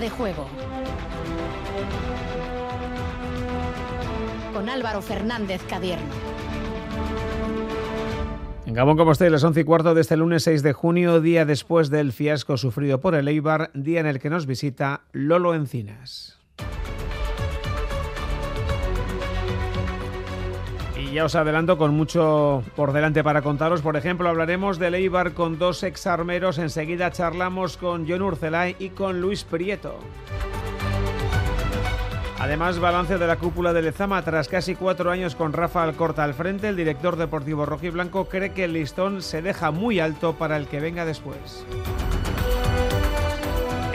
De 0.00 0.08
juego. 0.10 0.46
Con 4.52 4.68
Álvaro 4.68 5.02
Fernández 5.02 5.62
Cadierno. 5.68 6.06
En 8.66 8.74
Gabón, 8.74 8.96
como 8.96 9.12
estáis, 9.12 9.30
las 9.30 9.44
11 9.44 9.60
y 9.60 9.64
cuarto 9.64 9.94
de 9.94 10.00
este 10.00 10.16
lunes 10.16 10.44
6 10.44 10.62
de 10.62 10.72
junio, 10.72 11.20
día 11.20 11.44
después 11.44 11.90
del 11.90 12.12
fiasco 12.12 12.56
sufrido 12.56 13.00
por 13.00 13.14
el 13.14 13.28
Eibar, 13.28 13.70
día 13.74 14.00
en 14.00 14.06
el 14.06 14.18
que 14.18 14.30
nos 14.30 14.46
visita 14.46 15.02
Lolo 15.12 15.54
Encinas. 15.54 16.41
Ya 21.12 21.24
os 21.26 21.34
adelanto 21.34 21.76
con 21.76 21.94
mucho 21.94 22.64
por 22.74 22.92
delante 22.92 23.22
para 23.22 23.42
contaros. 23.42 23.82
Por 23.82 23.96
ejemplo, 23.96 24.28
hablaremos 24.28 24.78
del 24.78 24.94
Eibar 24.94 25.34
con 25.34 25.58
dos 25.58 25.82
exarmeros. 25.82 26.58
Enseguida 26.58 27.10
charlamos 27.10 27.76
con 27.76 28.08
John 28.08 28.22
Urcelay 28.22 28.76
y 28.78 28.90
con 28.90 29.20
Luis 29.20 29.44
Prieto. 29.44 29.98
Además, 32.40 32.80
balance 32.80 33.18
de 33.18 33.26
la 33.26 33.36
cúpula 33.36 33.72
de 33.72 33.82
Lezama. 33.82 34.22
Tras 34.22 34.48
casi 34.48 34.74
cuatro 34.74 35.10
años 35.10 35.36
con 35.36 35.52
Rafa 35.52 35.82
Alcorta 35.82 36.24
al 36.24 36.34
frente, 36.34 36.68
el 36.68 36.76
director 36.76 37.16
deportivo 37.16 37.66
rojiblanco 37.66 38.24
cree 38.24 38.52
que 38.52 38.64
el 38.64 38.72
listón 38.72 39.22
se 39.22 39.42
deja 39.42 39.70
muy 39.70 40.00
alto 40.00 40.34
para 40.34 40.56
el 40.56 40.66
que 40.66 40.80
venga 40.80 41.04
después. 41.04 41.64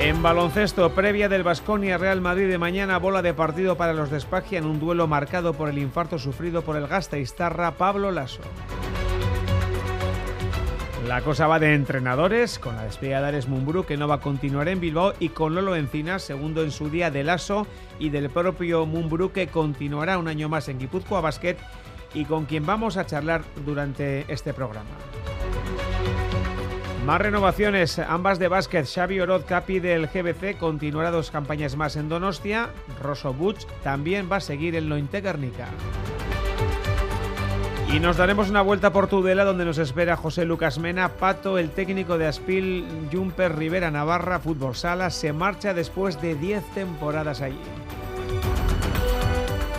En 0.08 0.24
baloncesto, 0.24 0.90
previa 0.94 1.28
del 1.28 1.44
Basconia 1.44 1.98
Real 1.98 2.22
Madrid 2.22 2.48
de 2.48 2.58
mañana, 2.58 2.98
bola 2.98 3.22
de 3.22 3.34
partido 3.34 3.76
para 3.76 3.92
los 3.92 4.10
de 4.10 4.24
en 4.52 4.66
un 4.66 4.80
duelo 4.80 5.06
marcado 5.06 5.54
por 5.54 5.68
el 5.68 5.78
infarto 5.78 6.18
sufrido 6.18 6.62
por 6.62 6.78
el 6.78 6.88
Gasteiztarra 6.88 7.72
Pablo 7.72 8.10
Lasso. 8.14 8.40
La 11.06 11.20
cosa 11.24 11.48
va 11.48 11.60
de 11.60 11.74
entrenadores, 11.74 12.58
con 12.58 12.78
la 12.78 12.86
despedida 12.86 13.20
de 13.20 13.28
Ares 13.28 13.50
Mumbrú, 13.50 13.84
que 13.84 13.98
no 13.98 14.08
va 14.08 14.16
a 14.16 14.22
continuar 14.22 14.70
en 14.70 14.80
Bilbao, 14.80 15.14
y 15.20 15.28
con 15.28 15.56
Lolo 15.56 15.76
Encinas, 15.76 16.24
segundo 16.24 16.64
en 16.64 16.72
su 16.72 16.90
día 16.90 17.12
de 17.12 17.26
Lasso, 17.26 17.68
y 18.00 18.08
del 18.08 18.30
propio 18.30 18.86
Mumbrú, 18.86 19.34
que 19.34 19.48
continuará 19.48 20.18
un 20.20 20.30
año 20.30 20.48
más 20.48 20.70
en 20.70 20.80
Guipúzcoa 20.80 21.20
Basket, 21.20 21.58
y 22.14 22.24
con 22.24 22.46
quien 22.46 22.66
vamos 22.66 22.96
a 22.96 23.06
charlar 23.06 23.42
durante 23.66 24.24
este 24.32 24.54
programa. 24.54 24.88
Más 27.08 27.22
renovaciones, 27.22 28.00
ambas 28.00 28.38
de 28.38 28.50
básquet. 28.50 28.86
Xavi 28.86 29.22
Oroz, 29.22 29.46
capi 29.46 29.80
del 29.80 30.08
GBC, 30.08 30.58
continuará 30.58 31.10
dos 31.10 31.32
campañas 31.32 31.78
más 31.78 31.96
en 31.96 32.10
Donostia. 32.10 32.68
Rosso 33.02 33.34
Butch 33.34 33.66
también 33.82 34.28
va 34.30 34.36
a 34.36 34.42
seguir 34.42 34.76
en 34.76 34.90
Lointe 34.90 35.22
Guernica. 35.22 35.70
Y 37.94 38.02
nos 38.02 38.18
daremos 38.18 38.50
una 38.50 38.62
vuelta 38.62 38.92
por 38.92 39.08
Tudela 39.08 39.46
donde 39.46 39.64
nos 39.64 39.78
espera 39.78 40.18
José 40.18 40.44
Lucas 40.44 40.80
Mena, 40.80 41.08
Pato, 41.08 41.58
el 41.58 41.70
técnico 41.70 42.18
de 42.18 42.28
Aspil, 42.28 42.86
Jumper 43.10 43.56
Rivera 43.56 43.90
Navarra, 43.90 44.40
Fútbol 44.40 44.76
Sala, 44.76 45.10
se 45.10 45.32
marcha 45.32 45.74
después 45.74 46.22
de 46.22 46.36
10 46.36 46.62
temporadas 46.74 47.40
allí. 47.40 47.56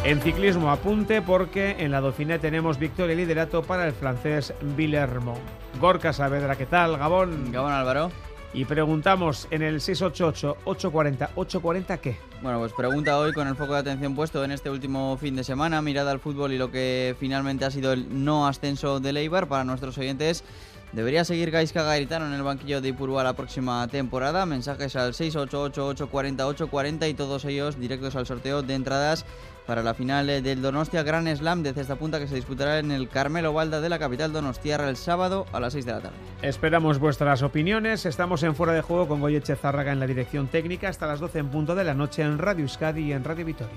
En 0.05 0.23
ciclismo 0.23 0.71
apunte 0.71 1.21
porque 1.23 1.77
en 1.81 1.91
la 1.91 2.01
Dauphiné 2.01 2.39
tenemos 2.39 2.79
victoria 2.79 3.15
y 3.15 3.17
liderato 3.17 3.63
para 3.63 3.85
el 3.87 3.93
francés 3.93 4.55
Villermo. 4.77 5.37
Gorka 5.81 6.13
Saavedra, 6.13 6.57
¿qué 6.57 6.67
tal? 6.67 6.97
Gabón. 6.97 7.51
Gabón 7.51 7.73
Álvaro. 7.73 8.11
Y 8.55 8.65
preguntamos 8.65 9.47
en 9.51 9.61
el 9.61 9.81
688-840, 9.81 11.35
¿840 11.35 11.99
qué? 11.99 12.17
Bueno, 12.43 12.61
pues 12.61 12.73
pregunta 12.73 13.19
hoy 13.19 13.35
con 13.35 13.47
el 13.47 13.57
foco 13.57 13.75
de 13.75 13.81
atención 13.81 14.15
puesto 14.15 14.43
en 14.43 14.53
este 14.53 14.71
último 14.71 15.19
fin 15.19 15.37
de 15.37 15.45
semana, 15.45 15.83
mirada 15.83 16.13
al 16.13 16.21
fútbol 16.21 16.53
y 16.53 16.59
lo 16.59 16.71
que 16.71 17.15
finalmente 17.21 17.67
ha 17.67 17.71
sido 17.71 17.93
el 17.93 18.25
no 18.25 18.47
ascenso 18.47 19.01
de 19.01 19.13
Leibar 19.13 19.49
para 19.49 19.65
nuestros 19.65 19.99
oyentes. 19.99 20.45
¿Debería 20.93 21.27
seguir 21.27 21.51
Gaisca 21.51 21.83
Garitano 21.83 22.27
en 22.27 22.33
el 22.33 22.43
banquillo 22.43 22.81
de 22.81 22.89
Ipurúa 22.89 23.23
la 23.23 23.35
próxima 23.35 23.87
temporada? 23.89 24.47
Mensajes 24.47 24.97
al 24.97 25.13
688-840-840 25.13 27.11
y 27.11 27.15
todos 27.15 27.45
ellos 27.45 27.79
directos 27.79 28.17
al 28.17 28.25
sorteo 28.25 28.63
de 28.63 28.75
entradas 28.75 29.27
para 29.69 29.83
la 29.83 29.93
final 29.93 30.31
eh, 30.31 30.41
del 30.41 30.63
Donostia 30.63 31.03
Gran 31.03 31.27
Slam 31.37 31.63
de 31.63 31.79
esta 31.79 31.97
punta 31.97 32.19
que 32.19 32.27
se 32.27 32.37
disputará 32.37 32.79
en 32.79 32.91
el 32.91 33.07
Carmelo 33.07 33.53
Valda 33.53 33.83
de 33.83 33.91
la 33.91 33.99
capital 33.99 34.33
donostiarra 34.33 34.89
el 34.89 34.97
sábado 34.97 35.45
a 35.53 35.61
las 35.61 35.75
6 35.75 35.85
de 35.85 35.93
la 35.93 36.01
tarde. 36.01 36.17
Esperamos 36.41 36.99
vuestras 36.99 37.43
opiniones. 37.43 38.07
Estamos 38.07 38.43
en 38.45 38.55
Fuera 38.55 38.73
de 38.73 38.81
Juego 38.81 39.07
con 39.07 39.21
Goyeche 39.21 39.57
Zárraga 39.57 39.93
en 39.93 40.01
la 40.01 40.07
dirección 40.07 40.49
técnica 40.49 40.89
hasta 40.89 41.07
las 41.07 41.21
12 41.21 41.41
en 41.41 41.49
punto 41.51 41.75
de 41.75 41.85
la 41.85 41.93
noche 41.93 42.23
en 42.23 42.39
Radio 42.39 42.63
Euskadi 42.63 43.03
y 43.03 43.13
en 43.13 43.25
Radio 43.25 43.45
Vitoria. 43.45 43.77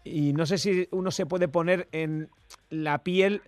y 0.06 0.34
no 0.34 0.46
sé 0.46 0.58
si 0.58 0.88
uno 0.92 1.12
se 1.12 1.26
puede 1.26 1.48
poner 1.48 1.88
en 1.92 2.30
la 2.70 3.00
piel 3.00 3.42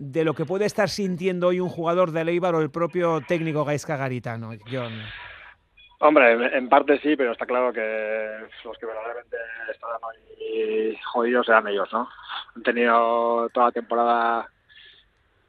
de 0.00 0.24
lo 0.24 0.32
que 0.32 0.46
puede 0.46 0.64
estar 0.64 0.88
sintiendo 0.88 1.48
hoy 1.48 1.60
un 1.60 1.68
jugador 1.68 2.10
de 2.10 2.22
Eibar 2.22 2.54
o 2.54 2.62
el 2.62 2.70
propio 2.70 3.20
técnico 3.20 3.66
Gaisca 3.66 3.98
Garitano, 3.98 4.52
John? 4.70 4.92
Hombre, 5.98 6.56
en 6.56 6.70
parte 6.70 6.98
sí, 7.00 7.16
pero 7.16 7.32
está 7.32 7.44
claro 7.44 7.70
que 7.70 8.38
los 8.64 8.78
que 8.78 8.86
verdaderamente 8.86 9.36
están 9.70 9.90
hoy 10.02 10.98
jodidos 11.12 11.46
eran 11.50 11.68
ellos, 11.68 11.86
¿no? 11.92 12.08
Han 12.56 12.62
tenido 12.62 13.50
toda 13.50 13.66
la 13.66 13.72
temporada 13.72 14.48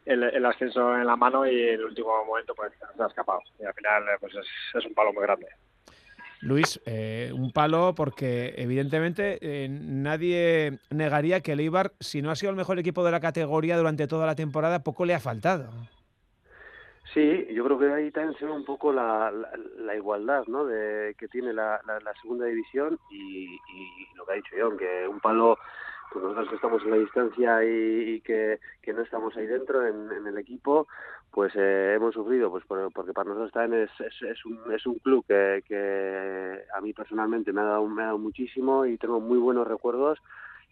el, 0.04 0.46
ascenso 0.46 0.98
en 0.98 1.06
la 1.06 1.16
mano 1.16 1.48
y 1.48 1.58
el 1.58 1.86
último 1.86 2.26
momento 2.26 2.54
pues 2.54 2.74
se 2.74 3.02
ha 3.02 3.08
escapado. 3.08 3.40
Y 3.58 3.64
al 3.64 3.74
final 3.74 4.04
pues 4.20 4.34
es 4.36 4.86
un 4.86 4.94
palo 4.94 5.14
muy 5.14 5.24
grande. 5.24 5.48
Luis, 6.42 6.82
eh, 6.86 7.32
un 7.34 7.52
palo 7.52 7.94
porque 7.96 8.56
evidentemente 8.58 9.38
eh, 9.42 9.70
nadie 9.70 10.80
negaría 10.90 11.42
que 11.42 11.52
el 11.54 11.72
si 12.00 12.22
no 12.22 12.32
ha 12.32 12.36
sido 12.36 12.50
el 12.50 12.56
mejor 12.56 12.80
equipo 12.80 13.04
de 13.04 13.12
la 13.12 13.20
categoría 13.20 13.78
durante 13.78 14.08
toda 14.08 14.26
la 14.26 14.36
temporada, 14.36 14.84
poco 14.84 15.06
le 15.06 15.14
ha 15.14 15.20
faltado. 15.20 15.70
Sí, 17.14 17.46
yo 17.54 17.66
creo 17.66 17.78
que 17.78 17.92
ahí 17.92 18.12
también 18.12 18.38
se 18.40 18.46
ve 18.46 18.52
un 18.52 18.64
poco 18.64 18.94
la, 18.94 19.32
igualdad 19.96 20.46
¿no? 20.48 20.66
de, 20.66 21.14
que 21.18 21.28
tiene 21.28 21.52
la, 21.52 21.82
segunda 22.22 22.46
división 22.46 22.98
y, 23.12 23.58
lo 24.16 24.26
que 24.26 24.32
ha 24.32 24.36
dicho 24.36 24.56
John, 24.60 24.78
que 24.78 25.08
un 25.08 25.20
palo 25.20 25.58
pues 26.12 26.24
nosotros 26.24 26.50
que 26.50 26.56
estamos 26.56 26.84
en 26.84 26.92
la 26.92 26.98
distancia 26.98 27.64
y, 27.64 28.22
que, 28.22 28.60
no 28.94 29.02
estamos 29.02 29.36
ahí 29.36 29.46
dentro 29.46 29.86
en, 29.86 30.28
el 30.28 30.38
equipo, 30.38 30.88
pues 31.32 31.54
eh, 31.56 31.94
hemos 31.96 32.14
sufrido, 32.14 32.52
pues 32.52 32.66
porque 32.66 33.14
para 33.14 33.30
nosotros 33.30 33.52
también 33.52 33.84
es, 33.84 34.22
es, 34.22 34.46
un, 34.46 34.60
es 34.74 34.86
un 34.86 34.96
club 35.00 35.26
que, 35.26 35.64
que 35.66 36.64
a 36.76 36.82
mí 36.82 36.94
personalmente 36.94 37.54
me 37.54 37.62
ha, 37.62 37.66
dado, 37.66 37.88
me 37.88 38.04
ha 38.04 38.08
dado 38.08 38.18
muchísimo 38.18 38.86
y 38.86 38.98
tengo 38.98 39.22
muy 39.22 39.38
buenos 39.38 39.66
recuerdos 39.66 40.20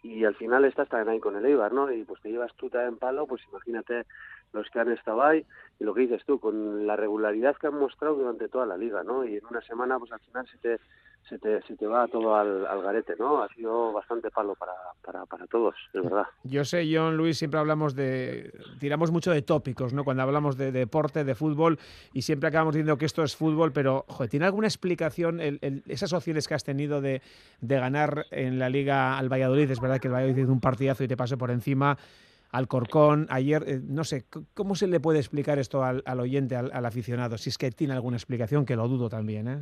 y 0.02 0.24
al 0.24 0.34
final 0.34 0.64
estás 0.64 0.88
también 0.88 1.10
ahí 1.10 1.20
con 1.20 1.36
el 1.36 1.44
Eibar, 1.44 1.72
¿no? 1.72 1.90
Y 1.90 2.04
pues 2.04 2.20
te 2.22 2.30
llevas 2.30 2.54
tú 2.56 2.70
también 2.70 2.96
palo, 2.96 3.26
pues 3.26 3.42
imagínate 3.50 4.06
los 4.52 4.68
que 4.70 4.80
han 4.80 4.92
estado 4.92 5.22
ahí 5.22 5.44
y 5.78 5.84
lo 5.84 5.94
que 5.94 6.02
dices 6.02 6.24
tú, 6.24 6.38
con 6.40 6.86
la 6.86 6.96
regularidad 6.96 7.56
que 7.56 7.66
han 7.66 7.78
mostrado 7.78 8.16
durante 8.16 8.48
toda 8.48 8.66
la 8.66 8.76
liga, 8.76 9.02
¿no? 9.02 9.24
Y 9.24 9.36
en 9.36 9.46
una 9.46 9.60
semana, 9.62 9.98
pues 9.98 10.12
al 10.12 10.20
final 10.20 10.46
se 10.48 10.58
te, 10.58 10.80
se 11.28 11.38
te, 11.38 11.62
se 11.62 11.76
te 11.76 11.86
va 11.86 12.08
todo 12.08 12.34
al, 12.34 12.66
al 12.66 12.82
garete, 12.82 13.14
¿no? 13.18 13.42
Ha 13.42 13.48
sido 13.54 13.92
bastante 13.92 14.30
palo 14.30 14.54
para, 14.56 14.72
para, 15.26 15.46
todos, 15.46 15.74
es 15.92 16.02
verdad. 16.02 16.26
Yo 16.44 16.64
sé, 16.64 16.88
John 16.92 17.16
Luis, 17.16 17.38
siempre 17.38 17.60
hablamos 17.60 17.94
de. 17.94 18.52
tiramos 18.78 19.10
mucho 19.10 19.30
de 19.30 19.42
tópicos, 19.42 19.92
¿no? 19.92 20.04
Cuando 20.04 20.22
hablamos 20.22 20.56
de, 20.56 20.72
deporte, 20.72 21.24
de 21.24 21.34
fútbol, 21.34 21.78
y 22.12 22.22
siempre 22.22 22.48
acabamos 22.48 22.74
diciendo 22.74 22.98
que 22.98 23.06
esto 23.06 23.22
es 23.22 23.36
fútbol, 23.36 23.72
pero, 23.72 24.04
joder, 24.08 24.30
¿tiene 24.30 24.46
alguna 24.46 24.66
explicación 24.66 25.40
el, 25.40 25.82
esas 25.86 26.12
opciones 26.12 26.48
que 26.48 26.54
has 26.54 26.64
tenido 26.64 27.00
de, 27.00 27.22
de 27.60 27.76
ganar 27.78 28.26
en 28.30 28.58
la 28.58 28.68
liga 28.68 29.16
al 29.16 29.28
Valladolid? 29.28 29.70
Es 29.70 29.80
verdad 29.80 30.00
que 30.00 30.08
el 30.08 30.14
Valladolid 30.14 30.42
hizo 30.42 30.52
un 30.52 30.60
partidazo 30.60 31.04
y 31.04 31.08
te 31.08 31.16
pasó 31.16 31.38
por 31.38 31.50
encima. 31.50 31.96
Alcorcón, 32.52 33.28
ayer, 33.30 33.64
eh, 33.66 33.80
no 33.80 34.02
sé, 34.02 34.24
¿cómo 34.54 34.74
se 34.74 34.88
le 34.88 34.98
puede 34.98 35.20
explicar 35.20 35.60
esto 35.60 35.84
al, 35.84 36.02
al 36.04 36.18
oyente, 36.18 36.56
al, 36.56 36.70
al, 36.72 36.84
aficionado? 36.84 37.38
Si 37.38 37.48
es 37.48 37.56
que 37.56 37.70
tiene 37.70 37.92
alguna 37.92 38.16
explicación, 38.16 38.66
que 38.66 38.74
lo 38.74 38.88
dudo 38.88 39.08
también, 39.08 39.46
¿eh? 39.46 39.58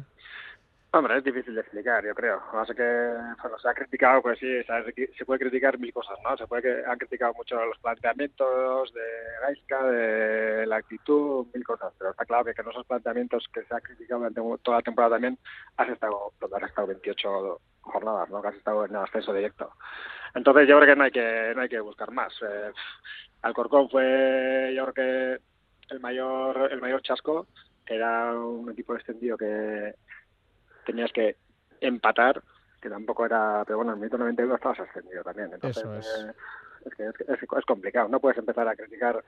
Hombre, 0.91 1.19
es 1.19 1.25
difícil 1.25 1.55
de 1.55 1.61
explicar, 1.61 2.03
yo 2.03 2.15
creo. 2.15 2.41
Que 2.67 2.75
que, 2.75 3.13
se 3.61 3.69
ha 3.69 3.75
criticado, 3.75 4.23
pues 4.23 4.39
sí, 4.39 4.47
se 4.65 5.25
puede 5.27 5.41
criticar 5.41 5.79
mil 5.79 5.93
cosas, 5.93 6.19
¿no? 6.25 6.35
Se 6.39 6.47
puede 6.47 6.63
que 6.63 6.83
han 6.87 6.97
criticado 6.97 7.35
mucho 7.35 7.63
los 7.63 7.79
planteamientos 7.79 8.95
de 8.95 9.01
Gaisca, 9.43 9.83
de 9.85 10.67
la 10.67 10.77
actitud, 10.77 11.47
mil 11.53 11.63
cosas, 11.63 11.93
pero 11.99 12.13
está 12.13 12.25
claro 12.25 12.47
que 12.47 12.55
con 12.55 12.71
esos 12.71 12.87
planteamientos 12.87 13.47
que 13.53 13.65
se 13.65 13.75
ha 13.75 13.81
criticado 13.83 14.21
durante 14.21 14.63
toda 14.63 14.79
la 14.79 14.83
temporada 14.83 15.17
también 15.17 15.39
has 15.77 15.91
estado, 15.91 16.33
has 16.57 16.63
estado 16.63 16.87
28 16.87 17.61
jornadas, 17.83 18.31
¿no? 18.31 18.41
Que 18.41 18.49
has 18.49 18.57
estado 18.57 18.87
en 18.87 18.97
ascenso 18.97 19.35
directo. 19.35 19.71
Entonces 20.35 20.67
yo 20.67 20.79
creo 20.79 20.95
que 20.95 20.97
no 20.97 21.05
hay 21.05 21.11
que, 21.11 21.53
no 21.55 21.61
hay 21.61 21.69
que 21.69 21.81
buscar 21.81 22.11
más. 22.13 22.33
Eh, 22.41 22.73
Alcorcón 23.43 23.91
fue, 23.91 24.73
yo 24.75 24.87
creo 24.87 24.95
que 24.95 25.95
el 25.95 26.01
mayor, 26.01 26.73
el 26.73 26.81
mayor 26.81 27.03
chasco, 27.03 27.47
era 27.87 28.33
un 28.33 28.71
equipo 28.71 28.95
extendido 28.95 29.37
que 29.37 29.95
tenías 30.89 31.13
que 31.13 31.37
empatar, 31.81 32.43
que 32.81 32.89
tampoco 32.89 33.27
era, 33.27 33.63
pero 33.67 33.79
bueno, 33.79 33.93
en 33.93 33.97
el 33.97 34.01
minuto 34.01 34.19
92 34.19 34.57
estabas 34.57 34.81
ascendido 34.81 35.23
también. 35.23 35.51
Entonces, 35.53 35.85
Eso 35.85 35.95
es. 35.95 36.07
Eh, 36.07 36.33
es, 36.87 36.95
que 36.95 37.05
es, 37.05 37.43
es, 37.43 37.65
complicado. 37.67 38.09
No 38.09 38.21
puedes 38.21 38.39
empezar 38.39 38.67
a 38.67 38.75
criticar 38.75 39.23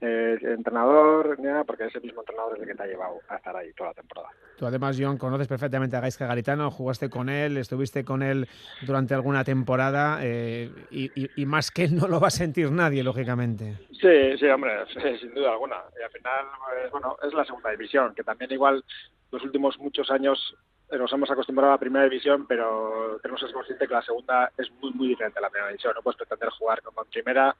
eh, 0.00 0.36
entrenador 0.42 1.38
ni 1.38 1.44
nada, 1.44 1.62
porque 1.62 1.84
ese 1.84 2.00
mismo 2.00 2.22
entrenador 2.22 2.54
es 2.56 2.62
el 2.62 2.68
que 2.68 2.74
te 2.74 2.82
ha 2.82 2.86
llevado 2.86 3.20
a 3.28 3.36
estar 3.36 3.54
ahí 3.56 3.72
toda 3.74 3.90
la 3.90 3.94
temporada. 3.94 4.28
Tú 4.56 4.66
además, 4.66 4.96
John, 4.98 5.18
conoces 5.18 5.46
perfectamente 5.46 5.96
a 5.96 6.00
Gaisca 6.00 6.26
Garitano, 6.26 6.70
jugaste 6.70 7.10
con 7.10 7.28
él, 7.28 7.56
estuviste 7.58 8.04
con 8.04 8.22
él 8.22 8.48
durante 8.82 9.14
alguna 9.14 9.44
temporada 9.44 10.18
eh, 10.22 10.70
y, 10.90 11.10
y, 11.14 11.30
y, 11.36 11.46
más 11.46 11.70
que 11.70 11.84
él 11.84 11.94
no 11.94 12.08
lo 12.08 12.18
va 12.18 12.28
a 12.28 12.30
sentir 12.30 12.72
nadie, 12.72 13.04
lógicamente. 13.04 13.76
Sí, 13.92 14.36
sí, 14.38 14.46
hombre, 14.46 14.72
sí, 14.92 15.18
sin 15.20 15.34
duda 15.34 15.52
alguna. 15.52 15.76
Y 16.00 16.02
al 16.02 16.10
final, 16.10 16.46
pues, 16.70 16.90
bueno, 16.90 17.16
es 17.22 17.32
la 17.32 17.44
segunda 17.44 17.70
división, 17.70 18.14
que 18.14 18.24
también 18.24 18.50
igual 18.50 18.82
los 19.30 19.42
últimos 19.44 19.78
muchos 19.78 20.10
años 20.10 20.56
nos 20.98 21.12
hemos 21.12 21.30
acostumbrado 21.30 21.72
a 21.72 21.76
la 21.76 21.80
primera 21.80 22.04
división, 22.04 22.46
pero 22.46 23.18
tenemos 23.22 23.40
que 23.40 23.46
ser 23.46 23.54
consciente 23.54 23.86
que 23.86 23.94
la 23.94 24.02
segunda 24.02 24.52
es 24.56 24.70
muy, 24.80 24.92
muy 24.92 25.08
diferente 25.08 25.38
a 25.38 25.42
la 25.42 25.50
primera 25.50 25.68
división. 25.68 25.92
No 25.94 26.02
puedes 26.02 26.18
pretender 26.18 26.48
jugar 26.50 26.82
como 26.82 27.02
en 27.02 27.10
primera 27.10 27.56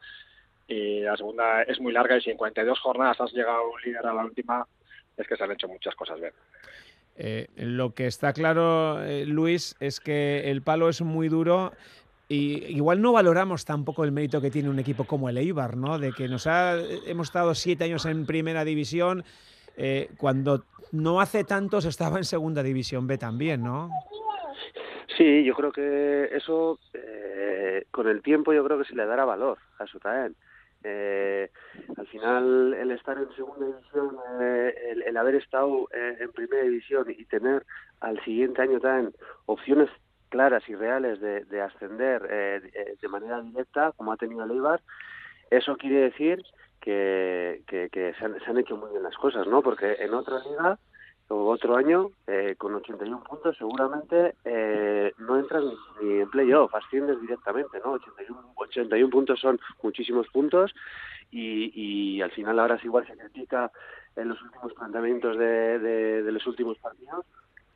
y 0.66 1.00
la 1.00 1.16
segunda 1.16 1.62
es 1.62 1.81
muy 1.81 1.92
larga 1.92 2.16
y 2.16 2.22
si 2.22 2.31
en 2.31 2.36
42 2.36 2.78
jornadas 2.81 3.20
has 3.20 3.32
llegado 3.32 3.76
líder 3.84 4.06
a 4.06 4.14
la 4.14 4.25
última, 4.25 4.66
es 5.16 5.26
que 5.26 5.36
se 5.36 5.44
han 5.44 5.52
hecho 5.52 5.69
muchas 5.69 5.94
cosas 5.94 6.20
bien. 6.20 6.32
Eh, 7.16 7.48
lo 7.56 7.94
que 7.94 8.06
está 8.06 8.32
claro, 8.32 9.02
eh, 9.04 9.25
Luis, 9.26 9.76
es 9.78 10.00
que 10.00 10.50
el 10.50 10.62
palo 10.62 10.88
es 10.88 11.00
muy 11.00 11.28
duro 11.28 11.72
y 12.28 12.64
igual 12.75 13.00
no 13.00 13.12
valoramos 13.12 13.64
tampoco 13.64 14.04
el 14.04 14.12
mérito 14.12 14.40
que 14.40 14.50
tiene 14.50 14.70
un 14.70 14.78
equipo 14.78 15.04
como 15.04 15.28
el 15.28 15.38
Eibar, 15.38 15.76
¿no? 15.76 15.98
De 15.98 16.12
que 16.12 16.28
nos 16.28 16.46
ha, 16.46 16.76
hemos 17.06 17.28
estado 17.28 17.54
siete 17.54 17.84
años 17.84 18.06
en 18.06 18.26
primera 18.26 18.64
división, 18.64 19.25
eh, 19.76 20.11
cuando 20.17 20.65
no 20.93 21.21
hace 21.21 21.44
tantos 21.44 21.85
estaba 21.85 22.19
en 22.19 22.25
segunda 22.25 22.62
división 22.62 23.06
B 23.06 23.19
también, 23.19 23.62
¿no? 23.62 23.91
Sí, 25.17 25.44
yo 25.44 25.55
creo 25.55 25.73
que 25.73 26.31
eso 26.32 26.79
eh, 26.93 27.87
con 27.91 28.09
el 28.09 28.23
tiempo 28.23 28.53
yo 28.53 28.65
creo 28.65 28.79
que 28.79 28.85
se 28.85 28.97
le 28.97 29.06
dará 29.06 29.25
valor 29.25 29.59
a 29.79 29.87
Sutaen. 29.87 30.35
Eh, 30.82 31.50
al 31.97 32.06
final 32.09 32.75
el 32.75 32.91
estar 32.91 33.17
en 33.17 33.35
segunda 33.35 33.67
división, 33.67 34.17
eh, 34.41 34.94
el, 35.06 35.17
haber 35.17 35.37
estado 35.37 35.88
eh, 35.94 36.19
en 36.21 36.31
primera 36.32 36.62
división 36.62 37.06
y 37.09 37.25
tener 37.25 37.65
al 38.00 38.23
siguiente 38.25 38.61
año 38.61 38.81
también 38.81 39.15
opciones 39.47 39.88
claras 40.29 40.69
y 40.69 40.75
reales 40.75 41.21
de, 41.21 41.44
de 41.44 41.61
ascender 41.62 42.26
eh, 42.31 42.97
de 43.00 43.09
manera 43.09 43.41
directa, 43.41 43.93
como 43.97 44.12
ha 44.12 44.17
tenido 44.17 44.44
el 44.44 44.50
Eibar, 44.50 44.82
eso 45.50 45.76
quiere 45.76 46.00
decir 46.00 46.43
que, 46.84 47.62
que, 47.66 47.88
que 47.88 48.12
se, 48.12 48.25
han, 48.26 48.58
hecho 48.58 48.76
muy 48.76 48.90
bien 48.90 49.02
las 49.02 49.16
cosas, 49.16 49.46
¿no? 49.46 49.62
Porque 49.62 49.96
en 50.00 50.12
otra 50.12 50.38
liga 50.40 50.78
o 51.28 51.46
otro 51.46 51.76
año, 51.76 52.10
eh, 52.26 52.56
con 52.58 52.75
81 52.75 53.25
puntos, 53.25 53.56
seguramente 53.56 54.34
eh, 54.44 55.10
no 55.16 55.38
entras 55.38 55.64
ni, 56.02 56.20
en 56.20 56.28
playoff, 56.28 56.75
asciendes 56.75 57.19
directamente, 57.22 57.78
¿no? 57.82 57.92
81, 57.92 58.52
81 58.56 59.10
puntos 59.10 59.40
son 59.40 59.58
muchísimos 59.82 60.28
puntos 60.28 60.75
y, 61.31 61.72
y 61.75 62.20
al 62.20 62.31
final 62.32 62.58
ahora 62.58 62.75
es 62.75 62.84
igual 62.84 63.06
se 63.06 63.16
critica 63.16 63.72
en 64.14 64.28
los 64.28 64.42
últimos 64.42 64.75
planteamientos 64.75 65.38
de 65.38 66.28
los 66.30 66.46
últimos 66.46 66.76
partidos, 66.78 67.25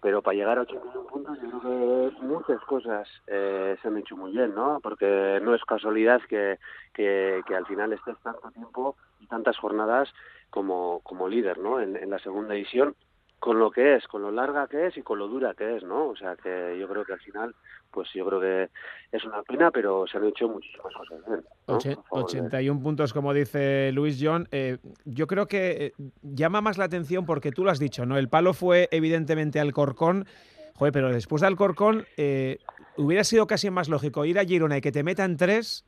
pero 0.01 0.23
para 0.23 0.37
llegar 0.37 0.59
a 0.59 0.63
81 0.63 1.07
puntos 1.07 1.39
yo 1.41 1.61
creo 1.61 2.11
que 2.11 2.23
muchas 2.23 2.61
cosas 2.65 3.09
eh, 3.27 3.77
se 3.81 3.89
han 3.89 3.97
hecho 3.97 4.17
muy 4.17 4.33
bien, 4.33 4.55
¿no? 4.55 4.81
Porque 4.81 5.41
no 5.43 5.55
es 5.55 5.65
casualidad 5.65 6.21
que, 6.29 6.59
que, 6.95 7.43
que 7.47 7.57
al 7.57 7.67
final 7.67 7.93
estés 7.93 8.17
tanto 8.23 8.51
tiempo 8.51 8.97
y 9.21 9.27
tantas 9.27 9.57
jornadas 9.59 10.13
como, 10.51 11.01
como 11.03 11.29
líder, 11.29 11.59
¿no? 11.59 11.81
En, 11.81 11.97
en 11.97 12.11
la 12.11 12.19
segunda 12.21 12.55
división, 12.55 12.95
con 13.39 13.59
lo 13.59 13.71
que 13.71 13.95
es, 13.97 14.07
con 14.09 14.23
lo 14.23 14.33
larga 14.33 14.67
que 14.67 14.89
es 14.89 14.97
y 14.97 15.03
con 15.03 15.19
lo 15.19 15.29
dura 15.29 15.55
que 15.55 15.77
es, 15.77 15.85
¿no? 15.85 16.09
O 16.09 16.17
sea 16.17 16.35
que 16.37 16.77
yo 16.79 16.89
creo 16.89 17.05
que 17.05 17.13
al 17.13 17.21
final, 17.21 17.55
pues 17.91 18.09
yo 18.13 18.27
creo 18.27 18.41
que 18.41 18.69
es 19.13 19.25
una 19.25 19.43
pena, 19.43 19.71
pero 19.71 20.07
se 20.07 20.19
han 20.19 20.27
hecho 20.27 20.49
muchísimas 20.49 20.93
cosas 20.93 21.19
bien. 21.27 21.45
¿no? 21.69 21.79
81 22.11 22.83
puntos, 22.83 23.13
como 23.13 23.33
dice 23.33 23.93
Luis 23.93 24.19
John. 24.21 24.49
Eh, 24.51 24.79
yo 25.05 25.27
creo 25.27 25.47
que 25.47 25.87
eh, 25.87 25.93
llama 26.23 26.61
más 26.61 26.79
la 26.79 26.85
atención 26.85 27.27
porque 27.27 27.53
tú 27.53 27.65
lo 27.65 27.71
has 27.71 27.79
dicho, 27.79 28.05
¿no? 28.07 28.19
El 28.19 28.29
palo 28.29 28.55
fue 28.55 28.89
evidentemente 28.91 29.61
Alcorcón, 29.61 30.27
joder, 30.75 30.93
pero 30.93 31.13
después 31.13 31.41
de 31.41 31.47
Alcorcón 31.47 32.07
eh, 32.17 32.59
hubiera 32.97 33.23
sido 33.23 33.47
casi 33.47 33.71
más 33.71 33.89
lógico 33.89 34.25
ir 34.25 34.39
a 34.39 34.45
Girona 34.45 34.79
y 34.79 34.81
que 34.81 34.93
te 34.93 35.05
metan 35.05 35.37
tres 35.37 35.85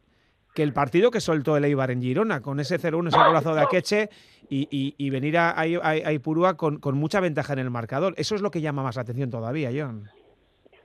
que 0.55 0.63
el 0.63 0.73
partido 0.73 1.11
que 1.11 1.21
soltó 1.21 1.57
el 1.57 1.65
Eibar 1.65 1.91
en 1.91 2.03
Girona, 2.03 2.41
con 2.41 2.61
ese 2.61 2.79
0-1, 2.79 3.09
ese 3.09 3.19
golazo 3.19 3.55
de 3.55 3.63
Akeche 3.63 4.11
y, 4.49 4.69
y, 4.71 4.95
y 4.99 5.11
venir 5.11 5.39
a, 5.39 5.51
a, 5.51 5.63
a 5.63 6.13
Ipurúa 6.13 6.57
con, 6.57 6.79
con, 6.79 6.97
mucha 6.97 7.21
ventaja 7.21 7.53
en 7.53 7.61
el 7.61 7.71
marcador. 7.71 8.15
Eso 8.17 8.35
es 8.35 8.43
lo 8.43 8.51
que 8.51 8.61
llama 8.61 8.83
más 8.83 8.97
la 8.97 9.03
atención 9.03 9.31
todavía, 9.31 9.71
John. 9.73 10.09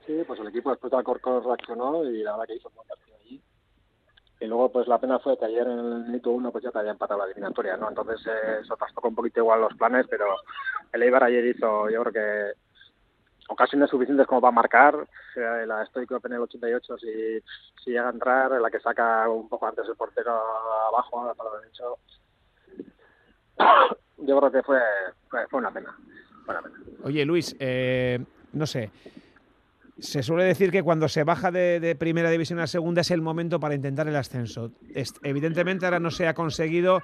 Sí, 0.06 0.22
pues 0.26 0.38
el 0.38 0.48
equipo 0.48 0.70
después 0.70 0.90
de 0.90 0.98
Alcorcón 0.98 1.42
reaccionó 1.42 2.04
y 2.04 2.22
la 2.22 2.32
verdad 2.32 2.46
que 2.46 2.54
hizo 2.54 2.68
un 2.68 2.76
buen 2.76 2.88
partido 2.88 3.16
allí. 3.24 3.42
Y 4.38 4.46
luego, 4.46 4.70
pues 4.70 4.86
la 4.86 5.00
pena 5.00 5.18
fue 5.18 5.36
que 5.36 5.46
ayer 5.46 5.66
en 5.66 5.78
el 5.78 6.04
minuto 6.04 6.30
uno 6.30 6.52
pues 6.52 6.62
ya 6.62 6.70
te 6.70 6.78
había 6.78 6.92
empatado 6.92 7.20
la 7.20 7.26
eliminatoria, 7.26 7.76
¿no? 7.76 7.88
Entonces 7.88 8.24
eh, 8.26 8.60
eso 8.62 8.76
trastocó 8.76 9.08
un 9.08 9.16
poquito 9.16 9.40
igual 9.40 9.62
los 9.62 9.74
planes, 9.74 10.06
pero 10.08 10.26
el 10.92 11.02
Eibar 11.02 11.24
ayer 11.24 11.44
hizo, 11.46 11.90
yo 11.90 12.04
creo 12.04 12.12
que 12.12 12.65
ocasiones 13.48 13.90
suficientes 13.90 14.26
como 14.26 14.40
para 14.40 14.52
marcar. 14.52 15.06
La 15.34 15.84
Stoico 15.86 16.20
en 16.24 16.32
el 16.32 16.40
88, 16.40 16.98
si, 16.98 17.40
si 17.84 17.90
llega 17.90 18.08
a 18.08 18.12
entrar, 18.12 18.50
la 18.60 18.70
que 18.70 18.80
saca 18.80 19.28
un 19.28 19.48
poco 19.48 19.66
antes 19.66 19.86
el 19.88 19.96
portero 19.96 20.32
abajo, 20.88 21.32
para 21.36 21.50
lo 21.50 21.60
derecho. 21.60 21.98
Yo 24.18 24.38
creo 24.38 24.50
que 24.50 24.62
fue, 24.62 24.78
fue, 25.28 25.58
una, 25.58 25.70
pena. 25.70 25.94
Oye, 27.04 27.24
Luis, 27.24 27.54
eh, 27.58 28.18
no 28.52 28.66
sé. 28.66 28.90
Se 29.98 30.22
suele 30.22 30.44
decir 30.44 30.70
que 30.70 30.82
cuando 30.82 31.08
se 31.08 31.24
baja 31.24 31.50
de, 31.50 31.80
de, 31.80 31.94
primera 31.94 32.30
división 32.30 32.58
a 32.60 32.66
segunda 32.66 33.00
es 33.00 33.10
el 33.10 33.22
momento 33.22 33.58
para 33.60 33.74
intentar 33.74 34.08
el 34.08 34.16
ascenso. 34.16 34.70
Evidentemente 35.22 35.86
ahora 35.86 36.00
no 36.00 36.10
se 36.10 36.28
ha 36.28 36.34
conseguido. 36.34 37.02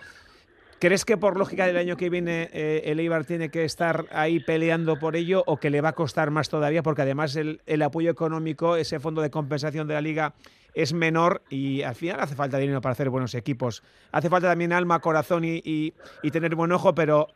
¿Crees 0.82 1.04
que 1.04 1.16
por 1.16 1.38
lógica 1.38 1.64
del 1.64 1.76
año 1.76 1.96
que 1.96 2.10
viene 2.10 2.50
eh, 2.52 2.82
el 2.86 2.98
Eibar 2.98 3.24
tiene 3.24 3.50
que 3.50 3.64
estar 3.64 4.06
ahí 4.10 4.40
peleando 4.40 4.98
por 4.98 5.14
ello 5.14 5.44
o 5.46 5.58
que 5.58 5.70
le 5.70 5.80
va 5.80 5.90
a 5.90 5.92
costar 5.92 6.32
más 6.32 6.48
todavía? 6.48 6.82
Porque 6.82 7.02
además 7.02 7.36
el, 7.36 7.82
apoyo 7.82 8.10
económico, 8.10 8.74
ese 8.74 8.98
fondo 8.98 9.22
de 9.22 9.30
compensación 9.30 9.86
de 9.86 9.94
la 9.94 10.00
liga 10.00 10.34
es 10.74 10.92
menor 10.92 11.44
y 11.48 11.82
al 11.82 11.94
final 11.94 12.18
hace 12.18 12.34
falta 12.34 12.58
dinero 12.58 12.80
para 12.80 12.94
hacer 12.94 13.10
buenos 13.10 13.36
equipos. 13.36 13.84
Hace 14.10 14.28
falta 14.28 14.48
también 14.48 14.72
alma, 14.72 14.98
corazón 14.98 15.44
y, 15.44 15.62
y, 15.64 15.94
y 16.20 16.30
tener 16.32 16.56
buen 16.56 16.72
ojo, 16.72 16.96
pero, 16.96 17.28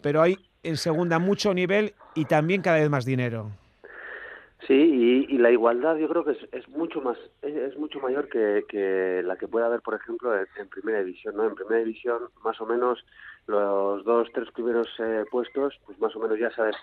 pero 0.00 0.22
hay 0.22 0.38
en 0.62 0.78
segunda 0.78 1.18
mucho 1.18 1.52
nivel 1.52 1.92
y 2.14 2.24
también 2.24 2.62
cada 2.62 2.78
vez 2.78 2.88
más 2.88 3.04
dinero. 3.04 3.52
Sí, 4.60 4.72
y, 4.74 5.34
y, 5.34 5.38
la 5.38 5.50
igualdad 5.50 5.96
yo 5.96 6.08
creo 6.08 6.24
que 6.24 6.32
es, 6.32 6.48
es 6.50 6.68
mucho 6.70 7.02
más 7.02 7.18
es, 7.42 7.76
mucho 7.76 8.00
mayor 8.00 8.28
que, 8.28 8.64
que 8.68 9.22
la 9.22 9.36
que 9.36 9.46
puede 9.46 9.66
haber, 9.66 9.82
por 9.82 9.94
ejemplo, 9.94 10.34
en, 10.34 10.68
primera 10.68 11.00
división. 11.00 11.36
¿no? 11.36 11.44
En 11.44 11.54
primera 11.54 11.78
división, 11.78 12.30
más 12.42 12.58
o 12.60 12.66
menos, 12.66 13.04
los 13.46 14.02
dos, 14.04 14.28
tres 14.32 14.50
primeros 14.52 14.88
eh, 14.98 15.24
puestos, 15.30 15.78
pues 15.84 15.98
más 16.00 16.16
o 16.16 16.20
menos 16.20 16.38
ya 16.38 16.50
sabes 16.52 16.74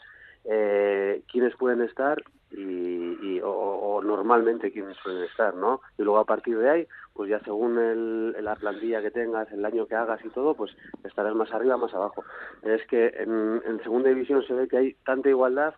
eh, 0.45 1.23
quiénes 1.31 1.55
pueden 1.55 1.81
estar 1.81 2.21
y, 2.51 3.41
o, 3.43 4.01
normalmente 4.03 4.71
quiénes 4.71 4.95
suelen 4.97 5.23
estar, 5.23 5.55
¿no? 5.55 5.81
Y 5.97 6.03
luego 6.03 6.19
a 6.19 6.25
partir 6.25 6.57
de 6.59 6.69
ahí, 6.69 6.87
pues 7.13 7.29
ya 7.29 7.39
según 7.39 7.79
el, 7.79 8.43
la 8.43 8.55
plantilla 8.55 9.01
que 9.01 9.09
tengas, 9.09 9.51
el 9.51 9.65
año 9.65 9.87
que 9.87 9.95
hagas 9.95 10.23
y 10.23 10.29
todo, 10.29 10.53
pues 10.53 10.71
estarás 11.03 11.33
más 11.33 11.51
arriba, 11.51 11.77
más 11.77 11.93
abajo. 11.93 12.23
Es 12.61 12.85
que 12.85 13.07
en 13.07 13.79
segunda 13.81 14.09
división 14.09 14.43
se 14.45 14.53
ve 14.53 14.67
que 14.67 14.77
hay 14.77 14.93
tanta 15.05 15.29
igualdad 15.29 15.73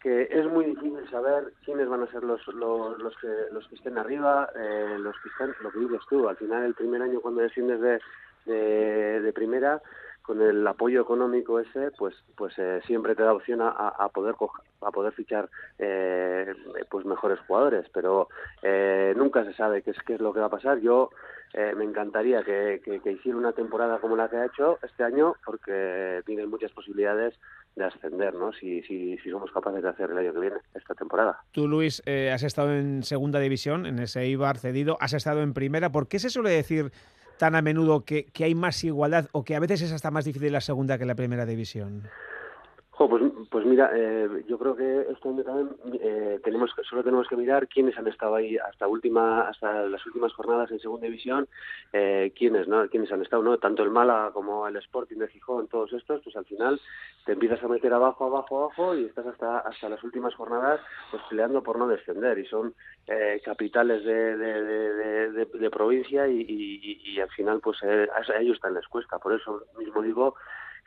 que 0.00 0.28
es 0.30 0.46
muy 0.46 0.64
difícil 0.66 1.08
saber 1.10 1.52
quiénes 1.64 1.88
van 1.88 2.02
a 2.02 2.10
ser 2.10 2.22
los, 2.22 2.46
los, 2.48 2.98
los, 2.98 3.16
que, 3.18 3.28
los 3.52 3.66
que 3.68 3.74
estén 3.74 3.98
arriba, 3.98 4.48
eh, 4.54 4.96
los 4.98 5.16
que 5.20 5.28
están, 5.28 5.54
lo 5.60 5.70
que 5.70 5.80
dices 5.80 6.00
tú, 6.08 6.28
al 6.28 6.36
final 6.36 6.64
el 6.64 6.74
primer 6.74 7.02
año 7.02 7.20
cuando 7.20 7.40
desciendes 7.40 7.80
de, 7.80 9.20
de, 9.20 9.32
primera, 9.32 9.82
con 10.22 10.40
el 10.40 10.66
apoyo 10.66 11.02
económico 11.02 11.58
ese, 11.58 11.90
pues, 11.98 12.14
pues 12.36 12.54
eh, 12.58 12.80
siempre 12.86 13.14
te 13.14 13.22
da 13.22 13.34
opción 13.34 13.60
a, 13.60 13.70
a 13.70 14.08
poder 14.10 14.34
a 14.80 14.90
poder 14.90 15.12
fichar 15.12 15.48
eh, 15.78 16.54
pues 16.90 17.04
mejores 17.04 17.40
jugadores, 17.40 17.86
pero 17.92 18.28
eh, 18.62 19.12
nunca 19.16 19.44
se 19.44 19.54
sabe 19.54 19.82
qué 19.82 19.90
es 19.90 19.98
qué 20.06 20.14
es 20.14 20.20
lo 20.20 20.32
que 20.32 20.40
va 20.40 20.46
a 20.46 20.50
pasar. 20.50 20.78
Yo 20.78 21.10
eh, 21.54 21.74
me 21.76 21.84
encantaría 21.84 22.42
que, 22.42 22.80
que, 22.84 23.00
que, 23.00 23.12
hiciera 23.12 23.38
una 23.38 23.52
temporada 23.52 23.98
como 23.98 24.16
la 24.16 24.28
que 24.28 24.36
ha 24.36 24.46
hecho 24.46 24.78
este 24.82 25.02
año, 25.02 25.34
porque 25.44 26.22
tiene 26.26 26.46
muchas 26.46 26.72
posibilidades 26.72 27.34
de 27.78 27.84
ascender, 27.84 28.34
¿no? 28.34 28.52
Si, 28.52 28.82
si, 28.82 29.16
si 29.18 29.30
somos 29.30 29.50
capaces 29.52 29.82
de 29.82 29.88
hacer 29.88 30.10
el 30.10 30.18
año 30.18 30.32
que 30.32 30.40
viene 30.40 30.56
esta 30.74 30.94
temporada. 30.94 31.40
Tú, 31.52 31.68
Luis, 31.68 32.02
eh, 32.06 32.30
has 32.32 32.42
estado 32.42 32.74
en 32.74 33.02
segunda 33.02 33.40
división, 33.40 33.86
en 33.86 33.98
ese 33.98 34.26
Ibar 34.26 34.58
cedido, 34.58 34.98
has 35.00 35.12
estado 35.12 35.42
en 35.42 35.54
primera. 35.54 35.90
¿Por 35.90 36.08
qué 36.08 36.18
se 36.18 36.30
suele 36.30 36.50
decir 36.50 36.92
tan 37.38 37.54
a 37.54 37.62
menudo 37.62 38.04
que, 38.04 38.26
que 38.26 38.44
hay 38.44 38.54
más 38.54 38.82
igualdad 38.84 39.28
o 39.32 39.44
que 39.44 39.54
a 39.54 39.60
veces 39.60 39.82
es 39.82 39.92
hasta 39.92 40.10
más 40.10 40.24
difícil 40.24 40.52
la 40.52 40.60
segunda 40.60 40.98
que 40.98 41.04
la 41.04 41.14
primera 41.14 41.46
división? 41.46 42.02
Pues, 42.98 43.22
pues 43.48 43.64
mira, 43.64 43.92
eh, 43.94 44.44
yo 44.48 44.58
creo 44.58 44.74
que 44.74 45.06
esto 45.12 45.32
también 45.44 45.70
eh, 46.00 46.40
tenemos 46.42 46.72
solo 46.82 47.04
tenemos 47.04 47.28
que 47.28 47.36
mirar 47.36 47.68
quiénes 47.68 47.96
han 47.96 48.08
estado 48.08 48.34
ahí 48.34 48.56
hasta 48.56 48.88
última 48.88 49.42
hasta 49.42 49.84
las 49.84 50.04
últimas 50.04 50.32
jornadas 50.32 50.68
en 50.72 50.80
segunda 50.80 51.06
división, 51.06 51.46
eh, 51.92 52.32
quiénes 52.36 52.66
no, 52.66 52.88
quiénes 52.88 53.12
han 53.12 53.22
estado, 53.22 53.44
no, 53.44 53.56
tanto 53.58 53.84
el 53.84 53.90
Mala 53.90 54.30
como 54.34 54.66
el 54.66 54.74
Sporting 54.78 55.18
de 55.18 55.28
Gijón, 55.28 55.68
todos 55.68 55.92
estos, 55.92 56.22
pues 56.24 56.34
al 56.34 56.44
final 56.46 56.80
te 57.24 57.34
empiezas 57.34 57.62
a 57.62 57.68
meter 57.68 57.94
abajo, 57.94 58.24
abajo, 58.24 58.64
abajo 58.64 58.96
y 58.96 59.04
estás 59.04 59.26
hasta 59.26 59.60
hasta 59.60 59.88
las 59.88 60.02
últimas 60.02 60.34
jornadas 60.34 60.80
pues 61.12 61.22
peleando 61.30 61.62
por 61.62 61.78
no 61.78 61.86
descender 61.86 62.36
y 62.40 62.46
son 62.46 62.74
eh, 63.06 63.40
capitales 63.44 64.04
de, 64.04 64.36
de, 64.36 65.70
provincia 65.70 66.26
y, 66.26 66.40
y, 66.40 67.12
y, 67.12 67.20
al 67.20 67.30
final 67.30 67.60
pues 67.60 67.78
eh, 67.84 68.08
a 68.12 68.40
ellos 68.40 68.56
están 68.56 68.74
les 68.74 68.88
cuesta, 68.88 69.20
por 69.20 69.34
eso 69.34 69.62
mismo 69.78 70.02
digo 70.02 70.34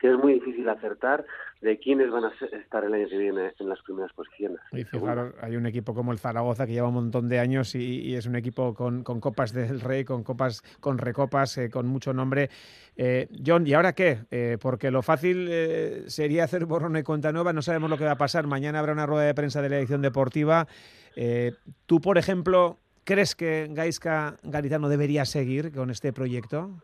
que 0.02 0.10
es 0.10 0.18
muy 0.18 0.34
difícil 0.34 0.68
acertar 0.68 1.24
de 1.60 1.78
quiénes 1.78 2.10
van 2.10 2.24
a 2.24 2.32
estar 2.58 2.82
el 2.82 2.92
año 2.92 3.08
que 3.08 3.16
viene 3.16 3.52
en 3.56 3.68
las 3.68 3.80
primeras 3.82 4.12
posiciones. 4.12 4.58
Y 4.72 4.82
fijaros, 4.82 5.32
hay 5.40 5.54
un 5.54 5.64
equipo 5.64 5.94
como 5.94 6.10
el 6.10 6.18
Zaragoza 6.18 6.66
que 6.66 6.72
lleva 6.72 6.88
un 6.88 6.94
montón 6.94 7.28
de 7.28 7.38
años 7.38 7.76
y, 7.76 8.00
y 8.00 8.16
es 8.16 8.26
un 8.26 8.34
equipo 8.34 8.74
con, 8.74 9.04
con, 9.04 9.20
copas 9.20 9.52
del 9.52 9.80
Rey, 9.80 10.04
con 10.04 10.24
copas, 10.24 10.62
con 10.80 10.98
recopas, 10.98 11.56
eh, 11.56 11.70
con 11.70 11.86
mucho 11.86 12.12
nombre. 12.12 12.50
Eh, 12.96 13.28
John, 13.46 13.64
¿y 13.64 13.74
ahora 13.74 13.92
qué? 13.92 14.24
Eh, 14.32 14.58
porque 14.60 14.90
lo 14.90 15.02
fácil 15.02 15.46
eh, 15.48 16.02
sería 16.08 16.42
hacer 16.42 16.66
borrón 16.66 16.96
y 16.96 17.04
cuenta 17.04 17.30
nueva, 17.30 17.52
no 17.52 17.62
sabemos 17.62 17.88
lo 17.88 17.96
que 17.96 18.04
va 18.04 18.12
a 18.12 18.18
pasar. 18.18 18.48
Mañana 18.48 18.80
habrá 18.80 18.94
una 18.94 19.06
rueda 19.06 19.26
de 19.26 19.34
prensa 19.34 19.62
de 19.62 19.68
la 19.68 19.78
edición 19.78 20.02
deportiva. 20.02 20.66
Eh, 21.14 21.52
Tú, 21.86 22.00
por 22.00 22.18
ejemplo, 22.18 22.78
¿crees 23.04 23.36
que 23.36 23.68
Gaisca 23.70 24.36
Garitano 24.42 24.88
debería 24.88 25.24
seguir 25.26 25.70
con 25.70 25.90
este 25.90 26.12
proyecto? 26.12 26.82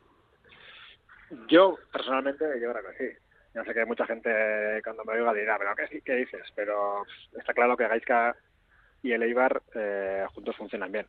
Yo, 1.49 1.79
personalmente, 1.93 2.45
yo 2.61 2.73
creo 2.73 2.91
que 2.91 2.99
sí. 2.99 3.19
Yo 3.55 3.65
sé 3.65 3.75
que 3.75 3.85
mucha 3.85 4.07
gente 4.07 4.81
cuando 4.85 5.05
me 5.05 5.15
oiga 5.15 5.33
dirá, 5.35 5.59
pero 5.59 5.75
¿qué, 5.75 6.01
qué 6.03 6.15
dices? 6.15 6.43
Pero 6.55 7.05
está 7.39 7.53
claro 7.55 7.77
que 7.77 7.89
Gaisca 7.89 8.37
y 9.03 9.13
el 9.13 9.23
Eibar 9.23 9.63
eh, 9.75 10.27
juntos 10.35 10.57
funcionan 10.57 10.93
bien. 10.93 11.07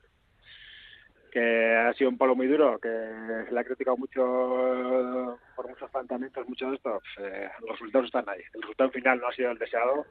Que 1.31 1.75
ha 1.75 1.93
sido 1.93 2.09
un 2.09 2.17
palo 2.17 2.35
muy 2.35 2.47
duro, 2.47 2.79
que 2.79 2.88
se 2.88 3.51
le 3.51 3.59
ha 3.59 3.63
criticado 3.63 3.97
mucho 3.97 5.38
por 5.55 5.69
muchos 5.69 5.91
planteamientos, 5.91 6.47
mucho 6.47 6.69
de 6.69 6.75
esto, 6.75 7.01
pues, 7.15 7.31
eh, 7.31 7.49
los 7.61 7.71
resultados 7.71 8.07
están 8.07 8.27
ahí. 8.29 8.41
El 8.53 8.61
resultado 8.61 8.89
final 8.91 9.19
no 9.19 9.27
ha 9.27 9.33
sido 9.33 9.51
el 9.51 9.59
deseado, 9.59 10.05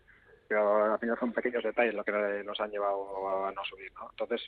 pero 0.46 0.92
al 0.92 0.98
final 0.98 1.18
son 1.18 1.32
pequeños 1.32 1.64
detalles 1.64 1.94
lo 1.94 2.04
que 2.04 2.12
nos 2.44 2.60
han 2.60 2.70
llevado 2.70 3.46
a 3.46 3.52
no 3.52 3.64
subir, 3.64 3.92
¿no? 3.94 4.08
Entonces, 4.10 4.42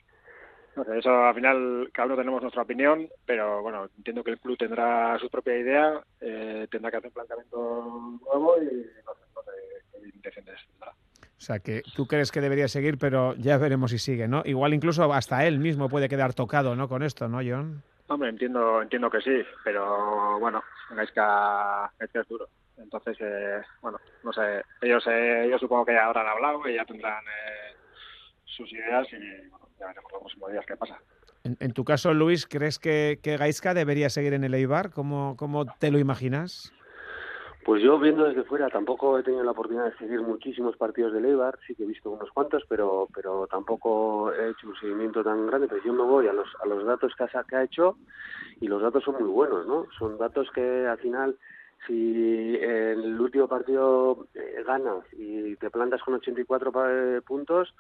no 0.77 0.85
sé, 0.85 0.99
eso 0.99 1.25
al 1.25 1.35
final 1.35 1.91
cada 1.93 2.07
uno 2.07 2.17
tenemos 2.17 2.43
nuestra 2.43 2.63
opinión, 2.63 3.09
pero 3.27 3.63
bueno, 3.63 3.89
entiendo 3.97 4.23
que 4.23 4.31
el 4.33 4.39
club 4.39 4.57
tendrá 4.57 5.19
su 5.19 5.29
propia 5.29 5.59
idea, 5.59 6.01
eh, 6.21 6.67
tendrá 6.71 6.91
que 6.91 6.97
hacer 6.99 7.09
un 7.09 7.15
planteamiento 7.15 8.21
nuevo 8.25 8.57
y 8.63 8.87
no 9.05 9.15
sé, 9.15 9.21
no 9.35 9.43
sé 9.43 9.51
qué 9.93 10.09
intenciones 10.09 10.61
tendrá. 10.71 10.93
O 10.93 11.43
sea, 11.43 11.59
que 11.59 11.83
tú 11.97 12.07
crees 12.07 12.31
que 12.31 12.41
debería 12.41 12.69
seguir, 12.69 12.99
pero 12.99 13.35
ya 13.35 13.57
veremos 13.57 13.91
si 13.91 13.99
sigue, 13.99 14.29
¿no? 14.29 14.43
Igual 14.45 14.75
incluso 14.75 15.13
hasta 15.13 15.47
él 15.47 15.59
mismo 15.59 15.89
puede 15.89 16.09
quedar 16.09 16.35
tocado, 16.35 16.77
¿no? 16.77 16.89
Con 16.89 17.03
esto, 17.03 17.29
¿no, 17.29 17.39
John? 17.39 17.83
Hombre, 18.09 18.29
entiendo, 18.29 18.83
entiendo 18.83 19.09
que 19.09 19.21
sí, 19.21 19.43
pero 19.65 20.39
bueno, 20.41 20.63
Gaisca, 20.91 21.91
Gaisca 21.99 22.21
es 22.21 22.29
duro. 22.29 22.49
Entonces, 22.77 23.17
eh, 23.21 23.63
bueno, 23.81 23.99
no 24.25 24.33
sé, 24.33 24.63
ellos, 24.83 25.05
eh, 25.07 25.47
yo 25.51 25.59
supongo 25.59 25.85
que 25.85 25.93
ya 25.93 26.07
habrán 26.07 26.27
hablado 26.27 26.69
y 26.69 26.75
ya 26.75 26.85
tendrán 26.85 27.23
eh, 27.25 27.77
sus 28.57 28.73
ideas 28.73 29.07
y 29.13 29.49
bueno, 29.49 29.69
ya 29.79 29.87
veremos 29.87 30.13
los 30.13 30.21
próximos 30.21 30.53
días 30.53 30.65
qué 30.67 30.77
pasa. 30.77 30.99
En, 31.45 31.57
en, 31.61 31.73
tu 31.73 31.85
caso, 31.85 32.13
Luis, 32.13 32.47
¿crees 32.47 32.79
que, 32.79 33.19
que 33.23 33.37
Gaisca 33.37 33.73
debería 33.73 34.11
seguir 34.11 34.35
en 34.35 34.45
el 34.45 34.55
Eibar? 34.55 34.91
¿Cómo, 34.91 35.37
¿Cómo 35.39 35.65
te 35.79 35.91
lo 35.91 35.99
imaginas? 35.99 36.73
Pues 37.65 37.83
yo 37.83 37.99
viendo 37.99 38.25
desde 38.25 38.43
fuera 38.45 38.69
tampoco 38.69 39.19
he 39.19 39.23
tenido 39.23 39.45
la 39.45 39.51
oportunidad 39.51 39.85
de 39.85 39.97
seguir 39.99 40.23
muchísimos 40.23 40.77
partidos 40.77 41.13
del 41.13 41.27
Eibar, 41.27 41.59
sí 41.67 41.75
que 41.75 41.85
he 41.85 41.87
visto 41.87 42.11
unos 42.11 42.31
cuantos, 42.31 42.65
pero 42.69 43.07
pero 43.15 43.47
tampoco 43.47 44.33
he 44.33 44.51
hecho 44.51 44.69
un 44.69 44.77
seguimiento 44.77 45.23
tan 45.23 45.47
grande, 45.47 45.69
pero 45.69 45.83
yo 45.85 45.93
me 45.93 46.03
voy 46.03 46.27
a 46.27 46.33
los 46.33 46.49
a 46.63 46.67
los 46.67 46.85
datos 46.87 47.13
que 47.15 47.25
ha, 47.25 47.45
que 47.45 47.57
ha 47.57 47.63
hecho 47.63 47.99
y 48.61 48.67
los 48.67 48.81
datos 48.81 49.05
son 49.05 49.17
muy 49.21 49.29
buenos, 49.29 49.67
¿no? 49.67 49.87
Son 49.99 50.17
datos 50.17 50.51
que 50.55 50.87
al 50.87 50.99
final 50.99 51.37
si 51.87 52.57
en 52.57 53.01
el 53.01 53.21
último 53.21 53.47
partido 53.47 54.27
eh, 54.35 54.63
ganas 54.67 55.05
y 55.13 55.55
te 55.57 55.71
plantas 55.71 56.03
con 56.03 56.15
84 56.15 56.73
eh, 56.89 57.21
puntos, 57.23 57.75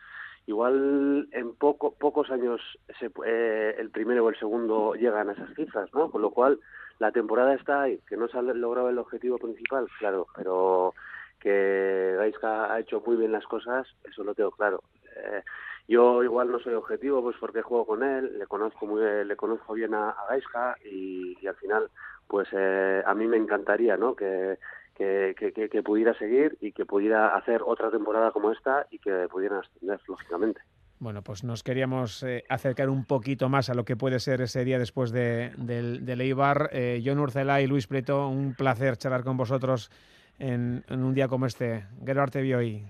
igual 0.47 1.29
en 1.33 1.55
poco, 1.55 1.95
pocos 1.95 2.31
años 2.31 2.61
se, 2.99 3.11
eh, 3.27 3.77
el 3.79 3.91
primero 3.91 4.25
o 4.25 4.29
el 4.31 4.39
segundo 4.39 4.95
llegan 4.95 5.29
a 5.29 5.33
esas 5.33 5.55
cifras, 5.55 5.89
¿no? 5.95 6.11
Con 6.11 6.23
lo 6.23 6.31
cual 6.31 6.59
la 6.99 7.13
temporada 7.13 7.55
está 7.55 7.83
ahí, 7.83 7.99
que 8.09 8.17
no 8.17 8.29
se 8.29 8.39
ha 8.39 8.43
logrado 8.43 8.91
el 8.91 8.99
objetivo 8.99 9.39
principal, 9.39 9.87
claro, 9.99 10.27
pero 10.37 10.95
que 11.41 12.15
Gaisca 12.19 12.73
ha 12.73 12.81
hecho 12.81 13.03
muy 13.05 13.17
bien 13.17 13.33
las 13.33 13.47
cosas, 13.47 13.87
eso 14.05 14.23
lo 14.23 14.35
tengo 14.35 14.51
claro. 14.51 14.83
Eh, 15.17 15.43
yo 15.89 16.23
igual 16.23 16.53
no 16.53 16.61
soy 16.61 16.75
objetivo, 16.75 17.23
pues 17.23 17.37
porque 17.41 17.63
juego 17.63 17.87
con 17.87 18.03
él, 18.03 18.39
le 18.39 18.47
conozco 18.47 18.87
muy, 18.87 19.03
le 19.25 19.37
conozco 19.37 19.75
bien 19.75 19.95
a, 19.95 20.11
a 20.11 20.77
y, 20.85 21.37
y, 21.41 21.47
al 21.47 21.57
final, 21.57 21.91
pues 22.29 22.49
eh, 22.53 23.03
a 23.05 23.15
mí 23.15 23.27
me 23.27 23.39
encantaría, 23.39 23.97
¿no? 23.97 24.15
Que, 24.15 24.59
que, 25.01 25.53
que, 25.55 25.69
que, 25.71 25.83
pudiera 25.83 26.13
seguir 26.15 26.59
y 26.61 26.73
que 26.73 26.85
pudiera 26.85 27.35
hacer 27.35 27.63
otra 27.65 27.91
temporada 27.91 28.33
como 28.33 28.53
esta 28.53 28.87
y 28.91 28.99
que 28.99 29.29
pudieran 29.31 29.61
ascender, 29.61 29.99
lógicamente. 30.07 30.61
Bueno, 30.99 31.23
pues 31.23 31.43
nos 31.43 31.63
queríamos 31.63 32.23
eh, 32.23 32.45
acercar 32.51 32.91
un 32.91 33.07
poquito 33.07 33.49
más 33.49 33.71
a 33.71 33.75
lo 33.75 33.87
que 33.87 33.97
puede 33.97 34.19
ser 34.21 34.43
ese 34.43 34.63
día 34.63 34.79
después 34.79 35.11
de, 35.11 35.53
del, 35.57 36.05
del 36.05 36.21
Eibar. 36.21 36.69
Eh, 36.73 37.03
John 37.03 37.19
Urcela 37.19 37.63
y 37.63 37.67
Luis 37.67 37.87
Preto, 37.87 38.29
un 38.29 38.55
placer 38.55 38.99
charlar 38.99 39.25
con 39.25 39.39
vosotros 39.39 39.91
en, 40.39 40.85
en 40.89 41.03
un 41.03 41.15
día 41.15 41.29
como 41.29 41.47
este. 41.47 41.87
Gero 42.05 42.21
Arte 42.21 42.43
Bioi. 42.43 42.85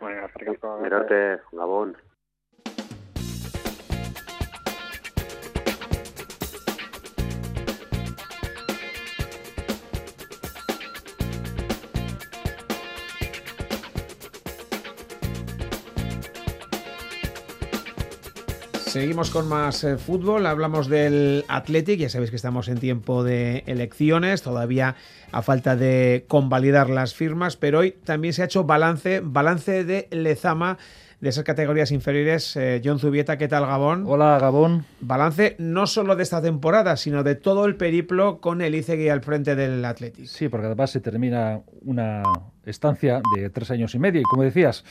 Bueno, 0.00 0.26
Gero 0.36 0.96
Arte, 0.96 1.38
Gabón. 1.52 1.96
Seguimos 18.92 19.30
con 19.30 19.48
más 19.48 19.84
eh, 19.84 19.96
fútbol, 19.96 20.44
hablamos 20.44 20.86
del 20.86 21.46
Athletic, 21.48 21.98
ya 21.98 22.10
sabéis 22.10 22.28
que 22.28 22.36
estamos 22.36 22.68
en 22.68 22.76
tiempo 22.76 23.24
de 23.24 23.64
elecciones, 23.66 24.42
todavía 24.42 24.96
a 25.30 25.40
falta 25.40 25.76
de 25.76 26.26
convalidar 26.28 26.90
las 26.90 27.14
firmas, 27.14 27.56
pero 27.56 27.78
hoy 27.78 27.92
también 28.04 28.34
se 28.34 28.42
ha 28.42 28.44
hecho 28.44 28.64
balance, 28.64 29.22
balance 29.24 29.84
de 29.84 30.08
Lezama 30.10 30.76
de 31.22 31.30
esas 31.30 31.42
categorías 31.42 31.90
inferiores. 31.90 32.54
Eh, 32.56 32.82
John 32.84 32.98
Zubieta, 32.98 33.38
¿qué 33.38 33.48
tal 33.48 33.64
Gabón? 33.64 34.04
Hola 34.06 34.38
Gabón. 34.38 34.84
Balance 35.00 35.56
no 35.58 35.86
solo 35.86 36.14
de 36.14 36.24
esta 36.24 36.42
temporada, 36.42 36.98
sino 36.98 37.22
de 37.22 37.34
todo 37.34 37.64
el 37.64 37.76
periplo 37.76 38.40
con 38.40 38.60
el 38.60 38.74
Icegui 38.74 39.08
al 39.08 39.22
frente 39.22 39.56
del 39.56 39.82
Athletic. 39.86 40.26
Sí, 40.26 40.50
porque 40.50 40.66
además 40.66 40.90
se 40.90 41.00
termina 41.00 41.62
una 41.80 42.24
estancia 42.66 43.20
de 43.36 43.50
tres 43.50 43.70
años 43.70 43.94
y 43.94 43.98
medio. 43.98 44.20
Y 44.20 44.24
como 44.24 44.42
decías, 44.42 44.84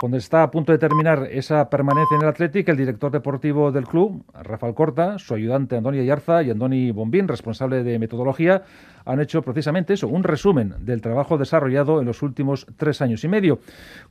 cuando 0.00 0.16
está 0.16 0.42
a 0.42 0.50
punto 0.50 0.72
de 0.72 0.78
terminar 0.78 1.28
esa 1.30 1.68
permanencia 1.68 2.16
en 2.16 2.22
el 2.22 2.28
Athletic, 2.28 2.68
el 2.68 2.76
director 2.76 3.10
deportivo 3.10 3.72
del 3.72 3.86
club, 3.86 4.24
Rafael 4.34 4.74
Corta, 4.74 5.18
su 5.18 5.34
ayudante 5.34 5.76
Andoni 5.76 5.98
Ayarza 5.98 6.42
y 6.42 6.50
Andoni 6.50 6.90
Bombín, 6.90 7.28
responsable 7.28 7.82
de 7.82 7.98
metodología, 7.98 8.62
han 9.04 9.20
hecho 9.20 9.42
precisamente 9.42 9.94
eso, 9.94 10.06
un 10.06 10.22
resumen 10.22 10.74
del 10.80 11.00
trabajo 11.00 11.38
desarrollado 11.38 12.00
en 12.00 12.06
los 12.06 12.22
últimos 12.22 12.66
tres 12.76 13.00
años 13.00 13.24
y 13.24 13.28
medio. 13.28 13.58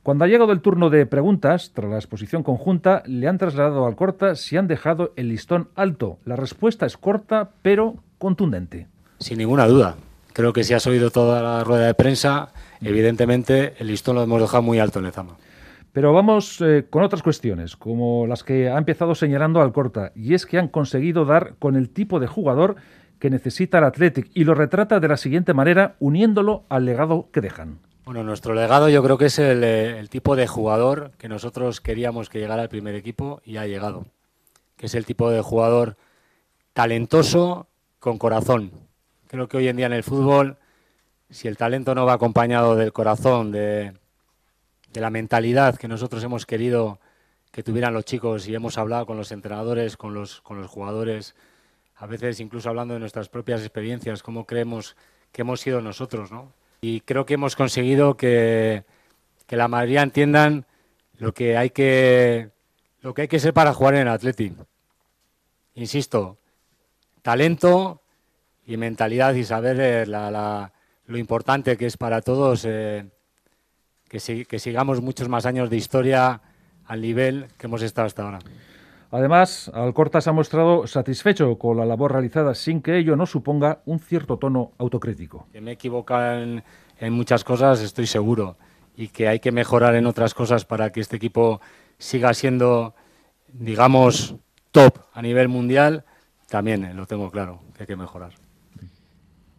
Cuando 0.02 0.24
ha 0.24 0.28
llegado 0.28 0.50
el 0.52 0.60
turno 0.60 0.90
de 0.90 1.06
preguntas, 1.06 1.70
tras 1.72 1.90
la 1.90 1.96
exposición 1.96 2.42
conjunta, 2.42 3.02
le 3.06 3.28
han 3.28 3.38
trasladado 3.38 3.86
al 3.86 3.94
Corta 3.94 4.34
si 4.34 4.56
han 4.56 4.66
dejado 4.66 5.12
el 5.16 5.28
listón 5.28 5.68
alto. 5.76 6.18
La 6.24 6.36
respuesta 6.36 6.86
es 6.86 6.96
corta, 6.96 7.50
pero 7.62 7.96
contundente. 8.18 8.86
Sin 9.18 9.38
ninguna 9.38 9.66
duda. 9.66 9.96
Creo 10.32 10.52
que 10.52 10.64
si 10.64 10.74
has 10.74 10.86
oído 10.86 11.10
toda 11.10 11.42
la 11.42 11.64
rueda 11.64 11.86
de 11.86 11.94
prensa, 11.94 12.52
evidentemente 12.80 13.74
el 13.78 13.88
listón 13.88 14.16
lo 14.16 14.22
hemos 14.22 14.40
dejado 14.40 14.62
muy 14.62 14.78
alto 14.78 14.98
en 14.98 15.06
Lezama. 15.06 15.36
Pero 15.92 16.12
vamos 16.12 16.60
eh, 16.60 16.86
con 16.88 17.02
otras 17.02 17.22
cuestiones, 17.22 17.76
como 17.76 18.26
las 18.26 18.44
que 18.44 18.68
ha 18.68 18.78
empezado 18.78 19.14
señalando 19.14 19.60
Alcorta, 19.60 20.12
y 20.14 20.34
es 20.34 20.46
que 20.46 20.58
han 20.58 20.68
conseguido 20.68 21.24
dar 21.24 21.54
con 21.58 21.76
el 21.76 21.90
tipo 21.90 22.20
de 22.20 22.26
jugador 22.26 22.76
que 23.18 23.30
necesita 23.30 23.78
el 23.78 23.84
Athletic 23.84 24.30
y 24.34 24.44
lo 24.44 24.54
retrata 24.54 25.00
de 25.00 25.08
la 25.08 25.16
siguiente 25.16 25.54
manera, 25.54 25.96
uniéndolo 25.98 26.64
al 26.68 26.84
legado 26.84 27.28
que 27.32 27.40
dejan. 27.40 27.78
Bueno, 28.04 28.22
nuestro 28.22 28.54
legado 28.54 28.88
yo 28.88 29.02
creo 29.02 29.18
que 29.18 29.26
es 29.26 29.38
el, 29.38 29.64
eh, 29.64 29.98
el 29.98 30.08
tipo 30.08 30.36
de 30.36 30.46
jugador 30.46 31.10
que 31.18 31.28
nosotros 31.28 31.80
queríamos 31.80 32.28
que 32.28 32.38
llegara 32.38 32.62
al 32.62 32.68
primer 32.68 32.94
equipo 32.94 33.42
y 33.44 33.56
ha 33.56 33.66
llegado, 33.66 34.06
que 34.76 34.86
es 34.86 34.94
el 34.94 35.04
tipo 35.04 35.30
de 35.30 35.40
jugador 35.40 35.96
talentoso 36.72 37.66
con 37.98 38.18
corazón. 38.18 38.70
Creo 39.26 39.48
que 39.48 39.56
hoy 39.56 39.68
en 39.68 39.76
día 39.76 39.86
en 39.86 39.92
el 39.92 40.04
fútbol, 40.04 40.58
si 41.30 41.48
el 41.48 41.56
talento 41.56 41.94
no 41.94 42.06
va 42.06 42.14
acompañado 42.14 42.76
del 42.76 42.92
corazón, 42.92 43.52
de, 43.52 43.92
de 44.92 45.00
la 45.00 45.10
mentalidad 45.10 45.76
que 45.76 45.88
nosotros 45.88 46.22
hemos 46.24 46.46
querido 46.46 46.98
que 47.50 47.62
tuvieran 47.62 47.94
los 47.94 48.04
chicos 48.04 48.46
y 48.46 48.54
hemos 48.54 48.78
hablado 48.78 49.06
con 49.06 49.16
los 49.16 49.32
entrenadores, 49.32 49.96
con 49.96 50.14
los, 50.14 50.40
con 50.42 50.60
los 50.60 50.70
jugadores, 50.70 51.34
a 51.96 52.06
veces 52.06 52.40
incluso 52.40 52.68
hablando 52.68 52.94
de 52.94 53.00
nuestras 53.00 53.28
propias 53.28 53.60
experiencias, 53.60 54.22
cómo 54.22 54.46
creemos 54.46 54.96
que 55.32 55.42
hemos 55.42 55.60
sido 55.60 55.80
nosotros, 55.80 56.30
¿no? 56.30 56.52
Y 56.80 57.00
creo 57.00 57.26
que 57.26 57.34
hemos 57.34 57.56
conseguido 57.56 58.16
que, 58.16 58.84
que 59.46 59.56
la 59.56 59.66
mayoría 59.66 60.02
entiendan 60.02 60.66
lo 61.18 61.34
que 61.34 61.56
hay 61.56 61.70
que 61.70 62.50
lo 63.00 63.14
que 63.14 63.22
hay 63.22 63.28
que 63.28 63.40
ser 63.40 63.52
para 63.52 63.74
jugar 63.74 63.94
en 63.94 64.02
el 64.02 64.08
Athletic. 64.08 64.54
Insisto, 65.74 66.38
talento 67.22 68.00
y 68.66 68.76
mentalidad 68.76 69.34
y 69.34 69.44
saber 69.44 69.80
eh, 69.80 70.06
la, 70.06 70.30
la, 70.30 70.72
lo 71.08 71.18
importante 71.18 71.76
que 71.76 71.86
es 71.86 71.96
para 71.96 72.20
todos 72.20 72.64
eh, 72.64 73.06
que, 74.08 74.20
si, 74.20 74.44
que 74.44 74.58
sigamos 74.58 75.00
muchos 75.00 75.28
más 75.28 75.46
años 75.46 75.70
de 75.70 75.76
historia 75.76 76.40
al 76.86 77.00
nivel 77.00 77.48
que 77.56 77.66
hemos 77.66 77.82
estado 77.82 78.06
hasta 78.06 78.22
ahora. 78.22 78.38
Además, 79.10 79.70
Alcorta 79.72 80.20
se 80.20 80.28
ha 80.28 80.34
mostrado 80.34 80.86
satisfecho 80.86 81.58
con 81.58 81.78
la 81.78 81.86
labor 81.86 82.12
realizada 82.12 82.54
sin 82.54 82.82
que 82.82 82.98
ello 82.98 83.16
no 83.16 83.24
suponga 83.24 83.80
un 83.86 84.00
cierto 84.00 84.36
tono 84.36 84.72
autocrítico. 84.76 85.46
Que 85.50 85.62
me 85.62 85.70
he 85.70 85.74
equivocado 85.74 86.42
en, 86.42 86.62
en, 86.98 87.12
muchas 87.14 87.42
cosas, 87.42 87.80
estoy 87.80 88.06
seguro, 88.06 88.58
y 88.94 89.08
que 89.08 89.28
hay 89.28 89.40
que 89.40 89.50
mejorar 89.50 89.94
en 89.94 90.06
otras 90.06 90.34
cosas 90.34 90.66
para 90.66 90.92
que 90.92 91.00
este 91.00 91.16
equipo 91.16 91.62
siga 91.96 92.34
siendo, 92.34 92.94
digamos, 93.50 94.34
top 94.72 94.98
a 95.14 95.22
nivel 95.22 95.48
mundial, 95.48 96.04
también 96.50 96.84
eh, 96.84 96.92
lo 96.92 97.06
tengo 97.06 97.30
claro, 97.30 97.62
que 97.74 97.84
hay 97.84 97.86
que 97.86 97.96
mejorar. 97.96 98.47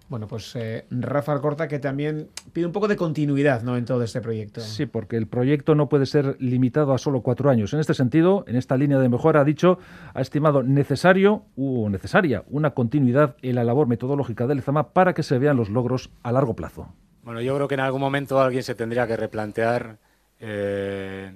Bueno, 0.09 0.27
pues 0.27 0.55
eh, 0.55 0.85
Rafa 0.89 1.39
Corta 1.39 1.67
que 1.67 1.77
también 1.77 2.29
pide 2.51 2.65
un 2.65 2.71
poco 2.71 2.87
de 2.87 2.95
continuidad 2.95 3.61
¿no? 3.61 3.77
en 3.77 3.85
todo 3.85 4.01
este 4.01 4.21
proyecto. 4.21 4.59
Sí, 4.59 4.87
porque 4.87 5.17
el 5.17 5.27
proyecto 5.27 5.75
no 5.75 5.87
puede 5.87 6.07
ser 6.07 6.35
limitado 6.39 6.93
a 6.93 6.97
solo 6.97 7.21
cuatro 7.21 7.51
años. 7.51 7.73
En 7.73 7.79
este 7.79 7.93
sentido, 7.93 8.43
en 8.47 8.55
esta 8.55 8.75
línea 8.75 8.97
de 8.97 9.07
mejora, 9.07 9.41
ha 9.41 9.43
dicho, 9.43 9.77
ha 10.15 10.21
estimado 10.21 10.63
necesario 10.63 11.43
o 11.55 11.89
necesaria 11.89 12.43
una 12.47 12.71
continuidad 12.71 13.35
en 13.43 13.53
la 13.53 13.63
labor 13.63 13.87
metodológica 13.87 14.47
del 14.47 14.63
Zama 14.63 14.93
para 14.93 15.13
que 15.13 15.21
se 15.21 15.37
vean 15.37 15.57
los 15.57 15.69
logros 15.69 16.09
a 16.23 16.31
largo 16.31 16.55
plazo. 16.55 16.91
Bueno, 17.21 17.41
yo 17.41 17.55
creo 17.55 17.67
que 17.67 17.75
en 17.75 17.81
algún 17.81 18.01
momento 18.01 18.41
alguien 18.41 18.63
se 18.63 18.73
tendría 18.73 19.05
que 19.05 19.15
replantear 19.15 19.99
eh, 20.39 21.33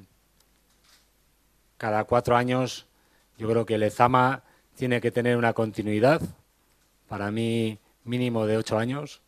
cada 1.78 2.06
cuatro 2.06 2.36
años. 2.36 2.88
Yo 3.38 3.48
creo 3.48 3.68
que 3.68 3.76
el 3.76 3.84
Ezama 3.84 4.42
tiene 4.76 5.00
que 5.00 5.12
tener 5.12 5.38
una 5.38 5.54
continuidad. 5.54 6.22
Para 7.08 7.30
mí 7.30 7.78
mínimo 8.04 8.46
de 8.46 8.58
8 8.58 8.78
años 8.78 9.22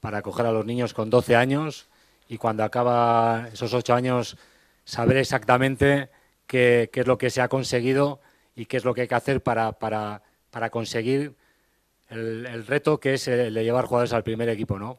para 0.00 0.18
acoger 0.18 0.46
a 0.46 0.52
los 0.52 0.64
niños 0.64 0.94
con 0.94 1.10
12 1.10 1.36
años 1.36 1.88
y 2.28 2.38
cuando 2.38 2.64
acaba 2.64 3.48
esos 3.52 3.74
8 3.74 3.94
años 3.94 4.36
saber 4.84 5.16
exactamente 5.16 6.10
qué, 6.46 6.90
es 6.92 7.06
lo 7.06 7.18
que 7.18 7.30
se 7.30 7.40
ha 7.40 7.48
conseguido 7.48 8.20
y 8.54 8.66
qué 8.66 8.78
es 8.78 8.84
lo 8.84 8.94
que 8.94 9.02
hay 9.02 9.08
que 9.08 9.14
hacer 9.14 9.42
para, 9.42 9.72
para, 9.72 10.22
para 10.50 10.70
conseguir 10.70 11.34
el, 12.08 12.66
reto 12.66 12.98
que 12.98 13.14
es 13.14 13.28
el 13.28 13.54
de 13.54 13.64
llevar 13.64 13.84
jugadores 13.84 14.12
al 14.12 14.24
primer 14.24 14.48
equipo, 14.48 14.78
¿no? 14.78 14.98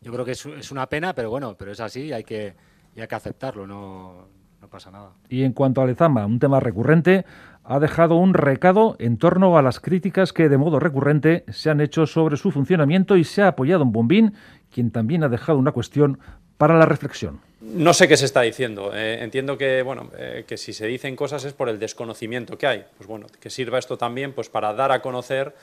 Yo 0.00 0.12
creo 0.12 0.24
que 0.24 0.32
es, 0.32 0.70
una 0.70 0.88
pena, 0.88 1.14
pero 1.14 1.28
bueno, 1.28 1.56
pero 1.58 1.72
es 1.72 1.80
así 1.80 2.04
y 2.04 2.12
hay 2.12 2.24
que, 2.24 2.54
y 2.96 3.00
hay 3.00 3.06
que 3.08 3.14
aceptarlo, 3.14 3.66
no 3.66 4.28
pasa 4.70 4.90
nada. 4.90 5.10
Y 5.28 5.42
en 5.42 5.52
cuanto 5.52 5.82
a 5.82 5.86
Lezama, 5.86 6.24
un 6.26 6.38
tema 6.38 6.60
recurrente, 6.60 7.24
ha 7.64 7.78
dejado 7.78 8.16
un 8.16 8.34
recado 8.34 8.96
en 8.98 9.18
torno 9.18 9.56
a 9.58 9.62
las 9.62 9.80
críticas 9.80 10.32
que 10.32 10.48
de 10.48 10.56
modo 10.56 10.80
recurrente 10.80 11.44
se 11.48 11.70
han 11.70 11.80
hecho 11.80 12.06
sobre 12.06 12.36
su 12.36 12.50
funcionamiento 12.50 13.16
y 13.16 13.24
se 13.24 13.42
ha 13.42 13.48
apoyado 13.48 13.82
en 13.82 13.92
Bombín, 13.92 14.34
quien 14.72 14.90
también 14.90 15.22
ha 15.24 15.28
dejado 15.28 15.58
una 15.58 15.72
cuestión 15.72 16.18
para 16.56 16.78
la 16.78 16.86
reflexión. 16.86 17.40
No 17.60 17.92
sé 17.92 18.08
qué 18.08 18.16
se 18.16 18.24
está 18.24 18.40
diciendo. 18.40 18.92
Eh, 18.94 19.18
entiendo 19.22 19.58
que, 19.58 19.82
bueno, 19.82 20.10
eh, 20.16 20.44
que 20.46 20.56
si 20.56 20.72
se 20.72 20.86
dicen 20.86 21.14
cosas 21.14 21.44
es 21.44 21.52
por 21.52 21.68
el 21.68 21.78
desconocimiento 21.78 22.56
que 22.56 22.66
hay. 22.66 22.84
Pues 22.96 23.06
bueno, 23.06 23.26
que 23.38 23.50
sirva 23.50 23.78
esto 23.78 23.98
también 23.98 24.32
pues, 24.32 24.48
para 24.48 24.72
dar 24.72 24.92
a 24.92 25.02
conocer 25.02 25.54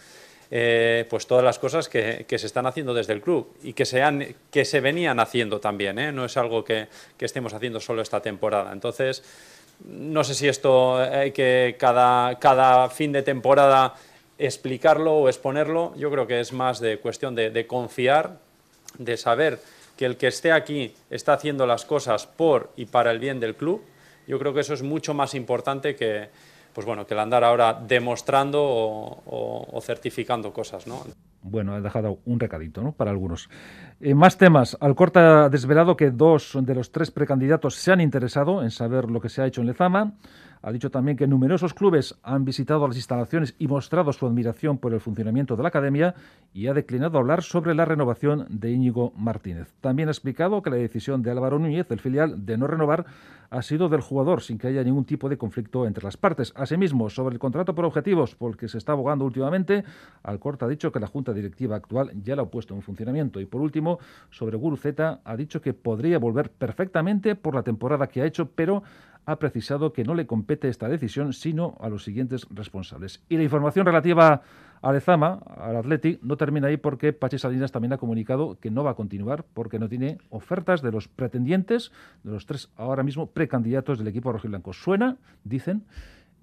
eh, 0.49 1.05
pues 1.09 1.27
todas 1.27 1.43
las 1.43 1.59
cosas 1.59 1.89
que, 1.89 2.25
que, 2.27 2.39
se 2.39 2.47
están 2.47 2.65
haciendo 2.65 2.93
desde 2.93 3.13
el 3.13 3.21
club 3.21 3.53
y 3.63 3.73
que 3.73 3.85
se, 3.85 4.35
que 4.49 4.65
se 4.65 4.79
venían 4.79 5.19
haciendo 5.19 5.59
también. 5.59 5.99
¿eh? 5.99 6.11
No 6.11 6.25
es 6.25 6.37
algo 6.37 6.63
que, 6.63 6.87
que 7.17 7.25
estemos 7.25 7.53
haciendo 7.53 7.79
solo 7.79 8.01
esta 8.01 8.21
temporada. 8.21 8.71
Entonces, 8.71 9.23
no 9.85 10.23
sé 10.23 10.33
si 10.33 10.47
esto 10.47 10.97
hay 10.97 11.31
que 11.31 11.75
cada, 11.79 12.39
cada 12.39 12.89
fin 12.89 13.11
de 13.11 13.21
temporada 13.21 13.95
explicarlo 14.37 15.13
o 15.13 15.29
exponerlo. 15.29 15.93
Yo 15.95 16.09
creo 16.11 16.27
que 16.27 16.39
es 16.39 16.53
más 16.53 16.79
de 16.79 16.99
cuestión 16.99 17.35
de, 17.35 17.67
confiar, 17.67 18.39
de 18.97 19.17
saber 19.17 19.59
que 19.95 20.05
el 20.05 20.17
que 20.17 20.27
esté 20.27 20.51
aquí 20.51 20.93
está 21.09 21.33
haciendo 21.33 21.65
las 21.65 21.85
cosas 21.85 22.27
por 22.27 22.71
y 22.75 22.85
para 22.85 23.11
el 23.11 23.19
bien 23.19 23.39
del 23.39 23.55
club. 23.55 23.83
Yo 24.27 24.37
creo 24.39 24.53
que 24.53 24.61
eso 24.61 24.73
es 24.73 24.83
mucho 24.83 25.13
más 25.13 25.33
importante 25.33 25.95
que, 25.95 26.29
pues 26.77 26.85
bueno, 26.85 27.07
que 27.07 27.15
el 27.15 27.19
andar 27.19 27.43
ahora 27.43 27.73
demostrando 27.73 28.61
o, 28.61 29.79
certificando 29.81 30.53
cosas, 30.53 30.85
¿no? 30.85 30.99
Bueno, 31.41 31.73
ha 31.73 31.81
dejado 31.81 32.19
un 32.25 32.39
recadito 32.39 32.83
¿no? 32.83 32.91
para 32.91 33.09
algunos. 33.09 33.49
Eh, 33.99 34.13
más 34.13 34.37
temas. 34.37 34.77
Alcorta 34.79 35.45
ha 35.45 35.49
desvelado 35.49 35.97
que 35.97 36.11
dos 36.11 36.55
de 36.61 36.75
los 36.75 36.91
tres 36.91 37.09
precandidatos 37.09 37.73
se 37.73 37.91
han 37.91 37.99
interesado 37.99 38.61
en 38.61 38.69
saber 38.69 39.09
lo 39.09 39.19
que 39.19 39.29
se 39.29 39.41
ha 39.41 39.47
hecho 39.47 39.61
en 39.61 39.65
Lezama. 39.65 40.13
Ha 40.61 40.71
dicho 40.71 40.89
también 40.89 41.17
que 41.17 41.27
numerosos 41.27 41.73
clubes 41.73 42.15
han 42.23 42.45
visitado 42.45 42.87
las 42.87 42.97
instalaciones 42.97 43.55
y 43.59 43.67
mostrado 43.67 44.11
su 44.13 44.25
admiración 44.25 44.77
por 44.77 44.93
el 44.93 44.99
funcionamiento 44.99 45.55
de 45.55 45.63
la 45.63 45.69
academia 45.69 46.15
y 46.53 46.67
ha 46.67 46.73
declinado 46.73 47.17
hablar 47.17 47.43
sobre 47.43 47.75
la 47.75 47.85
renovación 47.85 48.45
de 48.49 48.71
Íñigo 48.71 49.13
Martínez. 49.15 49.73
También 49.81 50.07
ha 50.09 50.11
explicado 50.11 50.61
que 50.61 50.69
la 50.69 50.77
decisión 50.77 51.21
de 51.21 51.31
Álvaro 51.31 51.59
Núñez, 51.59 51.87
del 51.87 51.99
filial, 51.99 52.45
de 52.45 52.57
no 52.57 52.67
renovar 52.67 53.05
ha 53.49 53.61
sido 53.61 53.87
del 53.89 54.01
jugador 54.01 54.41
sin 54.41 54.57
que 54.57 54.67
haya 54.67 54.83
ningún 54.83 55.05
tipo 55.05 55.29
de 55.29 55.37
conflicto 55.37 55.85
entre 55.85 56.03
las 56.03 56.17
partes. 56.17 56.51
Asimismo, 56.55 57.09
sobre 57.09 57.33
el 57.33 57.39
contrato 57.39 57.73
por 57.75 57.85
objetivos 57.85 58.35
por 58.35 58.51
el 58.51 58.57
que 58.57 58.67
se 58.67 58.77
está 58.77 58.91
abogando 58.91 59.25
últimamente, 59.25 59.83
Alcorta 60.23 60.65
ha 60.65 60.69
dicho 60.69 60.91
que 60.91 60.99
la 60.99 61.07
junta 61.07 61.33
directiva 61.33 61.75
actual 61.75 62.11
ya 62.23 62.35
lo 62.35 62.43
ha 62.43 62.51
puesto 62.51 62.73
en 62.75 62.81
funcionamiento. 62.81 63.39
Y 63.39 63.45
por 63.45 63.61
último, 63.61 63.99
sobre 64.31 64.57
Guruceta, 64.57 65.21
ha 65.23 65.37
dicho 65.37 65.61
que 65.61 65.73
podría 65.73 66.19
volver 66.19 66.51
perfectamente 66.51 67.35
por 67.35 67.55
la 67.55 67.63
temporada 67.63 68.07
que 68.07 68.21
ha 68.21 68.25
hecho, 68.25 68.49
pero 68.53 68.83
ha 69.27 69.39
precisado 69.39 69.91
que 69.91 70.05
no 70.05 70.15
le 70.15 70.25
compete 70.25 70.69
esta 70.69 70.87
decisión, 70.87 71.33
sino 71.33 71.77
a 71.81 71.89
los 71.89 72.05
siguientes 72.05 72.47
responsables. 72.49 73.21
Y 73.27 73.35
la 73.35 73.43
información 73.43 73.85
relativa 73.85 74.41
a 74.81 74.91
Lezama, 74.93 75.41
al 75.57 75.75
Athletic, 75.75 76.23
no 76.23 76.37
termina 76.37 76.67
ahí 76.67 76.77
porque 76.77 77.11
Pachi 77.11 77.37
Salinas 77.37 77.73
también 77.73 77.91
ha 77.91 77.97
comunicado 77.97 78.57
que 78.59 78.71
no 78.71 78.85
va 78.85 78.91
a 78.91 78.95
continuar 78.95 79.43
porque 79.53 79.79
no 79.79 79.89
tiene 79.89 80.17
ofertas 80.29 80.81
de 80.81 80.93
los 80.93 81.09
pretendientes, 81.09 81.91
de 82.23 82.31
los 82.31 82.45
tres 82.45 82.69
ahora 82.77 83.03
mismo 83.03 83.27
precandidatos 83.27 83.99
del 83.99 84.07
equipo 84.07 84.31
rojiblanco. 84.31 84.71
Suena, 84.71 85.17
dicen, 85.43 85.83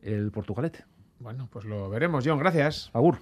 el 0.03 0.31
portugalete. 0.31 0.85
Bueno, 1.21 1.49
pues 1.51 1.65
lo 1.65 1.89
veremos, 1.89 2.23
John. 2.27 2.39
Gracias. 2.39 2.91
Agur. 2.93 3.17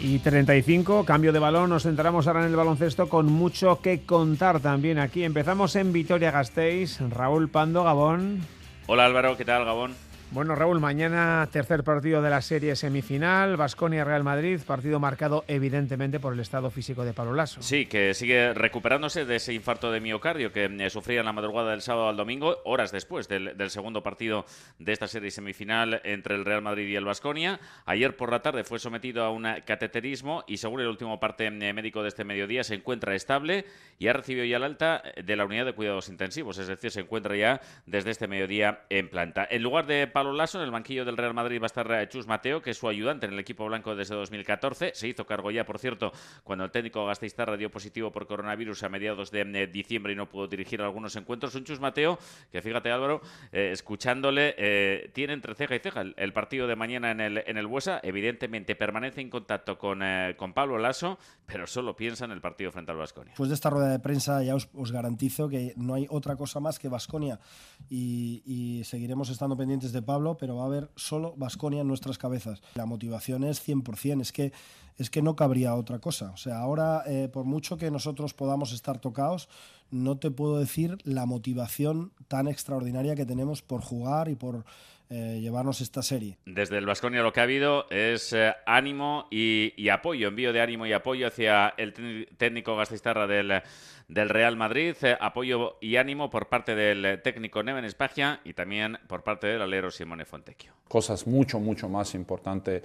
Y 0.00 0.18
35, 0.18 1.04
cambio 1.04 1.32
de 1.32 1.38
balón, 1.38 1.70
nos 1.70 1.82
centramos 1.82 2.26
ahora 2.26 2.40
en 2.40 2.50
el 2.50 2.56
baloncesto 2.56 3.08
con 3.08 3.26
mucho 3.26 3.80
que 3.80 4.00
contar 4.00 4.60
también 4.60 4.98
aquí. 4.98 5.24
Empezamos 5.24 5.76
en 5.76 5.92
Vitoria-Gasteiz, 5.92 7.00
Raúl 7.10 7.48
Pando, 7.48 7.84
Gabón. 7.84 8.40
Hola 8.86 9.06
Álvaro, 9.06 9.36
¿qué 9.36 9.44
tal 9.44 9.64
Gabón? 9.64 9.94
Bueno, 10.32 10.54
Raúl, 10.54 10.78
mañana 10.78 11.48
tercer 11.50 11.82
partido 11.82 12.22
de 12.22 12.30
la 12.30 12.40
serie 12.40 12.76
semifinal, 12.76 13.56
Basconia-Real 13.56 14.22
Madrid, 14.22 14.60
partido 14.64 15.00
marcado 15.00 15.44
evidentemente 15.48 16.20
por 16.20 16.34
el 16.34 16.38
estado 16.38 16.70
físico 16.70 17.04
de 17.04 17.12
Pablo 17.12 17.34
Lasso. 17.34 17.60
Sí, 17.62 17.86
que 17.86 18.14
sigue 18.14 18.54
recuperándose 18.54 19.24
de 19.24 19.36
ese 19.36 19.52
infarto 19.54 19.90
de 19.90 19.98
miocardio 19.98 20.52
que 20.52 20.66
eh, 20.66 20.90
sufría 20.90 21.18
en 21.18 21.26
la 21.26 21.32
madrugada 21.32 21.72
del 21.72 21.82
sábado 21.82 22.08
al 22.08 22.16
domingo, 22.16 22.58
horas 22.64 22.92
después 22.92 23.26
del, 23.26 23.56
segundo 23.70 24.04
partido 24.04 24.46
de 24.78 24.92
esta 24.92 25.08
serie 25.08 25.32
semifinal 25.32 26.00
entre 26.04 26.36
el 26.36 26.44
Real 26.44 26.62
Madrid 26.62 26.86
y 26.86 26.94
el 26.94 27.04
Basconia. 27.04 27.58
Ayer 27.84 28.14
por 28.14 28.30
la 28.30 28.40
tarde 28.40 28.62
fue 28.62 28.78
sometido 28.78 29.24
a 29.24 29.30
un 29.30 29.48
cateterismo 29.66 30.44
y 30.46 30.58
según 30.58 30.80
el 30.80 30.86
último 30.86 31.18
parte 31.18 31.46
eh, 31.46 31.72
médico 31.72 32.02
de 32.02 32.08
este 32.08 32.22
mediodía 32.22 32.62
se 32.62 32.76
encuentra 32.76 33.16
estable 33.16 33.64
y 33.98 34.06
ha 34.06 34.12
recibido 34.12 34.44
ya 34.44 34.58
el 34.58 34.62
alta 34.62 35.02
de 35.24 35.34
la 35.34 35.44
unidad 35.44 35.64
de 35.64 35.72
cuidados 35.72 36.08
intensivos, 36.08 36.56
es 36.58 36.68
decir, 36.68 36.92
se 36.92 37.00
encuentra 37.00 37.34
ya 37.34 37.60
desde 37.84 38.12
este 38.12 38.28
mediodía 38.28 38.82
en 38.90 39.10
planta. 39.10 39.44
En 39.50 39.64
lugar 39.64 39.86
de 39.86 40.06
Pablo 40.20 40.34
Lasso. 40.34 40.58
En 40.58 40.64
el 40.64 40.70
banquillo 40.70 41.06
del 41.06 41.16
Real 41.16 41.32
Madrid 41.32 41.58
va 41.58 41.64
a 41.64 41.72
estar 41.72 41.90
eh, 41.90 42.06
Chus 42.06 42.26
Mateo, 42.26 42.60
que 42.60 42.72
es 42.72 42.76
su 42.76 42.86
ayudante 42.86 43.24
en 43.24 43.32
el 43.32 43.38
equipo 43.38 43.64
blanco 43.64 43.96
desde 43.96 44.14
2014. 44.14 44.92
Se 44.94 45.08
hizo 45.08 45.24
cargo 45.24 45.50
ya, 45.50 45.64
por 45.64 45.78
cierto, 45.78 46.12
cuando 46.44 46.66
el 46.66 46.70
técnico 46.70 47.06
Gasteiztarra 47.06 47.56
dio 47.56 47.70
positivo 47.70 48.12
por 48.12 48.26
coronavirus 48.26 48.82
a 48.82 48.90
mediados 48.90 49.30
de 49.30 49.40
eh, 49.40 49.66
diciembre 49.66 50.12
y 50.12 50.16
no 50.16 50.28
pudo 50.28 50.46
dirigir 50.46 50.82
algunos 50.82 51.16
encuentros. 51.16 51.54
Un 51.54 51.64
Chus 51.64 51.80
Mateo, 51.80 52.18
que 52.52 52.60
fíjate 52.60 52.90
Álvaro, 52.90 53.22
eh, 53.50 53.70
escuchándole, 53.72 55.08
tiene 55.14 55.32
entre 55.32 55.54
ceja 55.54 55.76
y 55.76 55.78
ceja 55.78 56.02
el, 56.02 56.32
partido 56.34 56.66
de 56.66 56.76
mañana 56.76 57.12
en 57.12 57.20
el, 57.22 57.42
en 57.46 57.56
el 57.56 57.66
Buesa. 57.66 57.98
Evidentemente 58.02 58.76
permanece 58.76 59.22
en 59.22 59.30
contacto 59.30 59.78
con, 59.78 60.02
con 60.36 60.52
Pablo 60.52 60.76
Lasso, 60.76 61.18
pero 61.46 61.66
solo 61.66 61.96
piensa 61.96 62.26
en 62.26 62.32
el 62.32 62.42
partido 62.42 62.70
frente 62.72 62.92
al 62.92 62.98
Vasconia. 62.98 63.32
Pues 63.38 63.48
de 63.48 63.54
esta 63.54 63.70
rueda 63.70 63.88
de 63.88 64.00
prensa 64.00 64.42
ya 64.42 64.54
os, 64.54 64.92
garantizo 64.92 65.48
que 65.48 65.72
no 65.78 65.94
hay 65.94 66.06
otra 66.10 66.36
cosa 66.36 66.60
más 66.60 66.78
que 66.78 66.90
Vasconia 66.90 67.40
y, 67.88 68.42
y 68.44 68.84
seguiremos 68.84 69.30
estando 69.30 69.56
pendientes 69.56 69.92
de 69.92 70.02
Pablo, 70.10 70.36
pero 70.36 70.56
va 70.56 70.64
a 70.64 70.66
haber 70.66 70.90
solo 70.96 71.34
Vasconia 71.36 71.82
en 71.82 71.86
nuestras 71.86 72.18
cabezas. 72.18 72.60
La 72.74 72.84
motivación 72.84 73.44
es 73.44 73.64
100%, 73.64 74.22
es 74.22 74.32
que, 74.32 74.52
es 74.96 75.08
que 75.08 75.22
no 75.22 75.36
cabría 75.36 75.76
otra 75.76 76.00
cosa. 76.00 76.32
O 76.32 76.36
sea, 76.36 76.58
ahora, 76.58 77.04
eh, 77.06 77.28
por 77.32 77.44
mucho 77.44 77.76
que 77.76 77.92
nosotros 77.92 78.34
podamos 78.34 78.72
estar 78.72 78.98
tocados, 78.98 79.48
no 79.90 80.18
te 80.18 80.30
puedo 80.30 80.58
decir 80.58 80.98
la 81.04 81.26
motivación 81.26 82.12
tan 82.28 82.48
extraordinaria 82.48 83.16
que 83.16 83.26
tenemos 83.26 83.62
por 83.62 83.82
jugar 83.82 84.28
y 84.28 84.36
por 84.36 84.64
eh, 85.12 85.40
llevarnos 85.40 85.80
esta 85.80 86.04
serie. 86.04 86.38
Desde 86.46 86.78
el 86.78 86.86
Vasconia 86.86 87.20
lo 87.22 87.32
que 87.32 87.40
ha 87.40 87.42
habido 87.42 87.90
es 87.90 88.32
eh, 88.32 88.54
ánimo 88.64 89.26
y, 89.28 89.88
apoyo, 89.88 90.28
envío 90.28 90.52
de 90.52 90.60
ánimo 90.60 90.86
y 90.86 90.92
apoyo 90.92 91.26
hacia 91.26 91.74
el 91.76 92.28
técnico 92.38 92.76
Gasteiztarra 92.76 93.26
del, 93.26 93.60
del 94.06 94.28
Real 94.28 94.56
Madrid, 94.56 94.94
eh, 95.02 95.16
apoyo 95.20 95.78
y 95.80 95.96
ánimo 95.96 96.30
por 96.30 96.48
parte 96.48 96.76
del 96.76 97.20
técnico 97.22 97.60
Neven 97.60 97.84
Espagia 97.84 98.40
y 98.44 98.52
también 98.52 98.98
por 99.08 99.24
parte 99.24 99.48
del 99.48 99.62
alero 99.62 99.90
Simone 99.90 100.24
Fontecchio. 100.24 100.74
Cosas 100.86 101.26
mucho, 101.26 101.58
mucho 101.58 101.88
más 101.88 102.14
importantes 102.14 102.84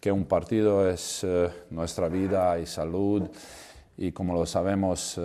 que 0.00 0.10
un 0.10 0.24
partido 0.24 0.90
es 0.90 1.24
nuestra 1.70 2.08
vida 2.08 2.58
y 2.58 2.66
salud 2.66 3.22
y 3.96 4.10
como 4.10 4.34
lo 4.34 4.46
sabemos 4.46 5.16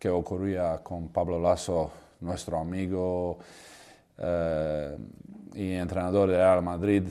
que 0.00 0.08
ocurría 0.08 0.78
con 0.82 1.10
Pablo 1.10 1.38
Lasso, 1.38 1.92
nuestro 2.20 2.58
amigo, 2.58 3.38
eh, 4.16 4.96
y 5.52 5.72
entrenador 5.72 6.30
de 6.30 6.38
Real 6.38 6.62
Madrid 6.62 7.02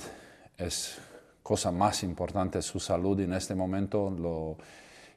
es 0.58 0.98
cosa 1.44 1.72
más 1.72 2.02
importante 2.02 2.64
su 2.64 2.80
salud. 2.80 3.20
Y 3.20 3.26
en 3.26 3.34
este 3.34 3.54
momento 3.54 4.10
lo 4.10 4.58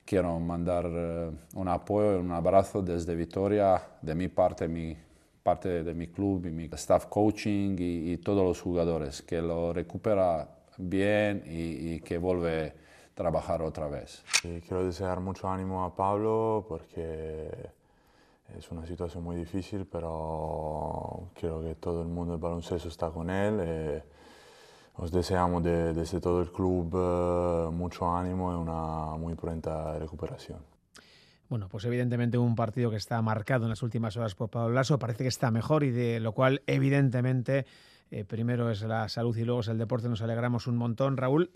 quiero 0.04 0.38
mandar 0.38 0.85
eh, 0.87 1.30
un 1.54 1.68
apoyo, 1.68 2.20
un 2.20 2.32
abrazo 2.32 2.82
desde 2.82 3.14
Vitoria, 3.14 3.82
de 4.02 4.14
mi 4.14 4.28
parte, 4.28 4.68
mi 4.68 4.94
parte 5.42 5.82
de 5.82 5.94
mi 5.94 6.08
club 6.08 6.44
y 6.46 6.50
mi 6.50 6.68
staff 6.74 7.06
coaching 7.06 7.74
y, 7.78 8.18
todos 8.18 8.44
los 8.44 8.61
jugadores, 8.61 9.22
que 9.22 9.40
lo 9.40 9.72
recupera 9.72 10.46
bien 10.76 11.42
y, 11.46 11.94
y 11.94 12.00
que 12.00 12.18
vuelve 12.18 12.82
trabajar 13.14 13.62
otra 13.62 13.88
vez. 13.88 14.22
quiero 14.42 14.85
desear 14.85 15.20
mucho 15.20 15.48
ánimo 15.48 15.85
a 15.85 15.94
Pablo 15.94 16.64
porque 16.68 17.48
es 18.59 18.70
una 18.70 18.87
situación 18.87 19.25
muy 19.25 19.37
difícil, 19.37 19.87
pero 19.87 21.29
creo 21.35 21.62
que 21.62 21.75
todo 21.77 22.03
el 22.03 22.09
mundo 22.09 22.33
del 22.33 22.40
baloncesto 22.40 22.88
está 22.88 23.11
con 23.11 23.31
él. 23.31 23.59
Eh, 23.61 24.03
os 24.96 25.11
deseamos 25.11 25.62
desde 25.62 26.20
todo 26.20 26.42
el 26.42 26.51
club 26.51 26.90
eh, 26.94 27.70
mucho 27.72 28.14
ánimo 28.14 28.53
y 28.53 28.57
una 28.57 29.16
muy 29.16 29.35
pronta 29.35 29.98
recuperación. 29.98 30.59
Bueno, 31.48 31.68
pues 31.68 31.85
evidentemente 31.85 32.38
un 32.38 32.55
partido 32.55 32.90
que 32.90 32.96
está 32.96 33.20
marcado 33.20 33.64
en 33.64 33.70
las 33.70 33.83
últimas 33.83 34.16
horas 34.16 34.35
por 34.35 34.48
Pablo 34.48 34.75
Lasso 34.75 34.98
parece 34.98 35.25
que 35.25 35.29
está 35.29 35.51
mejor 35.51 35.85
y 35.85 35.90
de 35.90 36.18
lo 36.18 36.33
cual 36.33 36.62
evidentemente 36.66 37.66
eh, 38.12 38.25
primero 38.25 38.70
es 38.70 38.83
la 38.83 39.09
salud 39.09 39.37
y 39.37 39.44
luego 39.44 39.62
es 39.62 39.68
el 39.68 39.79
deporte, 39.79 40.09
nos 40.09 40.22
alegramos 40.22 40.68
un 40.68 40.77
montón, 40.77 41.16
Raúl, 41.16 41.51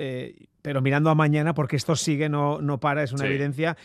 pero 0.62 0.82
mirando 0.82 1.10
a 1.10 1.14
mañana, 1.14 1.54
porque 1.54 1.76
esto 1.76 1.94
sigue, 1.94 2.28
no, 2.28 2.60
no 2.60 2.80
para, 2.80 3.04
es 3.04 3.12
una 3.12 3.26
evidencia, 3.26 3.76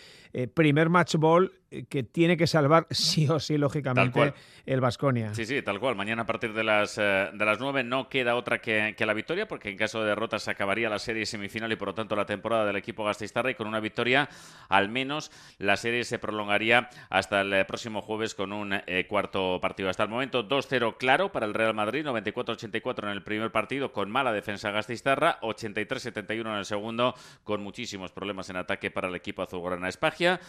primer 0.56 0.90
match 0.90 1.16
ball 1.18 1.52
que 1.90 2.04
tiene 2.04 2.38
que 2.38 2.48
salvar 2.48 2.88
sí 2.92 3.28
o 3.30 3.40
sí, 3.40 3.58
lógicamente, 3.58 4.34
el 4.66 4.82
Vasconia. 4.82 5.34
Sí, 5.34 5.46
sí, 5.46 5.62
tal 5.62 5.80
cual. 5.80 5.96
Mañana 5.96 6.24
a 6.24 6.26
partir 6.26 6.54
de 6.54 6.64
las, 6.64 6.98
eh, 6.98 7.30
de 7.34 7.46
las 7.46 7.60
9 7.60 7.84
no 7.84 8.10
queda 8.10 8.36
otra 8.36 8.60
que, 8.60 8.96
la 9.00 9.14
victoria, 9.14 9.48
porque 9.48 9.70
en 9.70 9.78
caso 9.78 10.02
de 10.02 10.10
derrota 10.10 10.38
se 10.38 10.52
acabaría 10.52 10.90
la 10.90 11.00
serie 11.00 11.26
semifinal 11.26 11.72
y 11.72 11.76
por 11.76 11.90
lo 11.90 11.94
tanto 11.94 12.16
la 12.16 12.26
temporada 12.26 12.66
del 12.66 12.76
equipo 12.76 13.04
Gasteiztarra 13.04 13.52
y 13.52 13.56
con 13.56 13.68
una 13.68 13.80
victoria 13.80 14.30
al 14.70 14.90
menos 14.90 15.32
la 15.58 15.78
serie 15.78 16.04
se 16.04 16.20
prolongaría 16.20 16.90
hasta 17.10 17.42
el 17.42 17.54
eh, 17.54 17.66
próximo 17.66 18.02
jueves 18.02 18.36
con 18.36 18.54
un 18.54 18.74
eh, 18.74 19.06
cuarto 19.08 19.60
partido. 19.62 19.90
Hasta 19.90 20.04
el 20.04 20.10
momento 20.10 20.48
2-0 20.48 20.98
claro 20.98 21.32
para 21.32 21.46
el 21.46 21.54
Real 21.54 21.74
Madrid, 21.74 22.06
94-84 22.06 23.04
en 23.04 23.10
el 23.10 23.24
primer 23.24 23.52
partido 23.52 23.92
con 23.92 24.12
mala 24.12 24.32
defensa 24.32 24.72
Gasteiztarra, 24.72 25.40
83-71 25.42 26.40
en 26.42 26.58
el 26.58 26.66
segundo 26.66 27.16
con 27.44 27.64
muchísimos 27.64 28.12
problemas 28.12 28.50
en 28.50 28.58
ataque 28.58 28.92
para 28.92 29.08
el 29.08 29.16
equipo 29.16 29.42
azulgrana 29.42 29.90
Espagia 29.90 30.40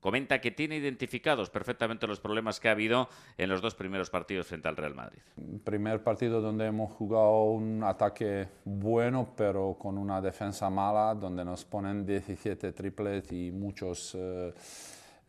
comenta 0.00 0.40
que 0.40 0.50
tiene 0.50 0.76
identificados 0.76 1.50
perfectamente 1.50 2.06
los 2.06 2.20
problemas 2.20 2.60
que 2.60 2.68
ha 2.68 2.72
habido 2.72 3.08
en 3.36 3.48
los 3.48 3.60
dos 3.60 3.74
primeros 3.74 4.10
partidos 4.10 4.46
frente 4.46 4.68
al 4.68 4.76
Real 4.76 4.94
Madrid. 4.94 5.20
Primer 5.64 6.02
partido 6.02 6.40
donde 6.40 6.66
hemos 6.66 6.92
jugado 6.92 7.44
un 7.44 7.82
ataque 7.82 8.48
bueno, 8.64 9.28
pero 9.36 9.76
con 9.78 9.98
una 9.98 10.20
defensa 10.20 10.70
mala, 10.70 11.14
donde 11.14 11.44
nos 11.44 11.64
ponen 11.64 12.04
17 12.06 12.72
triples 12.72 13.30
y 13.32 13.50
muchos, 13.50 14.14
eh, 14.18 14.52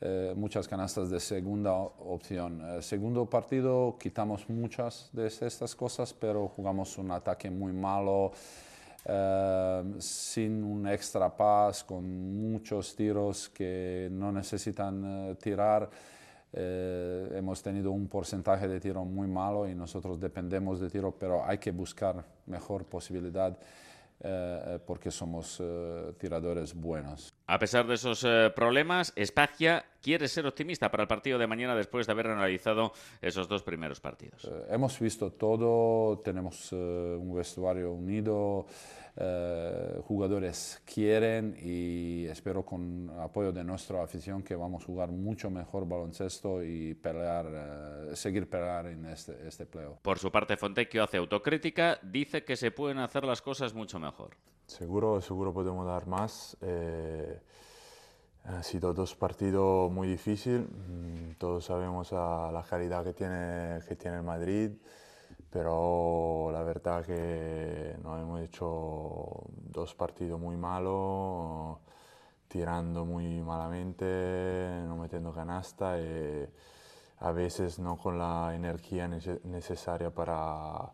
eh, 0.02 0.34
muchas 0.36 0.68
canastas 0.68 1.10
de 1.10 1.20
segunda 1.20 1.74
opción. 1.74 2.62
El 2.62 2.84
segundo 2.84 3.30
partido 3.30 3.98
quitamos 4.00 4.50
muchas 4.50 5.10
de 5.14 5.28
estas 5.28 5.76
cosas, 5.76 6.14
pero 6.14 6.48
jugamos 6.48 6.98
un 6.98 7.12
ataque 7.12 7.50
muy 7.50 7.74
malo. 7.74 8.32
Em, 9.06 10.00
sin 10.02 10.64
un 10.64 10.88
extra 10.88 11.30
pass, 11.30 11.84
con 11.84 12.04
muchos 12.52 12.96
tiros 12.96 13.50
que 13.50 14.10
no 14.12 14.32
necesitan 14.32 15.04
eh, 15.06 15.36
tirar. 15.36 15.90
Eh, 16.52 17.32
hemos 17.36 17.62
tenido 17.62 17.92
un 17.92 18.08
porcentaje 18.08 18.68
de 18.68 18.80
tiro 18.80 19.06
muy 19.06 19.28
malo 19.28 19.68
y 19.70 19.76
nosotros 19.76 20.20
dependemos 20.20 20.80
de 20.80 20.90
tiro, 20.90 21.12
pero 21.18 21.46
hay 21.46 21.60
que 21.60 21.72
buscar 21.72 22.26
mejor 22.48 22.86
posibilidad 22.86 23.58
eh, 24.22 24.80
porque 24.86 25.12
somos 25.12 25.62
tiradores 26.18 26.74
buenos. 26.74 27.34
A 27.52 27.58
pesar 27.58 27.88
de 27.88 27.96
esos 27.96 28.26
problemas, 28.56 29.12
Espagia 29.16 29.84
quiere 30.04 30.28
ser 30.28 30.46
optimista 30.46 30.92
para 30.92 31.02
el 31.02 31.08
partido 31.08 31.40
de 31.40 31.48
mañana 31.48 31.76
después 31.76 32.06
de 32.06 32.12
haber 32.14 32.28
analizado 32.28 32.94
esos 33.24 33.48
dos 33.48 33.64
primeros 33.64 34.00
partidos. 34.00 34.48
hemos 34.70 35.00
visto 35.00 35.32
todo, 35.32 36.20
tenemos 36.20 36.72
un 36.72 37.34
vestuario 37.34 37.92
unido. 37.92 38.68
Eh, 39.22 40.00
jugadores 40.06 40.82
quieren 40.86 41.58
y 41.62 42.26
espero 42.28 42.64
con 42.64 43.10
apoyo 43.20 43.52
de 43.52 43.66
nuestra 43.66 44.02
afición 44.02 44.44
que 44.44 44.56
vamos 44.56 44.84
a 44.84 44.86
jugar 44.86 45.10
mucho 45.10 45.50
mejor 45.50 45.86
baloncesto 45.86 46.64
y 46.64 46.94
pelear, 46.94 47.48
eh, 48.12 48.16
seguir 48.16 48.50
pelear 48.50 48.86
en 48.86 49.06
este, 49.08 49.36
este 49.46 49.66
playoff. 49.66 50.00
Por 50.02 50.20
su 50.20 50.32
parte, 50.32 50.56
Fontecchio 50.56 51.04
hace 51.04 51.18
autocrítica, 51.18 52.00
dice 52.02 52.46
que 52.46 52.56
se 52.56 52.72
pueden 52.72 53.00
hacer 53.00 53.26
las 53.26 53.42
cosas 53.42 53.74
mucho 53.74 54.00
mejor. 54.00 54.38
Seguro, 54.70 55.20
seguro 55.22 55.54
podemos 55.54 55.86
dar 55.86 56.08
más. 56.08 56.58
Eh, 56.62 57.40
ha 58.46 58.64
sido 58.64 58.94
dos 58.94 59.16
partidos 59.16 59.92
muy 59.92 60.08
difíciles. 60.08 60.62
Mm, 60.62 61.32
todos 61.38 61.66
sabemos 61.66 62.12
la 62.12 62.64
calidad 62.70 63.04
que 63.04 63.14
tiene, 63.14 63.80
que 63.88 63.96
tiene 63.96 64.18
el 64.18 64.24
Madrid 64.24 64.72
pero 65.50 66.50
la 66.52 66.64
verdad 66.64 67.06
que 67.06 67.98
nos 68.04 68.22
hemos 68.22 68.42
hecho 68.42 69.44
dos 69.50 69.96
partidos 69.96 70.40
muy 70.40 70.58
malos, 70.58 71.80
tirando 72.48 73.06
muy 73.06 73.42
malamente, 73.42 74.06
no 74.86 74.96
metiendo 74.98 75.34
canasta 75.34 76.00
y 76.00 76.48
a 77.20 77.32
veces 77.32 77.80
no 77.80 77.98
con 77.98 78.18
la 78.18 78.54
energía 78.56 79.08
necesaria 79.08 80.12
para, 80.14 80.94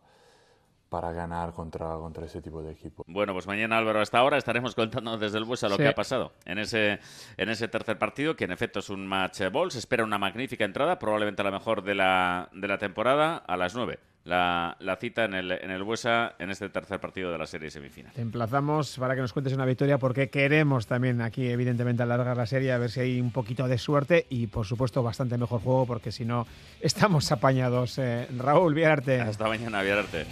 para 0.89 1.11
ganar 1.11 1.53
contra, 1.53 1.93
contra 1.95 2.25
ese 2.25 2.41
tipo 2.41 2.61
de 2.61 2.71
equipo. 2.73 3.03
Bueno, 3.07 3.33
pues 3.33 3.47
mañana 3.47 3.77
Álvaro, 3.77 3.99
hasta 4.01 4.19
ahora 4.19 4.37
estaremos 4.37 4.75
contando 4.75 5.17
desde 5.17 5.37
el 5.37 5.43
Buesa 5.43 5.67
lo 5.67 5.75
Sí. 5.75 5.81
que 5.83 5.89
ha 5.89 5.95
pasado 5.95 6.33
en 6.45 6.59
ese, 6.59 6.99
en 7.37 7.49
ese 7.49 7.67
tercer 7.67 7.97
partido, 7.97 8.35
que 8.35 8.45
en 8.45 8.51
efecto 8.51 8.79
es 8.79 8.89
un 8.89 9.05
match 9.07 9.41
ball. 9.51 9.71
Se 9.71 9.79
espera 9.79 10.03
una 10.03 10.17
magnífica 10.17 10.63
entrada, 10.63 10.99
probablemente 10.99 11.43
la 11.43 11.51
mejor 11.51 11.83
de 11.83 11.95
la, 11.95 12.49
de 12.53 12.67
la 12.67 12.77
temporada, 12.77 13.37
a 13.37 13.57
las 13.57 13.75
9. 13.75 13.99
La, 14.25 14.75
la 14.79 14.95
cita 14.95 15.25
en 15.25 15.35
el, 15.35 15.51
en 15.51 15.69
el 15.69 15.83
Buesa 15.83 16.33
en 16.39 16.49
este 16.49 16.67
tercer 16.69 16.99
partido 16.99 17.31
de 17.31 17.37
la 17.37 17.45
serie 17.45 17.69
semifinal. 17.69 18.11
Te 18.11 18.21
emplazamos 18.21 18.97
para 18.97 19.13
que 19.13 19.21
nos 19.21 19.31
cuentes 19.33 19.53
una 19.53 19.65
victoria 19.65 19.99
porque 19.99 20.31
queremos 20.31 20.87
también 20.87 21.21
aquí 21.21 21.47
evidentemente 21.47 22.01
alargar 22.01 22.35
la 22.35 22.47
serie 22.47 22.71
a 22.71 22.79
ver 22.79 22.89
si 22.89 23.01
hay 23.01 23.21
un 23.21 23.31
poquito 23.31 23.67
de 23.67 23.77
suerte 23.77 24.25
y 24.31 24.47
por 24.47 24.65
supuesto 24.65 25.03
bastante 25.03 25.37
mejor 25.37 25.61
juego 25.61 25.85
porque 25.85 26.11
si 26.11 26.25
no 26.25 26.47
estamos 26.81 27.31
apañados. 27.31 27.99
Eh, 27.99 28.27
Raúl 28.35 28.73
Viarte. 28.73 29.21
Hasta 29.21 29.47
mañana, 29.47 29.83
Viarte. 29.83 30.25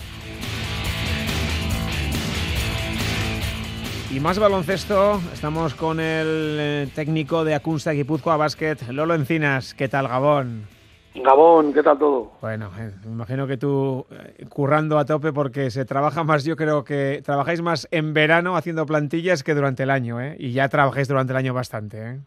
Y 4.11 4.19
más 4.19 4.39
baloncesto, 4.39 5.21
estamos 5.33 5.75
con 5.75 5.99
el 5.99 6.57
eh, 6.59 6.87
técnico 6.95 7.43
de 7.43 7.53
Acunsa 7.53 7.91
Guipúzcoa 7.91 8.37
Basket, 8.37 8.77
Lolo 8.89 9.13
Encinas. 9.13 9.75
¿Qué 9.75 9.87
tal, 9.87 10.07
Gabón? 10.07 10.67
Gabón, 11.15 11.73
¿qué 11.73 11.83
tal 11.83 11.99
todo? 11.99 12.31
Bueno, 12.41 12.71
eh, 12.79 12.91
me 13.05 13.11
imagino 13.11 13.45
que 13.45 13.57
tú 13.57 14.05
eh, 14.09 14.45
currando 14.49 14.97
a 14.97 15.05
tope 15.05 15.31
porque 15.31 15.69
se 15.69 15.85
trabaja 15.85 16.23
más, 16.23 16.43
yo 16.43 16.55
creo 16.55 16.83
que 16.83 17.21
trabajáis 17.23 17.61
más 17.61 17.87
en 17.91 18.13
verano 18.13 18.57
haciendo 18.57 18.85
plantillas 18.85 19.43
que 19.43 19.53
durante 19.53 19.83
el 19.83 19.91
año, 19.91 20.19
¿eh? 20.19 20.35
Y 20.39 20.53
ya 20.53 20.69
trabajáis 20.69 21.07
durante 21.07 21.33
el 21.33 21.37
año 21.37 21.53
bastante, 21.53 21.97
¿eh? 21.97 22.19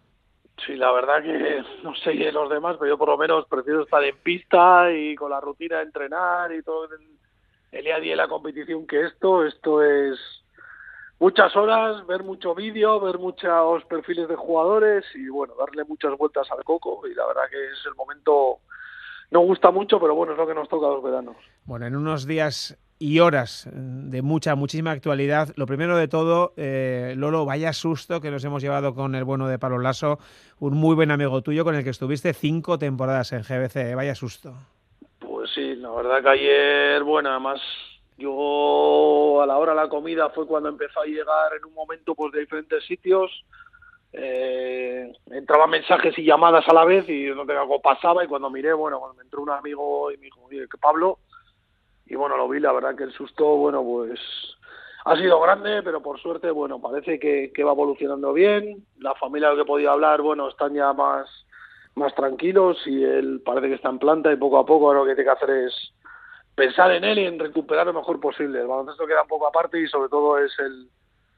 Sí, 0.64 0.74
la 0.76 0.90
verdad 0.92 1.22
que 1.22 1.62
no 1.82 1.94
sé 1.96 2.14
los 2.32 2.48
demás, 2.48 2.76
pero 2.78 2.92
yo 2.92 2.98
por 2.98 3.08
lo 3.08 3.18
menos 3.18 3.46
prefiero 3.46 3.82
estar 3.82 4.02
en 4.02 4.16
pista 4.22 4.90
y 4.92 5.14
con 5.14 5.30
la 5.30 5.40
rutina 5.40 5.78
de 5.78 5.82
entrenar 5.82 6.52
y 6.52 6.62
todo 6.62 6.84
el, 6.84 7.00
el 7.72 7.84
día 7.84 7.96
a 7.96 8.00
día 8.00 8.12
de 8.12 8.16
la 8.16 8.28
competición 8.28 8.86
que 8.86 9.02
esto. 9.02 9.44
Esto 9.44 9.82
es 9.82 10.18
muchas 11.18 11.54
horas, 11.56 12.06
ver 12.06 12.22
mucho 12.24 12.54
vídeo, 12.54 13.00
ver 13.00 13.18
muchos 13.18 13.84
perfiles 13.84 14.28
de 14.28 14.36
jugadores 14.36 15.04
y 15.14 15.28
bueno, 15.28 15.54
darle 15.58 15.84
muchas 15.84 16.16
vueltas 16.16 16.50
al 16.50 16.64
coco 16.64 17.06
y 17.06 17.14
la 17.14 17.26
verdad 17.26 17.42
que 17.50 17.64
es 17.66 17.86
el 17.86 17.94
momento, 17.94 18.58
no 19.30 19.40
gusta 19.40 19.70
mucho, 19.70 19.98
pero 20.00 20.14
bueno, 20.14 20.32
es 20.32 20.38
lo 20.38 20.46
que 20.46 20.54
nos 20.54 20.68
toca 20.68 20.88
los 20.88 21.02
veranos. 21.02 21.36
Bueno, 21.64 21.86
en 21.86 21.96
unos 21.96 22.26
días 22.26 22.78
y 22.98 23.20
horas 23.20 23.68
de 23.72 24.22
mucha, 24.22 24.54
muchísima 24.54 24.90
actualidad. 24.90 25.50
Lo 25.56 25.66
primero 25.66 25.96
de 25.96 26.08
todo, 26.08 26.54
eh, 26.56 27.14
Lolo, 27.16 27.44
vaya 27.44 27.72
susto 27.72 28.20
que 28.20 28.30
nos 28.30 28.44
hemos 28.44 28.62
llevado 28.62 28.94
con 28.94 29.14
el 29.14 29.24
bueno 29.24 29.48
de 29.48 29.58
Pablo 29.58 29.78
Lasso, 29.78 30.18
un 30.60 30.74
muy 30.74 30.94
buen 30.94 31.10
amigo 31.10 31.42
tuyo 31.42 31.64
con 31.64 31.74
el 31.74 31.84
que 31.84 31.90
estuviste 31.90 32.32
cinco 32.32 32.78
temporadas 32.78 33.32
en 33.32 33.42
GBC. 33.42 33.76
eh, 33.90 33.94
Vaya 33.94 34.14
susto. 34.14 34.54
Pues 35.18 35.50
sí, 35.54 35.74
la 35.76 35.90
verdad 35.90 36.22
que 36.22 36.28
ayer, 36.30 37.02
bueno, 37.02 37.30
además 37.30 37.60
yo 38.16 39.42
a 39.42 39.46
la 39.46 39.58
hora 39.58 39.72
de 39.72 39.76
la 39.76 39.88
comida 39.88 40.30
fue 40.30 40.46
cuando 40.46 40.68
empezó 40.68 41.00
a 41.00 41.06
llegar 41.06 41.52
en 41.56 41.64
un 41.64 41.74
momento 41.74 42.14
pues 42.14 42.32
de 42.32 42.40
diferentes 42.40 42.84
sitios. 42.84 43.44
Eh, 44.12 45.12
entraban 45.30 45.68
mensajes 45.68 46.18
y 46.18 46.24
llamadas 46.24 46.66
a 46.68 46.72
la 46.72 46.84
vez 46.84 47.06
y 47.08 47.26
no 47.26 47.42
algo 47.42 47.82
pasaba 47.82 48.24
y 48.24 48.28
cuando 48.28 48.48
miré, 48.48 48.72
bueno, 48.72 48.98
cuando 48.98 49.16
me 49.16 49.24
entró 49.24 49.42
un 49.42 49.50
amigo 49.50 50.10
y 50.10 50.16
me 50.16 50.24
dijo, 50.24 50.40
oye, 50.44 50.66
que 50.68 50.78
Pablo, 50.78 51.18
y 52.06 52.14
bueno, 52.14 52.36
lo 52.36 52.48
vi, 52.48 52.60
la 52.60 52.72
verdad 52.72 52.96
que 52.96 53.04
el 53.04 53.12
susto, 53.12 53.44
bueno, 53.56 53.82
pues 53.82 54.18
ha 55.04 55.16
sido 55.16 55.40
grande, 55.40 55.82
pero 55.82 56.02
por 56.02 56.18
suerte, 56.20 56.50
bueno, 56.50 56.80
parece 56.80 57.18
que, 57.18 57.52
que 57.54 57.64
va 57.64 57.72
evolucionando 57.72 58.32
bien. 58.32 58.86
La 58.98 59.14
familia 59.14 59.54
que 59.54 59.64
podía 59.64 59.92
hablar, 59.92 60.22
bueno, 60.22 60.48
están 60.48 60.72
ya 60.74 60.92
más, 60.92 61.28
más 61.94 62.14
tranquilos 62.14 62.78
y 62.86 63.04
él 63.04 63.42
parece 63.44 63.68
que 63.68 63.74
está 63.74 63.90
en 63.90 63.98
planta 63.98 64.32
y 64.32 64.36
poco 64.36 64.58
a 64.58 64.66
poco 64.66 64.94
lo 64.94 65.04
que 65.04 65.14
tiene 65.14 65.30
que 65.30 65.36
hacer 65.36 65.50
es 65.50 65.92
pensar 66.56 66.90
en 66.90 67.04
él 67.04 67.18
y 67.20 67.26
en 67.26 67.38
recuperar 67.38 67.86
lo 67.86 67.92
mejor 67.92 68.18
posible. 68.18 68.60
El 68.60 68.66
baloncesto 68.66 69.06
queda 69.06 69.22
un 69.22 69.28
poco 69.28 69.46
aparte 69.46 69.80
y 69.80 69.86
sobre 69.86 70.08
todo 70.08 70.38
es 70.38 70.52
el, 70.58 70.88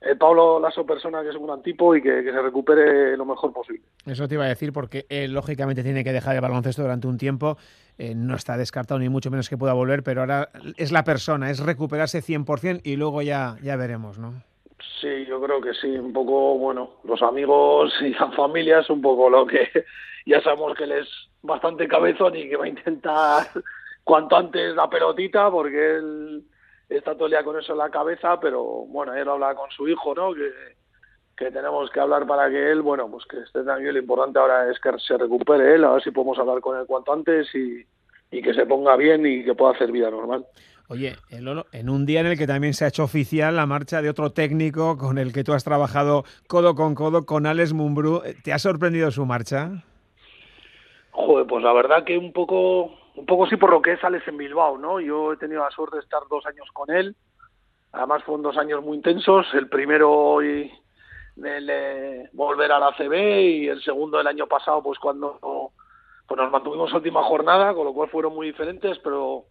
el 0.01 0.17
Pablo 0.17 0.61
Lasso 0.61 0.87
persona 0.87 1.23
que 1.23 1.31
es 1.31 1.35
un 1.35 1.47
gran 1.47 1.61
tipo 1.61 1.95
y 1.95 2.01
que, 2.01 2.23
que 2.23 2.31
se 2.31 2.41
recupere 2.41 3.17
lo 3.17 3.27
mejor 3.27 3.53
posible. 3.53 3.83
Eso 4.07 4.29
te 4.29 4.35
iba 4.35 4.45
a 4.45 4.49
decir 4.49 4.73
porque 4.73 5.07
él 5.09 5.33
lógicamente 5.33 5.83
tiene 5.83 6.05
que 6.05 6.13
dejar 6.13 6.37
el 6.37 6.41
baloncesto 6.41 6.83
durante 6.83 7.09
un 7.09 7.19
tiempo. 7.19 7.59
Eh, 7.99 8.15
no 8.15 8.37
está 8.37 8.57
descartado 8.57 9.01
ni 9.01 9.09
mucho 9.09 9.31
menos 9.31 9.49
que 9.49 9.59
pueda 9.59 9.73
volver, 9.73 10.05
pero 10.05 10.21
ahora 10.21 10.51
es 10.77 10.93
la 10.93 11.03
persona, 11.03 11.51
es 11.51 11.59
recuperarse 11.59 12.23
100% 12.23 12.83
y 12.85 12.95
luego 12.95 13.21
ya, 13.23 13.57
ya 13.61 13.77
veremos, 13.77 14.19
¿no? 14.19 14.35
Sí, 15.01 15.27
yo 15.27 15.41
creo 15.41 15.61
que 15.61 15.75
sí, 15.75 15.89
un 15.99 16.13
poco, 16.13 16.57
bueno, 16.59 16.91
los 17.03 17.21
amigos 17.23 17.93
y 18.01 18.11
la 18.11 18.31
familia 18.31 18.79
es 18.79 18.91
un 18.91 19.03
poco 19.03 19.29
lo 19.29 19.45
que 19.47 19.69
ya 20.27 20.41
sabemos 20.43 20.77
que 20.77 20.85
él 20.85 20.93
es 20.93 21.09
bastante 21.43 21.89
cabezón 21.89 22.37
y 22.37 22.49
que 22.49 22.57
va 22.57 22.67
a 22.67 22.69
intentar 22.69 23.49
cuanto 24.09 24.39
antes 24.39 24.75
la 24.75 24.89
pelotita 24.89 25.51
porque 25.51 25.97
él 25.97 26.43
está 26.89 27.13
todo 27.13 27.27
el 27.27 27.33
día 27.33 27.45
con 27.45 27.59
eso 27.59 27.73
en 27.73 27.79
la 27.79 27.91
cabeza, 27.91 28.41
pero 28.41 28.65
bueno, 28.65 29.13
él 29.13 29.29
habla 29.29 29.55
con 29.55 29.71
su 29.71 29.87
hijo, 29.87 30.15
¿no? 30.15 30.33
Que, 30.33 30.51
que 31.37 31.51
tenemos 31.51 31.91
que 31.91 32.01
hablar 32.01 32.27
para 32.27 32.49
que 32.49 32.73
él, 32.73 32.81
bueno, 32.81 33.11
pues 33.11 33.27
que 33.27 33.41
esté 33.41 33.63
tranquilo. 33.63 33.93
Lo 33.93 33.99
importante 33.99 34.39
ahora 34.39 34.71
es 34.71 34.81
que 34.81 34.93
se 34.99 35.19
recupere 35.19 35.75
él, 35.75 35.85
a 35.85 35.93
ver 35.93 36.03
si 36.03 36.11
podemos 36.11 36.39
hablar 36.39 36.63
con 36.63 36.79
él 36.79 36.87
cuanto 36.87 37.13
antes 37.13 37.55
y, 37.55 37.85
y 38.31 38.41
que 38.41 38.55
se 38.55 38.65
ponga 38.65 38.97
bien 38.97 39.27
y 39.27 39.45
que 39.45 39.55
pueda 39.55 39.73
hacer 39.73 39.93
vida 39.93 40.11
normal. 40.11 40.47
Oye, 40.89 41.17
en 41.29 41.91
un 41.91 42.07
día 42.07 42.21
en 42.21 42.29
el 42.29 42.39
que 42.39 42.47
también 42.47 42.73
se 42.73 42.87
ha 42.87 42.89
hecho 42.89 43.05
oficial 43.05 43.57
la 43.57 43.67
marcha 43.67 44.01
de 44.01 44.09
otro 44.09 44.31
técnico 44.31 44.97
con 44.97 45.19
el 45.19 45.35
que 45.35 45.45
tú 45.45 45.53
has 45.53 45.65
trabajado 45.65 46.25
codo 46.47 46.75
con 46.75 46.95
codo, 46.95 47.27
con 47.27 47.45
Alex 47.45 47.75
Mumbrú, 47.75 48.23
¿te 48.43 48.55
ha 48.55 48.59
sorprendido 48.59 49.11
su 49.11 49.27
marcha? 49.27 49.85
Joder, 51.11 51.47
pues 51.47 51.63
la 51.63 51.75
verdad 51.75 52.05
que 52.05 52.17
un 52.17 52.33
poco, 52.33 52.91
un 53.19 53.27
poco 53.27 53.47
sí 53.47 53.57
por 53.57 53.71
lo 53.71 53.83
que 53.83 53.93
es 53.93 54.05
Alex 54.05 54.29
en 54.29 54.37
Bilbao, 54.37 54.79
¿no? 54.79 55.01
Yo 55.01 55.33
he 55.33 55.37
tenido 55.37 55.63
la 55.65 55.71
suerte 55.71 55.97
de 55.97 56.03
estar 56.03 56.21
dos 56.31 56.47
años 56.47 56.69
con 56.73 56.91
él. 56.91 57.17
Además 57.93 58.23
fueron 58.23 58.43
dos 58.43 58.57
años 58.57 58.83
muy 58.83 58.97
intensos. 58.97 59.47
El 59.55 59.69
primero 59.69 60.43
y 60.43 60.71
el, 61.37 61.71
eh, 61.71 62.29
volver 62.33 62.71
a 62.73 62.79
la 62.79 62.93
CB 62.97 63.15
y 63.41 63.69
el 63.69 63.83
segundo 63.83 64.21
el 64.21 64.27
año 64.27 64.47
pasado, 64.47 64.83
pues 64.83 64.99
cuando 64.99 65.39
pues 66.27 66.39
nos 66.39 66.51
mantuvimos 66.51 66.93
última 66.93 67.23
jornada, 67.23 67.73
con 67.75 67.87
lo 67.87 67.95
cual 67.95 68.11
fueron 68.11 68.35
muy 68.35 68.49
diferentes, 68.49 68.99
pero 68.99 69.45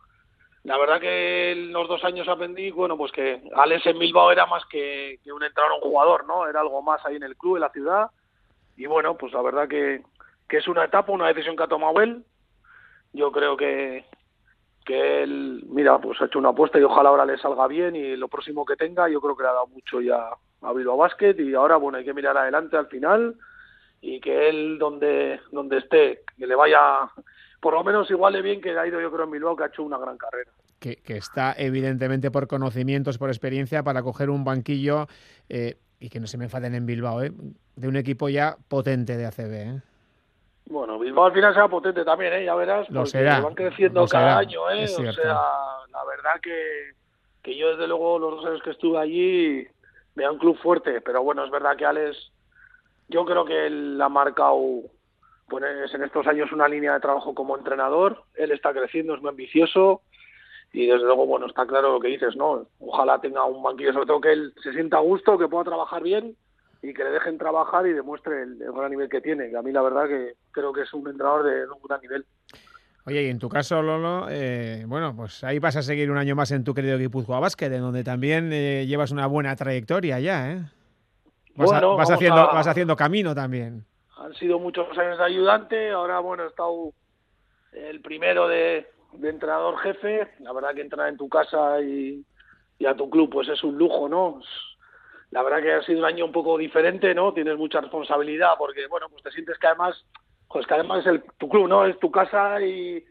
la 0.63 0.77
verdad 0.77 0.99
que 0.99 1.51
en 1.53 1.73
los 1.73 1.87
dos 1.87 2.03
años 2.03 2.27
aprendí, 2.27 2.69
bueno, 2.71 2.97
pues 2.97 3.11
que 3.11 3.41
Alex 3.55 3.87
en 3.87 3.99
Bilbao 3.99 4.31
era 4.31 4.45
más 4.45 4.63
que, 4.65 5.19
que 5.23 5.31
un 5.31 5.43
entrenador, 5.43 5.79
un 5.81 5.89
jugador, 5.89 6.27
¿no? 6.27 6.47
Era 6.47 6.61
algo 6.61 6.81
más 6.81 7.03
ahí 7.05 7.15
en 7.15 7.23
el 7.23 7.35
club, 7.35 7.55
en 7.55 7.61
la 7.61 7.71
ciudad. 7.71 8.11
Y 8.75 8.85
bueno, 8.85 9.17
pues 9.17 9.33
la 9.33 9.41
verdad 9.41 9.67
que, 9.67 10.03
que 10.47 10.57
es 10.57 10.67
una 10.67 10.85
etapa, 10.85 11.11
una 11.11 11.27
decisión 11.27 11.55
que 11.55 11.63
ha 11.63 11.67
tomado 11.67 11.99
él. 12.01 12.23
Yo 13.13 13.31
creo 13.31 13.57
que, 13.57 14.05
que 14.85 15.23
él, 15.23 15.65
mira, 15.69 15.99
pues 15.99 16.21
ha 16.21 16.25
hecho 16.25 16.39
una 16.39 16.49
apuesta 16.49 16.79
y 16.79 16.83
ojalá 16.83 17.09
ahora 17.09 17.25
le 17.25 17.37
salga 17.37 17.67
bien 17.67 17.95
y 17.95 18.15
lo 18.15 18.27
próximo 18.27 18.65
que 18.65 18.75
tenga, 18.75 19.09
yo 19.09 19.19
creo 19.21 19.35
que 19.35 19.43
le 19.43 19.49
ha 19.49 19.53
dado 19.53 19.67
mucho 19.67 20.01
ya 20.01 20.29
a 20.61 20.73
Bilbao 20.73 20.97
Basket 20.97 21.35
y 21.39 21.53
ahora, 21.53 21.77
bueno, 21.77 21.97
hay 21.97 22.05
que 22.05 22.13
mirar 22.13 22.37
adelante 22.37 22.77
al 22.77 22.87
final 22.87 23.35
y 24.01 24.19
que 24.19 24.49
él 24.49 24.77
donde, 24.77 25.39
donde 25.51 25.77
esté, 25.77 26.23
que 26.37 26.47
le 26.47 26.55
vaya 26.55 26.79
por 27.59 27.73
lo 27.73 27.83
menos 27.83 28.09
igual 28.11 28.33
de 28.33 28.41
bien 28.41 28.61
que 28.61 28.77
ha 28.77 28.87
ido 28.87 29.01
yo 29.01 29.11
creo 29.11 29.25
en 29.25 29.31
Bilbao, 29.31 29.55
que 29.55 29.63
ha 29.63 29.67
hecho 29.67 29.83
una 29.83 29.97
gran 29.97 30.17
carrera. 30.17 30.51
Que, 30.79 30.97
que 30.97 31.17
está 31.17 31.53
evidentemente 31.57 32.29
por 32.29 32.47
conocimientos, 32.47 33.17
por 33.17 33.29
experiencia, 33.29 33.83
para 33.83 34.03
coger 34.03 34.29
un 34.29 34.43
banquillo 34.43 35.07
eh, 35.49 35.77
y 35.99 36.09
que 36.09 36.19
no 36.19 36.27
se 36.27 36.37
me 36.37 36.45
enfaden 36.45 36.75
en 36.75 36.85
Bilbao, 36.85 37.23
¿eh? 37.23 37.31
de 37.75 37.87
un 37.87 37.95
equipo 37.95 38.29
ya 38.29 38.57
potente 38.67 39.17
de 39.17 39.25
ACB. 39.25 39.53
¿eh? 39.53 39.81
Bueno, 40.69 40.99
Bilbao 40.99 41.25
al 41.25 41.33
final 41.33 41.53
será 41.53 41.67
potente 41.69 42.03
también, 42.03 42.33
¿eh? 42.33 42.45
ya 42.45 42.55
verás, 42.55 42.89
Lo 42.89 43.01
porque 43.01 43.11
será, 43.11 43.39
van 43.39 43.55
creciendo 43.55 44.01
lo 44.01 44.07
cada 44.07 44.23
será, 44.23 44.37
año, 44.39 44.69
¿eh? 44.71 44.83
es 44.83 44.99
o 44.99 45.11
sea, 45.13 45.33
la 45.33 46.05
verdad 46.05 46.41
que, 46.41 46.91
que 47.41 47.55
yo 47.55 47.69
desde 47.69 47.87
luego 47.87 48.19
los 48.19 48.35
dos 48.35 48.45
años 48.45 48.61
que 48.61 48.71
estuve 48.71 48.97
allí 48.99 49.67
veo 50.15 50.33
un 50.33 50.39
club 50.39 50.57
fuerte, 50.57 50.99
pero 50.99 51.23
bueno, 51.23 51.45
es 51.45 51.51
verdad 51.51 51.77
que 51.77 51.85
Alex, 51.85 52.17
yo 53.07 53.23
creo 53.25 53.45
que 53.45 53.67
él 53.67 54.01
ha 54.01 54.09
marcado 54.09 54.59
pues 55.47 55.63
en 55.93 56.03
estos 56.03 56.27
años 56.27 56.51
una 56.51 56.67
línea 56.67 56.93
de 56.93 56.99
trabajo 56.99 57.33
como 57.33 57.57
entrenador, 57.57 58.23
él 58.35 58.51
está 58.51 58.73
creciendo, 58.73 59.15
es 59.15 59.21
muy 59.21 59.29
ambicioso 59.29 60.01
y 60.73 60.87
desde 60.87 61.05
luego, 61.05 61.25
bueno, 61.25 61.45
está 61.45 61.65
claro 61.65 61.93
lo 61.93 61.99
que 62.01 62.09
dices, 62.09 62.35
¿no? 62.35 62.67
Ojalá 62.79 63.21
tenga 63.21 63.45
un 63.45 63.63
banquillo, 63.63 63.93
sobre 63.93 64.07
todo 64.07 64.19
que 64.19 64.33
él 64.33 64.53
se 64.61 64.73
sienta 64.73 64.97
a 64.97 65.01
gusto, 65.01 65.37
que 65.37 65.47
pueda 65.47 65.63
trabajar 65.63 66.03
bien 66.03 66.35
y 66.81 66.93
que 66.93 67.03
le 67.03 67.11
dejen 67.11 67.37
trabajar 67.37 67.85
y 67.87 67.93
demuestre 67.93 68.43
el, 68.43 68.61
el 68.61 68.71
gran 68.71 68.91
nivel 68.91 69.09
que 69.09 69.21
tiene, 69.21 69.49
que 69.49 69.57
a 69.57 69.61
mí 69.61 69.71
la 69.71 69.81
verdad 69.81 70.07
que 70.07 70.33
creo 70.51 70.71
que 70.73 70.81
es 70.81 70.93
un 70.93 71.07
entrenador 71.09 71.43
de 71.43 71.65
un 71.67 71.81
gran 71.87 72.01
nivel. 72.01 72.25
Oye, 73.05 73.23
y 73.23 73.29
en 73.29 73.39
tu 73.39 73.47
caso, 73.47 73.81
Lolo, 73.81 74.27
eh, 74.29 74.83
bueno, 74.85 75.15
pues 75.15 75.41
ahí 75.43 75.59
vas 75.59 75.77
a 75.77 75.81
seguir 75.81 76.11
un 76.11 76.17
año 76.17 76.35
más 76.35 76.51
en 76.51 76.63
tu 76.65 76.73
querido 76.73 76.97
Guipúzcoa 76.97 77.39
Basket, 77.39 77.71
en 77.71 77.81
donde 77.81 78.03
también 78.03 78.51
eh, 78.51 78.85
llevas 78.85 79.11
una 79.11 79.27
buena 79.27 79.55
trayectoria 79.55 80.19
ya, 80.19 80.51
¿eh? 80.51 80.59
Vas, 81.55 81.71
a- 81.71 81.79
haciendo, 82.13 82.41
a- 82.41 82.53
vas 82.53 82.67
haciendo 82.67 82.95
camino 82.95 83.33
también. 83.33 83.85
Han 84.17 84.33
sido 84.33 84.59
muchos 84.59 84.85
años 84.97 85.17
de 85.17 85.23
ayudante, 85.23 85.91
ahora 85.91 86.19
bueno, 86.19 86.43
he 86.43 86.47
estado 86.47 86.91
el 87.71 88.01
primero 88.01 88.47
de, 88.47 88.87
de 89.13 89.29
entrenador 89.29 89.77
jefe, 89.79 90.27
la 90.39 90.51
verdad 90.53 90.73
que 90.75 90.81
entrenar 90.81 91.07
en 91.09 91.17
tu 91.17 91.29
casa 91.29 91.79
y, 91.81 92.25
y 92.77 92.85
a 92.85 92.93
tu 92.95 93.09
club 93.09 93.29
pues 93.31 93.47
es 93.47 93.63
un 93.63 93.77
lujo, 93.77 94.09
¿no? 94.09 94.41
La 95.31 95.43
verdad 95.43 95.61
que 95.61 95.73
ha 95.73 95.81
sido 95.83 95.99
un 95.99 96.05
año 96.05 96.25
un 96.25 96.31
poco 96.31 96.57
diferente, 96.57 97.13
¿no? 97.13 97.33
Tienes 97.33 97.57
mucha 97.57 97.81
responsabilidad 97.81 98.53
porque, 98.57 98.87
bueno, 98.87 99.07
pues 99.09 99.23
te 99.23 99.31
sientes 99.31 99.57
que 99.57 99.67
además, 99.67 100.05
pues 100.47 100.65
que 100.65 100.73
además 100.73 101.01
es 101.01 101.07
el, 101.07 101.23
tu 101.37 101.49
club, 101.49 101.67
¿no? 101.67 101.85
Es 101.85 101.99
tu 101.99 102.09
casa 102.09 102.61
y 102.61 103.03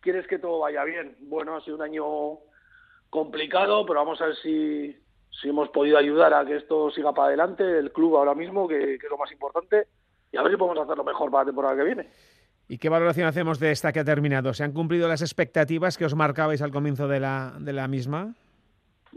quieres 0.00 0.26
que 0.26 0.38
todo 0.38 0.60
vaya 0.60 0.84
bien. 0.84 1.16
Bueno, 1.20 1.56
ha 1.56 1.60
sido 1.62 1.76
un 1.76 1.82
año 1.82 2.04
complicado, 3.08 3.86
pero 3.86 4.00
vamos 4.00 4.20
a 4.20 4.26
ver 4.26 4.36
si, 4.36 4.94
si 5.40 5.48
hemos 5.48 5.68
podido 5.70 5.96
ayudar 5.96 6.34
a 6.34 6.44
que 6.44 6.56
esto 6.56 6.90
siga 6.90 7.12
para 7.12 7.28
adelante, 7.28 7.78
el 7.78 7.92
club 7.92 8.16
ahora 8.16 8.34
mismo, 8.34 8.68
que, 8.68 8.94
es 8.94 9.10
lo 9.10 9.16
más 9.16 9.32
importante, 9.32 9.86
y 10.30 10.36
a 10.36 10.42
ver 10.42 10.52
si 10.52 10.58
podemos 10.58 10.84
hacerlo 10.84 11.04
mejor 11.04 11.30
para 11.30 11.44
la 11.44 11.46
temporada 11.46 11.76
que 11.76 11.84
viene. 11.84 12.08
¿Y 12.68 12.78
qué 12.78 12.88
valoración 12.88 13.26
hacemos 13.26 13.58
de 13.58 13.72
esta 13.72 13.92
que 13.92 14.00
ha 14.00 14.04
terminado? 14.04 14.52
¿Se 14.54 14.64
han 14.64 14.72
cumplido 14.72 15.08
las 15.08 15.22
expectativas 15.22 15.96
que 15.96 16.04
os 16.04 16.14
marcabais 16.14 16.62
al 16.62 16.70
comienzo 16.70 17.08
de 17.08 17.20
la, 17.20 17.54
de 17.58 17.72
la 17.72 17.88
misma? 17.88 18.34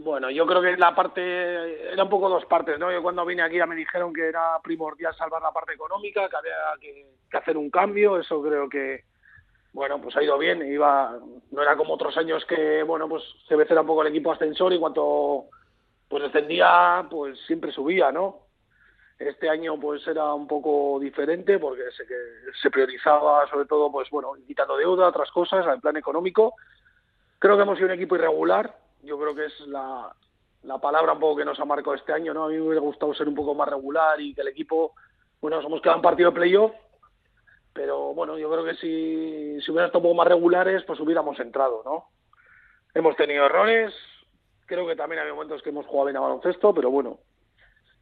Bueno, 0.00 0.30
yo 0.30 0.46
creo 0.46 0.62
que 0.62 0.76
la 0.76 0.94
parte, 0.94 1.92
era 1.92 2.04
un 2.04 2.08
poco 2.08 2.28
dos 2.28 2.44
partes, 2.44 2.78
¿no? 2.78 2.92
Yo 2.92 3.02
cuando 3.02 3.26
vine 3.26 3.42
aquí 3.42 3.56
ya 3.56 3.66
me 3.66 3.74
dijeron 3.74 4.14
que 4.14 4.28
era 4.28 4.60
primordial 4.62 5.12
salvar 5.16 5.42
la 5.42 5.50
parte 5.50 5.72
económica, 5.72 6.28
que 6.28 6.36
había 6.36 6.54
que, 6.80 7.36
hacer 7.36 7.56
un 7.56 7.68
cambio, 7.68 8.16
eso 8.16 8.40
creo 8.40 8.68
que, 8.68 9.02
bueno, 9.72 10.00
pues 10.00 10.16
ha 10.16 10.22
ido 10.22 10.38
bien, 10.38 10.62
iba, 10.70 11.18
no 11.50 11.62
era 11.62 11.76
como 11.76 11.94
otros 11.94 12.16
años 12.16 12.44
que, 12.44 12.84
bueno, 12.84 13.08
pues 13.08 13.24
se 13.48 13.56
ve 13.56 13.66
era 13.68 13.80
un 13.80 13.88
poco 13.88 14.02
el 14.02 14.08
equipo 14.08 14.30
ascensor 14.30 14.72
y 14.72 14.78
cuanto 14.78 15.46
pues 16.08 16.22
descendía, 16.22 17.04
pues 17.10 17.36
siempre 17.46 17.72
subía, 17.72 18.12
¿no? 18.12 18.42
Este 19.18 19.50
año 19.50 19.80
pues 19.80 20.06
era 20.06 20.32
un 20.32 20.46
poco 20.46 21.00
diferente 21.00 21.58
porque 21.58 21.82
se, 21.96 22.06
que 22.06 22.14
se 22.62 22.70
priorizaba 22.70 23.48
sobre 23.48 23.66
todo, 23.66 23.90
pues 23.90 24.08
bueno, 24.10 24.34
quitando 24.46 24.76
deuda, 24.76 25.08
otras 25.08 25.30
cosas, 25.32 25.66
al 25.66 25.80
plan 25.80 25.96
económico. 25.96 26.54
Creo 27.40 27.56
que 27.56 27.62
hemos 27.62 27.76
sido 27.76 27.88
un 27.88 27.94
equipo 27.94 28.14
irregular, 28.14 28.72
yo 29.02 29.18
creo 29.18 29.34
que 29.34 29.46
es 29.46 29.60
la, 29.66 30.12
la 30.62 30.78
palabra 30.78 31.12
un 31.12 31.20
poco 31.20 31.36
que 31.36 31.44
nos 31.44 31.58
ha 31.60 31.64
marcado 31.64 31.94
este 31.94 32.12
año, 32.12 32.34
¿no? 32.34 32.44
A 32.44 32.48
mí 32.48 32.54
me 32.54 32.62
hubiera 32.62 32.80
gustado 32.80 33.14
ser 33.14 33.28
un 33.28 33.34
poco 33.34 33.54
más 33.54 33.68
regular 33.68 34.20
y 34.20 34.34
que 34.34 34.40
el 34.40 34.48
equipo, 34.48 34.94
bueno, 35.40 35.56
nos 35.56 35.66
hemos 35.66 35.80
quedado 35.80 35.98
en 35.98 36.02
partido 36.02 36.30
de 36.30 36.36
playoff, 36.36 36.72
pero 37.72 38.14
bueno, 38.14 38.36
yo 38.38 38.50
creo 38.50 38.64
que 38.64 38.74
si, 38.74 39.60
si 39.60 39.70
hubieran 39.70 39.86
estado 39.86 40.00
un 40.00 40.10
poco 40.10 40.14
más 40.14 40.28
regulares, 40.28 40.82
pues 40.84 40.98
hubiéramos 41.00 41.38
entrado, 41.40 41.82
¿no? 41.84 42.08
Hemos 42.94 43.16
tenido 43.16 43.46
errores, 43.46 43.94
creo 44.66 44.86
que 44.86 44.96
también 44.96 45.20
había 45.20 45.34
momentos 45.34 45.62
que 45.62 45.70
hemos 45.70 45.86
jugado 45.86 46.06
bien 46.06 46.16
a 46.16 46.20
baloncesto, 46.20 46.74
pero 46.74 46.90
bueno, 46.90 47.20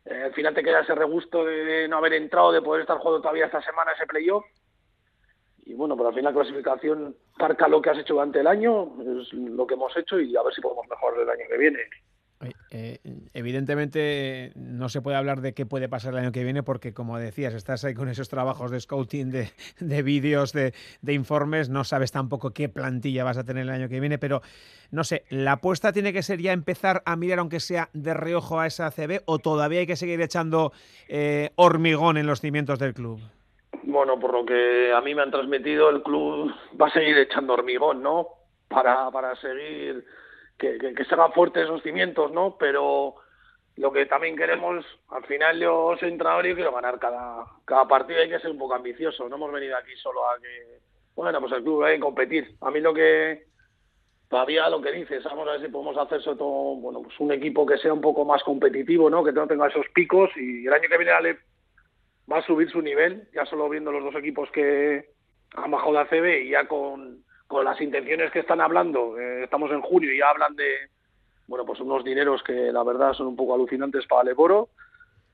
eh, 0.07 0.23
al 0.25 0.33
final 0.33 0.55
te 0.55 0.63
queda 0.63 0.81
ese 0.81 0.95
regusto 0.95 1.45
de, 1.45 1.65
de, 1.65 1.89
no 1.89 1.99
haber 1.99 2.15
entrado, 2.15 2.53
de 2.53 2.63
poder 2.63 2.83
estar 2.83 2.99
jugando 2.99 3.21
todavía 3.21 3.47
esta 3.47 3.61
semana 3.63 3.93
ese 3.93 4.07
playoff. 4.07 4.45
Y 5.67 5.75
bueno, 5.75 5.97
pero 5.97 6.09
al 6.09 6.15
final 6.15 6.33
la 6.33 6.41
clasificación 6.41 7.17
marca 7.39 7.67
lo 7.67 7.83
que 7.83 7.91
has 7.91 7.99
hecho 7.99 8.15
durante 8.15 8.39
el 8.39 8.47
año, 8.47 8.93
es 9.01 9.33
lo 9.33 9.67
que 9.67 9.75
hemos 9.75 9.95
hecho 9.97 10.21
y 10.21 10.37
a 10.37 10.43
ver 10.43 10.55
si 10.55 10.61
podemos 10.61 10.87
mejorar 10.89 11.21
el 11.21 11.29
año 11.29 11.45
que 11.51 11.59
viene. 11.59 11.81
Eh, 12.71 12.99
evidentemente 13.33 14.53
no 14.55 14.89
se 14.89 15.01
puede 15.01 15.17
hablar 15.17 15.41
de 15.41 15.55
qué 15.55 15.65
puede 15.65 15.89
pasar 15.89 16.13
el 16.13 16.21
año 16.21 16.33
que 16.33 16.45
viene 16.45 16.63
porque, 16.63 16.93
como 16.93 17.19
decías, 17.19 17.55
estás 17.55 17.85
ahí 17.85 17.95
con 17.95 18.09
esos 18.09 18.29
trabajos 18.29 18.71
de 18.71 18.79
scouting, 18.79 19.31
de, 19.31 19.51
de 19.81 20.03
vídeos, 20.03 20.53
de, 20.53 20.73
de, 21.01 21.13
informes, 21.15 21.69
no 21.69 21.83
sabes 21.83 22.13
tampoco 22.13 22.51
qué 22.51 22.69
plantilla 22.69 23.25
vas 23.25 23.39
a 23.39 23.45
tener 23.45 23.63
el 23.63 23.71
año 23.71 23.89
que 23.89 23.99
viene, 23.99 24.19
pero 24.19 24.43
no 24.91 25.03
sé, 25.03 25.25
¿la 25.31 25.53
apuesta 25.53 25.93
tiene 25.93 26.13
que 26.13 26.23
ser 26.23 26.41
ya 26.41 26.53
empezar 26.53 27.03
a 27.07 27.17
mirar, 27.17 27.39
aunque 27.39 27.59
sea 27.59 27.89
de 27.93 28.15
reojo 28.15 28.61
a 28.61 28.67
esa 28.67 28.91
CB, 28.91 29.23
o 29.25 29.39
todavía 29.39 29.81
hay 29.81 29.87
que 29.87 29.97
seguir 29.97 30.21
echando 30.21 30.73
eh, 31.09 31.51
hormigón 31.57 32.19
en 32.19 32.27
los 32.27 32.41
cimientos 32.41 32.79
del 32.79 32.95
club? 32.95 33.21
Bueno, 33.87 34.19
por 34.19 34.33
lo 34.33 34.45
que 34.45 34.93
a 34.93 35.01
mí 35.01 35.15
me 35.15 35.23
han 35.23 35.31
transmitido, 35.31 35.91
el 35.91 36.03
club 36.03 36.53
va 36.81 36.89
a 36.89 36.93
seguir 36.93 37.17
echando 37.19 37.53
hormigón, 37.53 38.03
¿no? 38.03 38.27
Para, 38.69 39.09
para 39.13 39.37
seguir 39.37 40.05
que, 40.59 40.77
que, 40.79 40.93
que 40.93 41.05
se 41.05 41.15
hagan 41.15 41.33
fuertes 41.33 41.65
esos 41.65 41.85
cimientos, 41.85 42.33
¿no? 42.33 42.57
Pero 42.59 43.15
lo 43.77 43.93
que 43.93 44.07
también 44.07 44.37
queremos, 44.37 44.85
al 45.11 45.25
final 45.27 45.61
yo 45.61 45.95
soy 46.01 46.09
entrenador 46.09 46.47
y 46.47 46.57
quiero 46.57 46.73
ganar 46.73 46.99
cada, 46.99 47.47
cada 47.65 47.87
partido, 47.87 48.21
hay 48.21 48.29
que 48.29 48.41
ser 48.41 48.51
un 48.51 48.59
poco 48.59 48.75
ambicioso, 48.75 49.29
no 49.29 49.37
hemos 49.37 49.53
venido 49.53 49.77
aquí 49.77 49.95
solo 50.03 50.29
a 50.29 50.37
que, 50.41 50.81
bueno, 51.15 51.39
pues 51.41 51.53
el 51.53 51.63
club 51.63 51.85
hay 51.85 51.95
que 51.95 52.01
competir. 52.01 52.57
A 52.63 52.73
mí 52.73 52.81
lo 52.81 52.93
que, 52.93 53.45
todavía 54.29 54.69
lo 54.69 54.83
que 54.83 54.91
dices, 54.91 55.23
vamos 55.23 55.47
a 55.47 55.53
ver 55.53 55.61
si 55.61 55.69
podemos 55.69 55.97
hacer 55.97 56.21
sobre 56.23 56.39
todo, 56.39 56.75
bueno, 56.75 57.03
pues 57.03 57.15
un 57.21 57.31
equipo 57.31 57.65
que 57.65 57.79
sea 57.79 57.93
un 57.93 58.01
poco 58.01 58.25
más 58.25 58.43
competitivo, 58.43 59.09
¿no? 59.09 59.23
Que 59.23 59.31
no 59.31 59.47
tenga 59.47 59.69
esos 59.69 59.87
picos 59.95 60.31
y 60.37 60.67
el 60.67 60.73
año 60.73 60.89
que 60.89 60.99
viene 60.99 61.13
Ale 61.13 61.39
va 62.31 62.39
a 62.39 62.43
subir 62.43 62.71
su 62.71 62.83
nivel, 62.83 63.29
ya 63.33 63.47
solo 63.47 63.69
viendo 63.69 63.93
los 63.93 64.05
dos 64.05 64.15
equipos 64.17 64.51
que 64.51 65.11
han 65.55 65.71
bajado 65.71 65.93
la 65.93 66.07
CB 66.09 66.45
y 66.45 66.51
ya 66.51 66.67
con 66.67 67.25
con 67.47 67.65
las 67.65 67.81
intenciones 67.81 68.31
que 68.33 68.41
están 68.41 68.61
hablando, 68.61 69.19
eh, 69.19 69.45
estamos 69.45 69.71
en 69.71 69.81
junio 69.81 70.13
y 70.13 70.19
ya 70.19 70.31
hablan 70.31 70.57
de, 70.57 70.91
bueno, 71.47 71.65
pues 71.65 71.81
unos 71.81 72.05
dineros 72.05 72.43
que 72.43 72.73
la 72.73 72.83
verdad 72.83 73.13
son 73.13 73.29
un 73.29 73.37
poco 73.37 73.55
alucinantes 73.55 74.07
para 74.07 74.25
Leboro, 74.25 74.71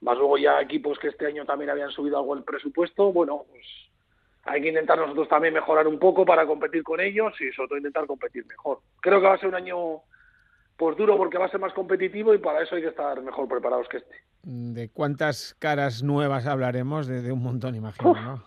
más 0.02 0.18
luego 0.18 0.36
ya 0.36 0.60
equipos 0.60 0.98
que 0.98 1.08
este 1.08 1.26
año 1.26 1.44
también 1.44 1.70
habían 1.70 1.90
subido 1.90 2.18
algo 2.18 2.34
el 2.34 2.44
presupuesto, 2.44 3.12
bueno, 3.12 3.44
pues 3.48 3.64
hay 4.44 4.60
que 4.60 4.68
intentar 4.68 4.98
nosotros 4.98 5.28
también 5.28 5.54
mejorar 5.54 5.86
un 5.86 5.98
poco 5.98 6.26
para 6.26 6.46
competir 6.46 6.82
con 6.82 7.00
ellos 7.00 7.32
y 7.40 7.50
sobre 7.52 7.68
todo 7.68 7.78
intentar 7.78 8.06
competir 8.06 8.44
mejor. 8.46 8.80
Creo 9.00 9.20
que 9.20 9.26
va 9.28 9.34
a 9.34 9.38
ser 9.38 9.48
un 9.48 9.54
año 9.54 10.02
pues 10.82 10.96
duro 10.96 11.16
porque 11.16 11.38
va 11.38 11.46
a 11.46 11.48
ser 11.48 11.60
más 11.60 11.72
competitivo 11.74 12.34
y 12.34 12.38
para 12.38 12.60
eso 12.60 12.74
hay 12.74 12.82
que 12.82 12.88
estar 12.88 13.22
mejor 13.22 13.46
preparados 13.46 13.88
que 13.88 13.98
este. 13.98 14.16
¿De 14.42 14.90
cuántas 14.90 15.54
caras 15.60 16.02
nuevas 16.02 16.44
hablaremos? 16.48 17.06
De, 17.06 17.22
de 17.22 17.30
un 17.30 17.40
montón, 17.40 17.76
imagino, 17.76 18.14
¿no? 18.14 18.42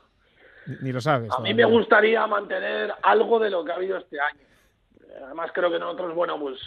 Ni 0.81 0.91
lo 0.91 0.99
sabes. 0.99 1.31
A 1.31 1.39
mí 1.39 1.53
me 1.53 1.63
gustaría 1.63 2.27
mantener 2.27 2.93
algo 3.03 3.39
de 3.39 3.49
lo 3.49 3.63
que 3.63 3.71
ha 3.71 3.75
habido 3.75 3.97
este 3.99 4.19
año. 4.19 4.41
Además, 5.23 5.51
creo 5.53 5.71
que 5.71 5.79
nosotros, 5.79 6.13
bueno, 6.13 6.37
pues 6.37 6.59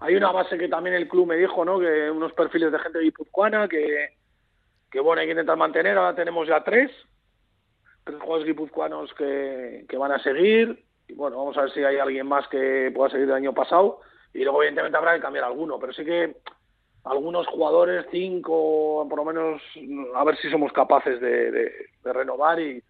hay 0.00 0.16
una 0.16 0.32
base 0.32 0.58
que 0.58 0.68
también 0.68 0.94
el 0.94 1.08
club 1.08 1.28
me 1.28 1.36
dijo, 1.36 1.64
¿no? 1.64 1.78
Que 1.78 2.10
unos 2.10 2.34
perfiles 2.34 2.70
de 2.70 2.78
gente 2.78 2.98
guipuzcoana 2.98 3.68
que, 3.68 4.18
que 4.90 5.00
bueno, 5.00 5.22
hay 5.22 5.28
que 5.28 5.32
intentar 5.32 5.56
mantener. 5.56 5.96
Ahora 5.96 6.14
tenemos 6.14 6.46
ya 6.46 6.62
tres, 6.62 6.90
tres 8.04 8.18
jugadores 8.20 8.46
guipuzcoanos 8.48 9.14
que, 9.14 9.86
que 9.88 9.96
van 9.96 10.12
a 10.12 10.22
seguir. 10.22 10.84
Y 11.08 11.14
bueno, 11.14 11.38
vamos 11.38 11.56
a 11.56 11.62
ver 11.62 11.70
si 11.70 11.82
hay 11.82 11.96
alguien 11.96 12.26
más 12.26 12.46
que 12.48 12.92
pueda 12.94 13.08
seguir 13.08 13.28
del 13.28 13.36
año 13.36 13.54
pasado. 13.54 14.02
Y 14.36 14.44
luego, 14.44 14.62
evidentemente, 14.62 14.98
habrá 14.98 15.14
que 15.14 15.20
cambiar 15.20 15.44
alguno. 15.44 15.78
Pero 15.78 15.92
sí 15.92 16.04
que 16.04 16.36
algunos 17.04 17.46
jugadores, 17.46 18.06
cinco, 18.10 19.06
por 19.08 19.18
lo 19.18 19.24
menos, 19.24 19.62
a 20.14 20.24
ver 20.24 20.36
si 20.38 20.50
somos 20.50 20.72
capaces 20.72 21.20
de, 21.20 21.50
de, 21.50 21.72
de 22.04 22.12
renovar 22.12 22.60
y 22.60 22.82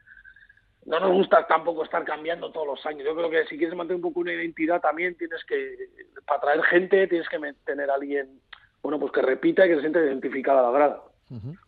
no 0.86 1.00
nos 1.00 1.12
gusta 1.12 1.46
tampoco 1.46 1.84
estar 1.84 2.04
cambiando 2.04 2.50
todos 2.50 2.66
los 2.66 2.86
años. 2.86 3.04
Yo 3.04 3.14
creo 3.14 3.28
que 3.28 3.44
si 3.46 3.58
quieres 3.58 3.76
mantener 3.76 3.96
un 3.96 4.02
poco 4.02 4.20
una 4.20 4.32
identidad 4.32 4.80
también 4.80 5.16
tienes 5.16 5.44
que, 5.44 5.76
para 6.24 6.38
atraer 6.38 6.62
gente, 6.62 7.06
tienes 7.08 7.28
que 7.28 7.38
tener 7.64 7.90
a 7.90 7.94
alguien, 7.94 8.40
bueno, 8.82 8.98
pues 8.98 9.12
que 9.12 9.22
repita 9.22 9.66
y 9.66 9.68
que 9.68 9.74
se 9.76 9.80
siente 9.80 9.98
identificada 9.98 10.60
a 10.60 10.70
la 10.70 10.70
grada. 10.70 11.02
Uh 11.30 11.34
-huh. 11.34 11.58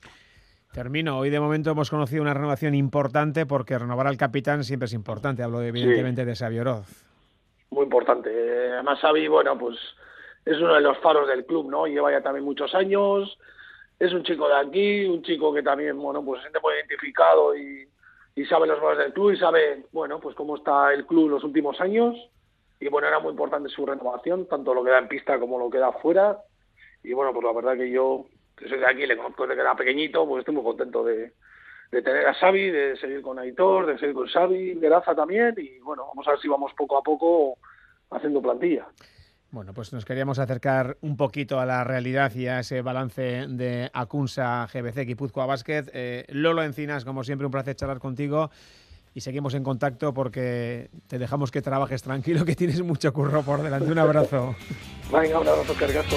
Termino. 0.73 1.19
Hoy 1.19 1.31
de 1.31 1.41
momento 1.41 1.71
hemos 1.71 1.91
conocido 1.91 2.23
una 2.23 2.35
renovación 2.35 2.75
importante 2.75 3.47
porque 3.47 3.79
renovar 3.79 4.07
al 4.07 4.17
capitán 4.17 4.65
siempre 4.65 4.87
es 4.87 4.93
importante. 4.93 5.43
Hablo 5.43 5.63
evidentemente 5.63 6.23
sí. 6.23 6.27
de 6.27 6.37
Xavi 6.37 6.59
Oroz. 6.61 7.08
Muy 7.79 7.85
importante. 7.85 8.31
Además 8.73 8.99
Xavi, 9.01 9.29
bueno, 9.29 9.57
pues 9.57 9.79
es 10.45 10.59
uno 10.59 10.75
de 10.75 10.81
los 10.81 10.99
faros 10.99 11.29
del 11.29 11.47
club, 11.47 11.71
¿no? 11.71 11.87
Lleva 11.87 12.11
ya 12.11 12.21
también 12.21 12.45
muchos 12.45 12.75
años. 12.75 13.39
Es 13.99 14.13
un 14.13 14.25
chico 14.25 14.49
de 14.49 14.57
aquí, 14.57 15.05
un 15.05 15.23
chico 15.23 15.55
que 15.55 15.63
también, 15.63 15.97
bueno, 15.97 16.25
pues 16.25 16.41
se 16.41 16.49
siente 16.49 16.61
muy 16.61 16.75
identificado 16.75 17.57
y 17.57 17.89
y 18.39 18.45
sabe 18.45 18.69
los 18.69 18.81
valores 18.81 18.99
del 18.99 19.13
club 19.13 19.33
y 19.33 19.37
sabe, 19.37 19.83
bueno, 19.91 20.21
pues 20.21 20.37
cómo 20.37 20.57
está 20.57 20.93
el 20.93 21.07
club 21.07 21.29
los 21.29 21.43
últimos 21.43 21.81
años. 21.81 22.15
Y 22.79 22.87
bueno, 22.87 23.09
era 23.09 23.19
muy 23.19 23.31
importante 23.31 23.69
su 23.69 23.85
renovación, 23.85 24.47
tanto 24.47 24.73
lo 24.75 24.85
que 24.85 24.91
da 24.91 24.99
en 24.99 25.09
pista 25.09 25.41
como 25.41 25.59
lo 25.59 25.69
que 25.69 25.79
da 25.79 25.91
fuera. 25.91 26.39
Y 27.03 27.15
bueno, 27.15 27.33
pues 27.33 27.45
la 27.45 27.53
verdad 27.53 27.77
que 27.77 27.91
yo, 27.91 28.27
que 28.57 28.69
soy 28.69 28.79
de 28.79 28.87
aquí, 28.87 29.07
le 29.07 29.17
conozco 29.17 29.43
desde 29.43 29.57
que 29.57 29.61
era 29.63 29.75
pequeñito, 29.75 30.25
pues 30.25 30.41
estoy 30.41 30.55
muy 30.55 30.63
contento 30.63 31.03
de, 31.03 31.33
de 31.91 32.03
tener 32.03 32.29
a 32.29 32.35
Xavi, 32.35 32.71
de 32.71 32.97
seguir 32.99 33.23
con 33.23 33.41
Aitor, 33.41 33.87
de 33.87 33.99
seguir 33.99 34.15
con 34.15 34.29
Xavi, 34.29 34.79
Geraza 34.79 35.17
también. 35.17 35.55
Y 35.57 35.81
bueno, 35.81 36.07
vamos 36.07 36.29
a 36.29 36.31
ver 36.31 36.41
si 36.41 36.47
vamos 36.47 36.73
poco 36.75 36.97
a 36.97 37.03
poco 37.03 37.59
haciendo 38.11 38.43
plantilla. 38.43 38.87
Bueno, 39.51 39.73
pues 39.73 39.95
nos 39.95 40.05
queríamos 40.05 40.39
acercar 40.39 40.99
un 41.01 41.17
poquito 41.17 41.59
a 41.59 41.65
la 41.65 41.83
realidad 41.83 42.35
y 42.35 42.49
a 42.49 42.61
ese 42.61 42.83
balance 42.83 43.47
de 43.49 43.91
Acunsa 43.95 44.69
GBC 44.73 45.07
Guipúzcoa 45.07 45.47
Basket. 45.47 45.85
Eh, 45.95 46.27
Lolo 46.29 46.63
Encinas, 46.63 47.07
como 47.07 47.25
siempre, 47.25 47.47
un 47.47 47.51
placer 47.51 47.75
charlar 47.75 47.99
contigo 47.99 48.51
y 49.15 49.23
seguimos 49.23 49.55
en 49.55 49.65
contacto 49.65 50.13
porque 50.13 50.91
te 51.07 51.19
dejamos 51.19 51.51
que 51.51 51.63
trabajes 51.63 52.03
tranquilo, 52.03 52.45
que 52.45 52.55
tienes 52.55 52.83
mucho 52.83 53.13
curro 53.13 53.43
por 53.43 53.63
delante. 53.63 53.91
Un 53.91 53.99
abrazo. 53.99 54.55
Venga, 55.13 55.41
un 55.41 55.49
abrazo, 55.49 55.75
cargazo. 55.79 56.17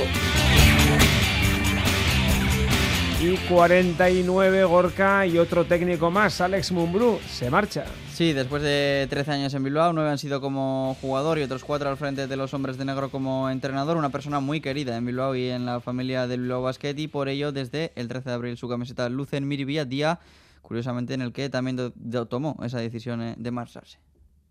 Y 3.23 3.37
49 3.37 4.63
Gorka 4.63 5.27
y 5.27 5.37
otro 5.37 5.63
técnico 5.65 6.09
más, 6.09 6.41
Alex 6.41 6.71
Mumbrú, 6.71 7.19
se 7.29 7.51
marcha. 7.51 7.85
Sí, 8.11 8.33
después 8.33 8.63
de 8.63 9.05
13 9.11 9.31
años 9.31 9.53
en 9.53 9.63
Bilbao, 9.63 9.93
9 9.93 10.09
han 10.09 10.17
sido 10.17 10.41
como 10.41 10.97
jugador 10.99 11.37
y 11.37 11.43
otros 11.43 11.63
4 11.63 11.87
al 11.87 11.97
frente 11.97 12.25
de 12.25 12.35
los 12.35 12.51
hombres 12.55 12.79
de 12.79 12.85
negro 12.85 13.11
como 13.11 13.51
entrenador. 13.51 13.97
Una 13.97 14.09
persona 14.09 14.39
muy 14.39 14.59
querida 14.59 14.97
en 14.97 15.05
Bilbao 15.05 15.35
y 15.35 15.49
en 15.49 15.67
la 15.67 15.81
familia 15.81 16.25
del 16.25 16.41
Bilbao 16.41 16.63
Basket 16.63 16.95
y 16.97 17.07
por 17.07 17.29
ello 17.29 17.51
desde 17.51 17.91
el 17.95 18.07
13 18.07 18.29
de 18.29 18.33
abril 18.33 18.57
su 18.57 18.67
camiseta 18.67 19.07
luce 19.07 19.37
en 19.37 19.47
Miribilla, 19.47 19.85
día 19.85 20.19
curiosamente 20.63 21.13
en 21.13 21.21
el 21.21 21.31
que 21.31 21.47
también 21.49 21.75
do, 21.75 21.93
do, 21.95 22.25
tomó 22.25 22.57
esa 22.63 22.79
decisión 22.79 23.35
de 23.37 23.51
marcharse. 23.51 23.99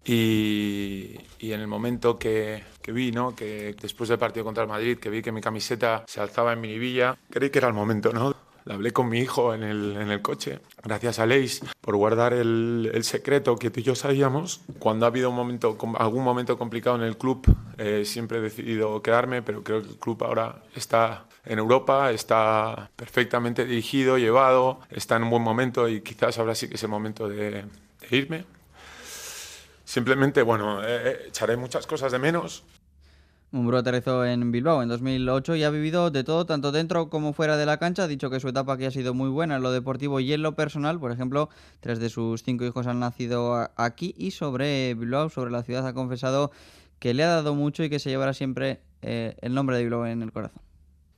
Y, 0.04 1.16
y, 1.40 1.52
en 1.52 1.60
el 1.60 1.66
momento 1.66 2.20
que, 2.20 2.62
que, 2.80 2.92
vi, 2.92 3.10
¿no? 3.10 3.34
que 3.34 3.74
después 3.82 4.08
del 4.08 4.18
partido 4.18 4.44
contra 4.44 4.62
el 4.62 4.68
Madrid, 4.68 4.98
que 4.98 5.10
vi 5.10 5.22
que 5.22 5.32
mi 5.32 5.40
camiseta 5.40 6.04
se 6.06 6.20
alzaba 6.20 6.52
en 6.52 6.60
Miribilla, 6.60 7.18
creí 7.28 7.50
que 7.50 7.58
era 7.58 7.68
el 7.68 7.74
momento, 7.74 8.12
¿no? 8.12 8.49
La 8.64 8.74
hablé 8.74 8.92
con 8.92 9.08
mi 9.08 9.18
hijo 9.18 9.54
en 9.54 9.62
el, 9.62 9.96
en 9.96 10.10
el 10.10 10.22
coche. 10.22 10.60
Gracias 10.82 11.18
a 11.18 11.26
Leis 11.26 11.62
por 11.80 11.96
guardar 11.96 12.32
el, 12.32 12.90
el, 12.92 13.04
secreto 13.04 13.56
que 13.56 13.70
tú 13.70 13.80
y 13.80 13.82
yo 13.82 13.94
sabíamos. 13.94 14.60
Cuando 14.78 15.06
ha 15.06 15.08
habido 15.08 15.30
un 15.30 15.36
momento, 15.36 15.76
algún 15.98 16.24
momento 16.24 16.58
complicado 16.58 16.96
en 16.96 17.02
el 17.02 17.16
club, 17.16 17.46
eh, 17.78 18.04
siempre 18.04 18.38
he 18.38 18.40
decidido 18.40 19.02
quedarme, 19.02 19.42
pero 19.42 19.62
creo 19.62 19.82
que 19.82 19.88
el 19.88 19.96
club 19.96 20.22
ahora 20.24 20.62
está 20.74 21.26
en 21.44 21.58
Europa, 21.58 22.10
está 22.10 22.90
perfectamente 22.96 23.64
dirigido, 23.64 24.18
llevado, 24.18 24.80
está 24.90 25.16
en 25.16 25.24
un 25.24 25.30
buen 25.30 25.42
momento 25.42 25.88
y 25.88 26.02
quizás 26.02 26.38
ahora 26.38 26.54
sí 26.54 26.68
que 26.68 26.74
es 26.74 26.82
el 26.82 26.90
momento 26.90 27.28
de, 27.28 27.50
de 27.50 28.16
irme. 28.16 28.44
Simplemente, 29.84 30.42
bueno, 30.42 30.80
eh, 30.84 31.26
echaré 31.26 31.56
muchas 31.56 31.84
cosas 31.86 32.12
de 32.12 32.20
menos, 32.20 32.62
Mumbrú 33.52 33.78
aterrizó 33.78 34.24
en 34.24 34.52
Bilbao 34.52 34.80
en 34.80 34.88
2008 34.88 35.56
y 35.56 35.64
ha 35.64 35.70
vivido 35.70 36.10
de 36.10 36.22
todo, 36.22 36.46
tanto 36.46 36.70
dentro 36.70 37.10
como 37.10 37.32
fuera 37.32 37.56
de 37.56 37.66
la 37.66 37.78
cancha. 37.78 38.04
Ha 38.04 38.08
dicho 38.08 38.30
que 38.30 38.38
su 38.38 38.48
etapa 38.48 38.74
aquí 38.74 38.84
ha 38.84 38.92
sido 38.92 39.12
muy 39.12 39.28
buena 39.28 39.56
en 39.56 39.62
lo 39.62 39.72
deportivo 39.72 40.20
y 40.20 40.32
en 40.32 40.42
lo 40.42 40.54
personal. 40.54 41.00
Por 41.00 41.10
ejemplo, 41.10 41.48
tres 41.80 41.98
de 41.98 42.10
sus 42.10 42.44
cinco 42.44 42.64
hijos 42.64 42.86
han 42.86 43.00
nacido 43.00 43.68
aquí 43.74 44.14
y 44.16 44.30
sobre 44.30 44.94
Bilbao, 44.94 45.30
sobre 45.30 45.50
la 45.50 45.64
ciudad, 45.64 45.84
ha 45.84 45.94
confesado 45.94 46.52
que 47.00 47.12
le 47.12 47.24
ha 47.24 47.28
dado 47.28 47.56
mucho 47.56 47.82
y 47.82 47.90
que 47.90 47.98
se 47.98 48.10
llevará 48.10 48.34
siempre 48.34 48.82
eh, 49.02 49.36
el 49.40 49.52
nombre 49.52 49.76
de 49.76 49.82
Bilbao 49.82 50.06
en 50.06 50.22
el 50.22 50.30
corazón. 50.30 50.62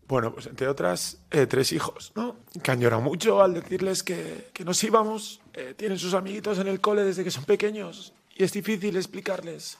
Bueno, 0.08 0.32
pues 0.32 0.46
entre 0.46 0.68
otras, 0.68 1.18
eh, 1.30 1.46
tres 1.46 1.72
hijos, 1.72 2.12
¿no? 2.16 2.36
Que 2.62 2.70
han 2.70 2.80
llorado 2.80 3.02
mucho 3.02 3.42
al 3.42 3.54
decirles 3.54 4.02
que, 4.02 4.48
que 4.54 4.64
nos 4.64 4.82
íbamos. 4.84 5.42
Eh, 5.52 5.74
tienen 5.76 5.98
sus 5.98 6.14
amiguitos 6.14 6.58
en 6.58 6.68
el 6.68 6.80
cole 6.80 7.04
desde 7.04 7.24
que 7.24 7.30
son 7.30 7.44
pequeños 7.44 8.14
y 8.34 8.44
es 8.44 8.52
difícil 8.52 8.96
explicarles 8.96 9.78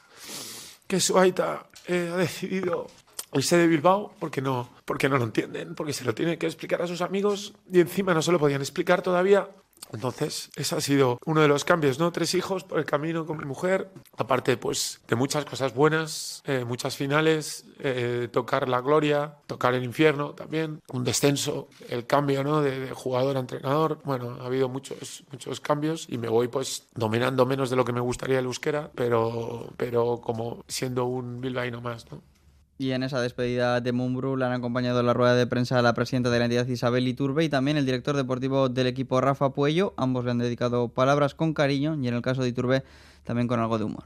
que 0.87 0.99
Suaita 0.99 1.67
eh, 1.87 2.09
ha 2.13 2.17
decidido 2.17 2.87
irse 3.33 3.57
de 3.57 3.67
Bilbao 3.67 4.13
porque 4.19 4.41
no, 4.41 4.69
porque 4.85 5.09
no 5.09 5.17
lo 5.17 5.25
entienden, 5.25 5.75
porque 5.75 5.93
se 5.93 6.05
lo 6.05 6.13
tiene 6.13 6.37
que 6.37 6.45
explicar 6.45 6.81
a 6.81 6.87
sus 6.87 7.01
amigos 7.01 7.53
y 7.71 7.79
encima 7.79 8.13
no 8.13 8.21
se 8.21 8.31
lo 8.31 8.39
podían 8.39 8.61
explicar 8.61 9.01
todavía. 9.01 9.49
Entonces, 9.91 10.49
ese 10.55 10.75
ha 10.75 10.81
sido 10.81 11.19
uno 11.25 11.41
de 11.41 11.47
los 11.47 11.65
cambios, 11.65 11.99
¿no? 11.99 12.11
Tres 12.11 12.33
hijos 12.33 12.63
por 12.63 12.79
el 12.79 12.85
camino 12.85 13.25
con 13.25 13.37
mi 13.37 13.45
mujer, 13.45 13.89
aparte 14.17 14.57
pues 14.57 15.01
de 15.07 15.15
muchas 15.15 15.45
cosas 15.45 15.73
buenas, 15.73 16.41
eh, 16.45 16.63
muchas 16.65 16.95
finales, 16.95 17.65
eh, 17.79 18.27
tocar 18.31 18.69
la 18.69 18.81
gloria, 18.81 19.35
tocar 19.47 19.73
el 19.73 19.83
infierno 19.83 20.31
también, 20.31 20.81
un 20.91 21.03
descenso, 21.03 21.67
el 21.89 22.05
cambio, 22.05 22.43
¿no? 22.43 22.61
De, 22.61 22.79
de, 22.79 22.91
jugador 22.91 23.37
a 23.37 23.39
entrenador, 23.39 23.99
bueno, 24.03 24.37
ha 24.41 24.45
habido 24.45 24.69
muchos, 24.69 25.23
muchos 25.31 25.59
cambios 25.59 26.07
y 26.09 26.17
me 26.17 26.29
voy 26.29 26.47
pues 26.47 26.87
dominando 26.95 27.45
menos 27.45 27.69
de 27.69 27.75
lo 27.75 27.85
que 27.85 27.93
me 27.93 27.99
gustaría 27.99 28.39
el 28.39 28.45
euskera, 28.45 28.91
pero, 28.95 29.67
pero 29.77 30.19
como 30.21 30.63
siendo 30.67 31.05
un 31.05 31.41
bilbaíno 31.41 31.81
más, 31.81 32.11
¿no? 32.11 32.21
Y 32.83 32.91
en 32.91 33.01
esa 33.01 33.21
despedida 33.21 33.79
de 33.79 33.93
Mumbrú 33.93 34.35
le 34.35 34.43
han 34.43 34.51
acompañado 34.51 34.99
en 34.99 35.05
la 35.05 35.13
rueda 35.13 35.35
de 35.35 35.47
prensa 35.47 35.81
la 35.81 35.93
presidenta 35.93 36.29
de 36.29 36.39
la 36.39 36.45
entidad 36.45 36.67
Isabel 36.67 37.07
Iturbe 37.07 37.45
y 37.45 37.47
también 37.47 37.77
el 37.77 37.85
director 37.85 38.13
deportivo 38.13 38.67
del 38.67 38.87
equipo 38.87 39.21
Rafa 39.21 39.51
Puello. 39.51 39.93
Ambos 39.95 40.25
le 40.25 40.31
han 40.31 40.39
dedicado 40.39 40.89
palabras 40.89 41.33
con 41.33 41.53
cariño 41.53 41.97
y 42.01 42.09
en 42.09 42.13
el 42.13 42.21
caso 42.21 42.41
de 42.41 42.49
Iturbe 42.49 42.83
también 43.23 43.47
con 43.47 43.61
algo 43.61 43.77
de 43.77 43.85
humor. 43.85 44.03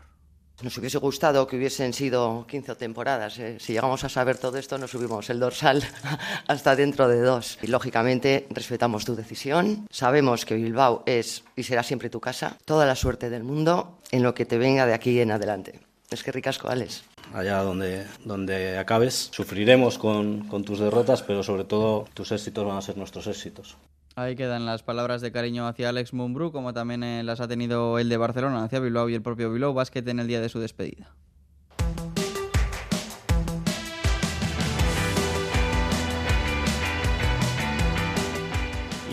Nos 0.62 0.78
hubiese 0.78 1.00
gustado 1.00 1.48
que 1.48 1.58
hubiesen 1.58 1.92
sido 1.92 2.46
15 2.48 2.76
temporadas. 2.76 3.40
¿eh? 3.40 3.58
Si 3.60 3.74
llegamos 3.74 4.04
a 4.04 4.10
saber 4.10 4.38
todo 4.38 4.60
esto, 4.60 4.78
nos 4.78 4.92
subimos 4.92 5.28
el 5.32 5.40
dorsal 5.40 5.84
hasta 6.48 6.76
dentro 6.76 7.08
de 7.08 7.22
dos. 7.22 7.58
Y 7.64 7.68
lógicamente 7.68 8.46
respetamos 8.52 9.06
tu 9.06 9.16
decisión. 9.16 9.88
Sabemos 9.90 10.46
que 10.46 10.54
Bilbao 10.54 11.02
es 11.08 11.44
y 11.56 11.64
será 11.64 11.82
siempre 11.82 12.12
tu 12.12 12.20
casa. 12.20 12.60
Toda 12.64 12.86
la 12.86 12.96
suerte 12.96 13.32
del 13.32 13.44
mundo 13.44 13.98
en 14.12 14.22
lo 14.22 14.36
que 14.36 14.46
te 14.46 14.60
venga 14.60 14.86
de 14.86 14.94
aquí 14.94 15.20
en 15.20 15.32
adelante. 15.32 15.80
Es 16.12 16.24
que 16.24 16.32
ricasco, 16.32 16.70
Alex 16.70 17.02
allá 17.34 17.62
donde, 17.62 18.06
donde 18.26 18.78
acabes. 18.78 19.30
Sufriremos 19.32 19.98
con, 19.98 20.48
con, 20.48 20.64
tus 20.64 20.80
derrotas, 20.80 21.24
pero 21.24 21.44
sobre 21.44 21.64
todo 21.64 22.06
tus 22.14 22.32
éxitos 22.32 22.66
van 22.66 22.78
a 22.78 22.82
ser 22.82 22.98
nuestros 22.98 23.28
éxitos. 23.28 23.78
Ahí 24.16 24.36
quedan 24.36 24.66
las 24.66 24.82
palabras 24.82 25.22
de 25.22 25.32
cariño 25.32 25.68
hacia 25.68 25.90
Alex 25.90 26.14
Mumbrú, 26.14 26.52
como 26.52 26.74
también 26.74 27.04
eh, 27.04 27.24
las 27.24 27.40
ha 27.40 27.48
tenido 27.48 28.00
el 28.00 28.10
de 28.10 28.18
Barcelona 28.18 28.64
hacia 28.64 28.80
Bilbao 28.80 29.10
y 29.10 29.14
el 29.14 29.22
propio 29.22 29.52
Bilbao 29.52 29.74
Basket 29.74 30.08
en 30.08 30.20
el 30.20 30.28
día 30.28 30.42
de 30.42 30.50
su 30.50 30.60
despedida. 30.60 31.14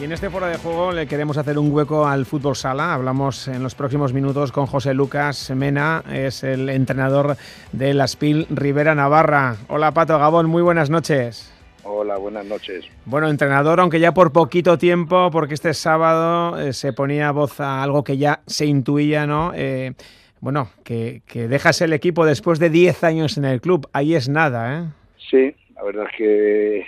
Y 0.05 0.07
en 0.07 0.13
este 0.13 0.29
foro 0.29 0.45
de 0.45 0.59
juego 0.59 0.93
le 0.93 1.07
queremos 1.07 1.39
hacer 1.39 1.59
un 1.59 1.73
hueco 1.73 2.07
al 2.07 2.27
fútbol 2.27 2.55
sala. 2.55 2.93
Hablamos 2.93 3.49
en 3.49 3.63
los 3.63 3.75
próximos 3.75 4.13
minutos 4.13 4.53
con 4.53 4.67
José 4.67 4.93
Lucas 4.93 5.51
Mena, 5.57 6.05
es 6.13 6.45
el 6.45 6.69
entrenador 6.69 7.39
de 7.73 7.95
la 7.95 8.07
Spil 8.07 8.47
Rivera 8.51 8.95
Navarra. 8.95 9.57
Hola 9.67 9.93
Pato 9.93 10.19
Gabón, 10.19 10.45
muy 10.51 10.61
buenas 10.61 10.91
noches. 10.91 11.51
Hola, 11.85 12.19
buenas 12.19 12.45
noches. 12.45 12.85
Bueno, 13.07 13.31
entrenador, 13.31 13.81
aunque 13.81 13.99
ya 13.99 14.13
por 14.13 14.31
poquito 14.31 14.77
tiempo, 14.77 15.31
porque 15.33 15.55
este 15.55 15.73
sábado 15.73 16.61
eh, 16.61 16.75
se 16.75 16.93
ponía 16.93 17.33
voz 17.33 17.59
a 17.61 17.83
algo 17.83 18.05
que 18.05 18.19
ya 18.19 18.41
se 18.47 18.67
intuía, 18.67 19.27
¿no? 19.27 19.53
Eh, 19.55 19.95
bueno, 20.41 20.69
que, 20.85 21.23
que, 21.27 21.49
dejas 21.49 21.81
el 21.81 21.95
equipo 21.95 22.27
después 22.27 22.59
de 22.59 22.69
10 22.69 23.05
años 23.05 23.39
en 23.39 23.47
el 23.47 23.63
club. 23.63 23.89
Ahí 23.95 24.15
es 24.15 24.29
nada, 24.29 24.81
¿eh? 24.81 24.85
Sí, 25.31 25.55
la 25.75 25.83
verdad 25.83 26.05
es 26.11 26.19
que 26.19 26.87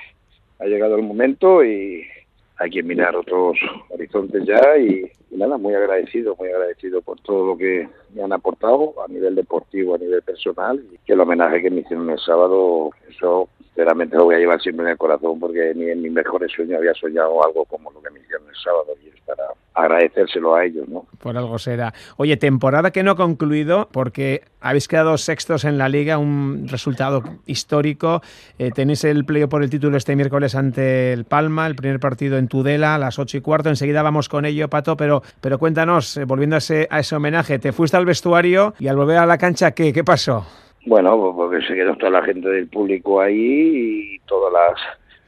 ha 0.58 0.66
llegado 0.66 0.96
el 0.96 1.02
momento 1.02 1.64
y 1.64 2.06
hay 2.58 2.70
que 2.70 2.82
mirar 2.82 3.14
otros 3.16 3.58
horizontes 3.90 4.44
ya 4.46 4.78
y, 4.78 5.10
nada, 5.30 5.58
muy 5.58 5.74
agradecido, 5.74 6.34
muy 6.38 6.48
agradecido 6.48 7.02
por 7.02 7.20
todo 7.20 7.46
lo 7.46 7.58
que 7.58 7.88
me 8.14 8.22
han 8.22 8.32
aportado 8.32 8.94
a 9.04 9.08
nivel 9.08 9.34
deportivo, 9.34 9.94
a 9.94 9.98
nivel 9.98 10.22
personal 10.22 10.82
y 10.92 10.98
que 11.04 11.12
el 11.12 11.20
homenaje 11.20 11.62
que 11.62 11.70
me 11.70 11.80
hicieron 11.80 12.08
el 12.10 12.18
sábado, 12.18 12.90
eso 13.08 13.48
sinceramente 13.76 14.16
lo 14.16 14.24
voy 14.24 14.36
a 14.36 14.38
llevar 14.38 14.60
siempre 14.62 14.86
en 14.86 14.92
el 14.92 14.96
corazón 14.96 15.38
porque 15.38 15.74
ni 15.74 15.90
en 15.90 16.00
mis 16.00 16.10
mejores 16.10 16.50
sueños 16.50 16.78
había 16.78 16.94
soñado 16.94 17.44
algo 17.44 17.66
como 17.66 17.92
lo 17.92 18.00
que 18.00 18.10
me 18.10 18.20
hicieron 18.20 18.48
el 18.48 18.56
sábado 18.56 18.94
y 19.04 19.08
es 19.08 19.20
para 19.26 19.44
agradecérselo 19.74 20.54
a 20.54 20.64
ellos, 20.64 20.88
¿no? 20.88 21.04
Por 21.20 21.36
algo 21.36 21.58
será. 21.58 21.92
Oye, 22.16 22.38
temporada 22.38 22.90
que 22.90 23.02
no 23.02 23.10
ha 23.10 23.16
concluido 23.16 23.90
porque 23.92 24.44
habéis 24.62 24.88
quedado 24.88 25.18
sextos 25.18 25.66
en 25.66 25.76
la 25.76 25.90
liga, 25.90 26.16
un 26.16 26.66
resultado 26.68 27.22
histórico. 27.44 28.22
Eh, 28.58 28.70
tenéis 28.70 29.04
el 29.04 29.26
playo 29.26 29.50
por 29.50 29.62
el 29.62 29.68
título 29.68 29.98
este 29.98 30.16
miércoles 30.16 30.54
ante 30.54 31.12
el 31.12 31.26
Palma, 31.26 31.66
el 31.66 31.76
primer 31.76 32.00
partido 32.00 32.38
en 32.38 32.48
Tudela 32.48 32.94
a 32.94 32.98
las 32.98 33.18
ocho 33.18 33.36
y 33.36 33.42
cuarto. 33.42 33.68
Enseguida 33.68 34.00
vamos 34.00 34.30
con 34.30 34.46
ello, 34.46 34.70
Pato, 34.70 34.96
pero, 34.96 35.22
pero 35.42 35.58
cuéntanos, 35.58 36.16
eh, 36.16 36.24
volviendo 36.24 36.56
a 36.56 36.58
ese, 36.58 36.88
a 36.90 37.00
ese 37.00 37.14
homenaje, 37.14 37.58
te 37.58 37.72
fuiste 37.72 37.98
al 37.98 38.06
vestuario 38.06 38.72
y 38.78 38.88
al 38.88 38.96
volver 38.96 39.18
a 39.18 39.26
la 39.26 39.36
cancha, 39.36 39.72
¿qué, 39.72 39.92
qué 39.92 40.02
pasó? 40.02 40.46
Bueno, 40.86 41.20
pues 41.20 41.34
porque 41.34 41.66
se 41.66 41.74
quedó 41.74 41.96
toda 41.96 42.12
la 42.12 42.22
gente 42.22 42.48
del 42.48 42.68
público 42.68 43.20
ahí 43.20 44.14
y 44.14 44.18
todas 44.20 44.52
las, 44.52 44.80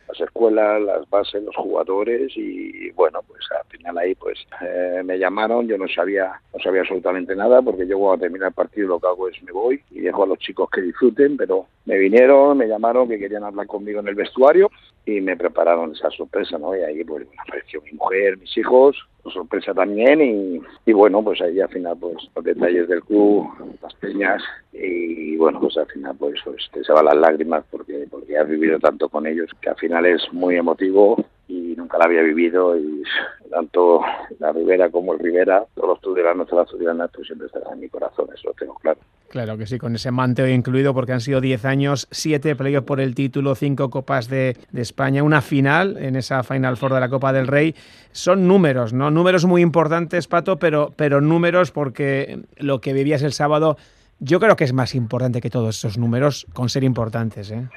las 0.06 0.20
escuelas, 0.20 0.80
las 0.80 1.10
bases, 1.10 1.42
los 1.42 1.56
jugadores 1.56 2.30
y 2.36 2.90
bueno, 2.92 3.20
pues 3.26 3.40
al 3.50 3.66
final 3.68 3.98
ahí 3.98 4.14
pues 4.14 4.38
eh, 4.60 5.02
me 5.04 5.18
llamaron, 5.18 5.66
yo 5.66 5.76
no 5.76 5.88
sabía, 5.88 6.40
no 6.54 6.60
sabía 6.60 6.82
absolutamente 6.82 7.34
nada 7.34 7.60
porque 7.60 7.88
yo 7.88 7.98
cuando 7.98 8.22
termina 8.22 8.46
el 8.46 8.52
partido 8.52 8.86
lo 8.86 9.00
que 9.00 9.08
hago 9.08 9.28
es 9.28 9.42
me 9.42 9.50
voy 9.50 9.82
y 9.90 9.98
dejo 9.98 10.22
a 10.22 10.28
los 10.28 10.38
chicos 10.38 10.70
que 10.70 10.80
disfruten, 10.80 11.36
pero 11.36 11.66
me 11.86 11.98
vinieron, 11.98 12.56
me 12.56 12.68
llamaron 12.68 13.08
que 13.08 13.18
querían 13.18 13.42
hablar 13.42 13.66
conmigo 13.66 13.98
en 13.98 14.06
el 14.06 14.14
vestuario 14.14 14.70
y 15.08 15.22
me 15.22 15.36
prepararon 15.36 15.92
esa 15.92 16.10
sorpresa, 16.10 16.58
¿no? 16.58 16.76
Y 16.76 16.80
ahí 16.80 17.02
pues 17.02 17.26
apareció 17.38 17.80
mi 17.82 17.92
mujer, 17.92 18.36
mis 18.36 18.56
hijos, 18.58 18.96
sorpresa 19.32 19.74
también 19.74 20.20
y, 20.20 20.60
y, 20.86 20.92
bueno, 20.92 21.22
pues 21.22 21.40
ahí 21.40 21.60
al 21.60 21.68
final 21.68 21.96
pues 21.98 22.16
los 22.34 22.44
detalles 22.44 22.88
del 22.88 23.02
club, 23.02 23.46
las 23.82 23.94
peñas 23.94 24.42
y 24.72 25.36
bueno, 25.36 25.60
pues 25.60 25.76
al 25.76 25.86
final 25.86 26.14
pues, 26.18 26.40
pues 26.44 26.68
te 26.72 26.84
se 26.84 26.92
van 26.92 27.06
las 27.06 27.16
lágrimas 27.16 27.64
porque, 27.70 28.06
porque 28.10 28.38
has 28.38 28.48
vivido 28.48 28.78
tanto 28.78 29.08
con 29.08 29.26
ellos 29.26 29.50
que 29.60 29.70
al 29.70 29.76
final 29.76 30.06
es 30.06 30.22
muy 30.32 30.56
emotivo 30.56 31.24
y 31.48 31.74
nunca 31.76 31.98
la 31.98 32.04
había 32.04 32.22
vivido 32.22 32.76
y 32.76 33.02
tanto 33.50 34.02
la 34.38 34.52
Ribera 34.52 34.90
como 34.90 35.14
el 35.14 35.18
Rivera, 35.18 35.64
todos 35.74 35.88
los 35.88 36.00
tudelanos, 36.00 36.46
todas 36.46 36.66
las 36.66 36.72
tudelanas, 36.72 37.10
pues 37.14 37.26
siempre 37.26 37.46
estarán 37.46 37.72
en 37.74 37.80
mi 37.80 37.88
corazón, 37.88 38.28
eso 38.32 38.48
lo 38.48 38.54
tengo 38.54 38.74
claro. 38.74 39.00
Claro 39.28 39.58
que 39.58 39.66
sí, 39.66 39.78
con 39.78 39.94
ese 39.94 40.10
manteo 40.10 40.48
incluido, 40.48 40.94
porque 40.94 41.12
han 41.12 41.20
sido 41.20 41.42
10 41.42 41.66
años, 41.66 42.08
7 42.10 42.56
playoffs 42.56 42.86
por 42.86 42.98
el 42.98 43.14
título, 43.14 43.54
5 43.54 43.90
Copas 43.90 44.28
de, 44.28 44.56
de, 44.70 44.80
España, 44.80 45.22
una 45.22 45.42
final 45.42 45.98
en 45.98 46.16
esa 46.16 46.42
Final 46.42 46.78
Four 46.78 46.94
de 46.94 47.00
la 47.00 47.10
Copa 47.10 47.32
del 47.34 47.46
Rey. 47.46 47.74
Son 48.12 48.48
números, 48.48 48.94
¿no? 48.94 49.10
Números 49.10 49.44
muy 49.44 49.60
importantes, 49.60 50.28
Pato, 50.28 50.58
pero, 50.58 50.94
pero 50.96 51.20
números 51.20 51.72
porque 51.72 52.40
lo 52.56 52.80
que 52.80 52.94
vivías 52.94 53.22
el 53.22 53.34
sábado, 53.34 53.76
yo 54.18 54.40
creo 54.40 54.56
que 54.56 54.64
es 54.64 54.72
más 54.72 54.94
importante 54.94 55.42
que 55.42 55.50
todos 55.50 55.76
esos 55.76 55.98
números 55.98 56.46
con 56.54 56.70
ser 56.70 56.84
importantes, 56.84 57.50
¿eh? 57.50 57.68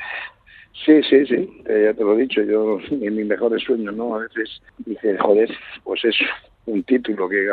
Sí, 0.86 1.01
sí, 1.03 1.25
sí, 1.27 1.61
eh, 1.67 1.84
ya 1.86 1.93
te 1.93 2.03
lo 2.03 2.13
he 2.13 2.21
dicho, 2.21 2.41
yo 2.41 2.79
en 2.91 3.15
mis 3.15 3.25
mejores 3.25 3.63
sueños, 3.63 3.95
¿no? 3.95 4.15
A 4.15 4.19
veces 4.19 4.61
dices, 4.79 5.19
joder, 5.19 5.49
pues 5.84 6.03
es 6.05 6.15
un 6.65 6.84
título 6.84 7.27
que, 7.29 7.49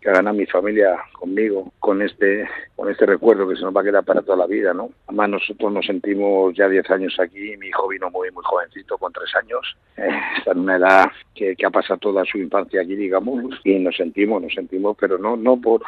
que 0.00 0.08
ha 0.08 0.12
ganado 0.12 0.36
mi 0.36 0.46
familia 0.46 0.96
conmigo, 1.12 1.72
con 1.78 2.02
este, 2.02 2.48
con 2.74 2.90
este 2.90 3.06
recuerdo 3.06 3.48
que 3.48 3.56
se 3.56 3.62
nos 3.62 3.76
va 3.76 3.80
a 3.80 3.84
quedar 3.84 4.04
para 4.04 4.22
toda 4.22 4.38
la 4.38 4.46
vida, 4.46 4.74
¿no? 4.74 4.90
Además 5.06 5.30
nosotros 5.30 5.72
nos 5.72 5.86
sentimos 5.86 6.54
ya 6.56 6.68
10 6.68 6.90
años 6.90 7.16
aquí, 7.20 7.56
mi 7.58 7.68
hijo 7.68 7.88
vino 7.88 8.10
muy, 8.10 8.30
muy 8.32 8.42
jovencito, 8.44 8.98
con 8.98 9.12
3 9.12 9.34
años, 9.36 9.76
eh, 9.96 10.08
está 10.38 10.52
en 10.52 10.60
una 10.60 10.76
edad 10.76 11.04
que, 11.34 11.54
que 11.54 11.66
ha 11.66 11.70
pasado 11.70 11.98
toda 11.98 12.24
su 12.24 12.38
infancia 12.38 12.82
aquí, 12.82 12.96
digamos, 12.96 13.54
y 13.64 13.78
nos 13.78 13.96
sentimos, 13.96 14.42
nos 14.42 14.54
sentimos, 14.54 14.96
pero 14.98 15.18
no, 15.18 15.36
no 15.36 15.60
por 15.60 15.82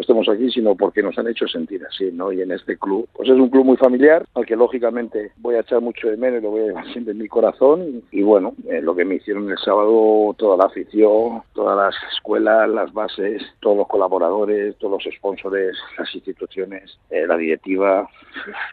estemos 0.00 0.28
aquí, 0.28 0.50
sino 0.50 0.74
porque 0.74 1.02
nos 1.02 1.18
han 1.18 1.28
hecho 1.28 1.46
sentir 1.46 1.84
así, 1.84 2.10
¿no? 2.12 2.32
Y 2.32 2.42
en 2.42 2.52
este 2.52 2.76
club, 2.76 3.08
pues 3.12 3.28
es 3.28 3.36
un 3.36 3.48
club 3.48 3.64
muy 3.64 3.76
familiar, 3.76 4.26
al 4.34 4.46
que 4.46 4.56
lógicamente 4.56 5.32
voy 5.38 5.56
a 5.56 5.60
echar 5.60 5.80
mucho 5.80 6.08
de 6.08 6.16
menos, 6.16 6.42
lo 6.42 6.50
voy 6.50 6.62
a 6.62 6.66
llevar 6.66 6.92
siempre 6.92 7.12
en 7.12 7.18
mi 7.18 7.28
corazón. 7.28 8.02
Y, 8.10 8.22
bueno, 8.22 8.54
eh, 8.68 8.80
lo 8.82 8.94
que 8.94 9.04
me 9.04 9.16
hicieron 9.16 9.50
el 9.50 9.58
sábado, 9.58 10.34
toda 10.38 10.56
la 10.56 10.64
afición, 10.64 11.42
todas 11.54 11.76
las 11.76 11.94
escuelas, 12.12 12.68
las 12.68 12.92
bases, 12.92 13.42
todos 13.60 13.76
los 13.76 13.88
colaboradores, 13.88 14.76
todos 14.78 15.04
los 15.04 15.14
sponsores, 15.14 15.76
las 15.98 16.14
instituciones, 16.14 16.98
eh, 17.10 17.26
la 17.26 17.36
directiva, 17.36 18.08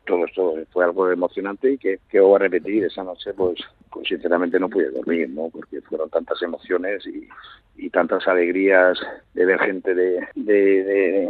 todo 0.05 0.25
esto 0.25 0.55
fue 0.71 0.85
algo 0.85 1.09
emocionante 1.11 1.73
y 1.73 1.77
que, 1.77 1.99
que 2.09 2.19
voy 2.19 2.35
a 2.35 2.39
repetir 2.39 2.85
esa 2.85 3.03
noche, 3.03 3.33
pues, 3.33 3.59
pues 3.91 4.07
sinceramente 4.07 4.59
no 4.59 4.69
pude 4.69 4.91
dormir, 4.91 5.29
¿no? 5.29 5.49
Porque 5.49 5.81
fueron 5.81 6.09
tantas 6.09 6.41
emociones 6.41 7.05
y, 7.07 7.27
y 7.77 7.89
tantas 7.89 8.27
alegrías 8.27 8.97
de 9.33 9.45
ver 9.45 9.59
gente 9.59 9.93
de, 9.93 10.27
de, 10.35 11.29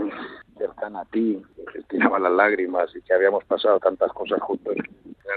cercana 0.57 1.01
a 1.01 1.05
ti, 1.05 1.41
que 1.89 1.97
las 1.97 2.31
lágrimas 2.31 2.89
y 2.95 3.01
que 3.01 3.13
habíamos 3.13 3.43
pasado 3.45 3.79
tantas 3.79 4.11
cosas 4.13 4.41
juntos. 4.41 4.75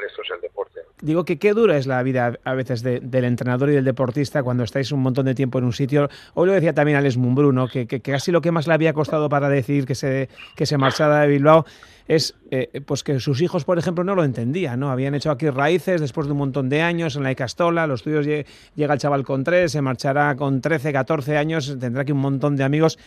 Esto 0.07 0.23
es 0.23 0.31
el 0.35 0.41
deporte. 0.41 0.81
Digo 1.01 1.25
que 1.25 1.39
qué 1.39 1.55
dura 1.55 1.77
es 1.77 1.87
la 1.87 2.03
vida 2.03 2.39
a 2.45 2.55
veces 2.55 2.83
de, 2.83 3.01
del 3.01 3.25
entrenador 3.25 3.71
y 3.71 3.73
del 3.73 3.85
deportista 3.85 4.43
cuando 4.43 4.64
estáis 4.64 4.93
un 4.93 5.01
montón 5.01 5.27
de 5.27 5.35
tiempo 5.35 5.59
en 5.59 5.64
un 5.64 5.73
sitio. 5.73 6.09
Hoy 6.35 6.47
lo 6.47 6.53
decía 6.53 6.75
también 6.75 6.99
Alex 6.99 7.16
Mumbruno, 7.16 7.69
que, 7.69 7.87
que, 7.87 8.01
casi 8.01 8.31
lo 8.31 8.41
que 8.41 8.53
más 8.53 8.66
le 8.66 8.75
había 8.75 8.93
costado 8.93 9.29
para 9.29 9.49
decir 9.49 9.87
que 9.87 9.95
se, 9.95 10.29
que 10.57 10.66
se 10.66 10.77
marchara 10.77 11.21
de 11.21 11.29
Bilbao 11.29 11.64
es 12.09 12.35
eh, 12.51 12.81
pues 12.87 13.05
que 13.05 13.21
sus 13.21 13.43
hijos, 13.43 13.64
por 13.64 13.79
ejemplo, 13.79 14.03
no 14.03 14.14
lo 14.14 14.25
entendían, 14.25 14.81
¿no? 14.81 14.91
Habían 14.91 15.14
hecho 15.14 15.31
aquí 15.31 15.51
raíces 15.51 16.01
después 16.01 16.27
de 16.27 16.33
un 16.33 16.39
montón 16.39 16.71
de 16.71 16.81
años 16.81 17.16
en 17.16 17.23
la 17.23 17.31
Icastola, 17.31 17.87
los 17.87 18.03
tuyos 18.03 18.27
llega 18.27 18.95
el 18.95 18.99
chaval 18.99 19.25
con 19.25 19.45
tres, 19.45 19.73
se 19.73 19.83
marchará 19.83 20.35
con 20.35 20.62
13, 20.62 20.93
14 20.93 21.37
años, 21.37 21.77
tendrá 21.79 22.03
aquí 22.03 22.12
un 22.12 22.21
montón 22.21 22.57
de 22.57 22.64
amigos. 22.64 22.99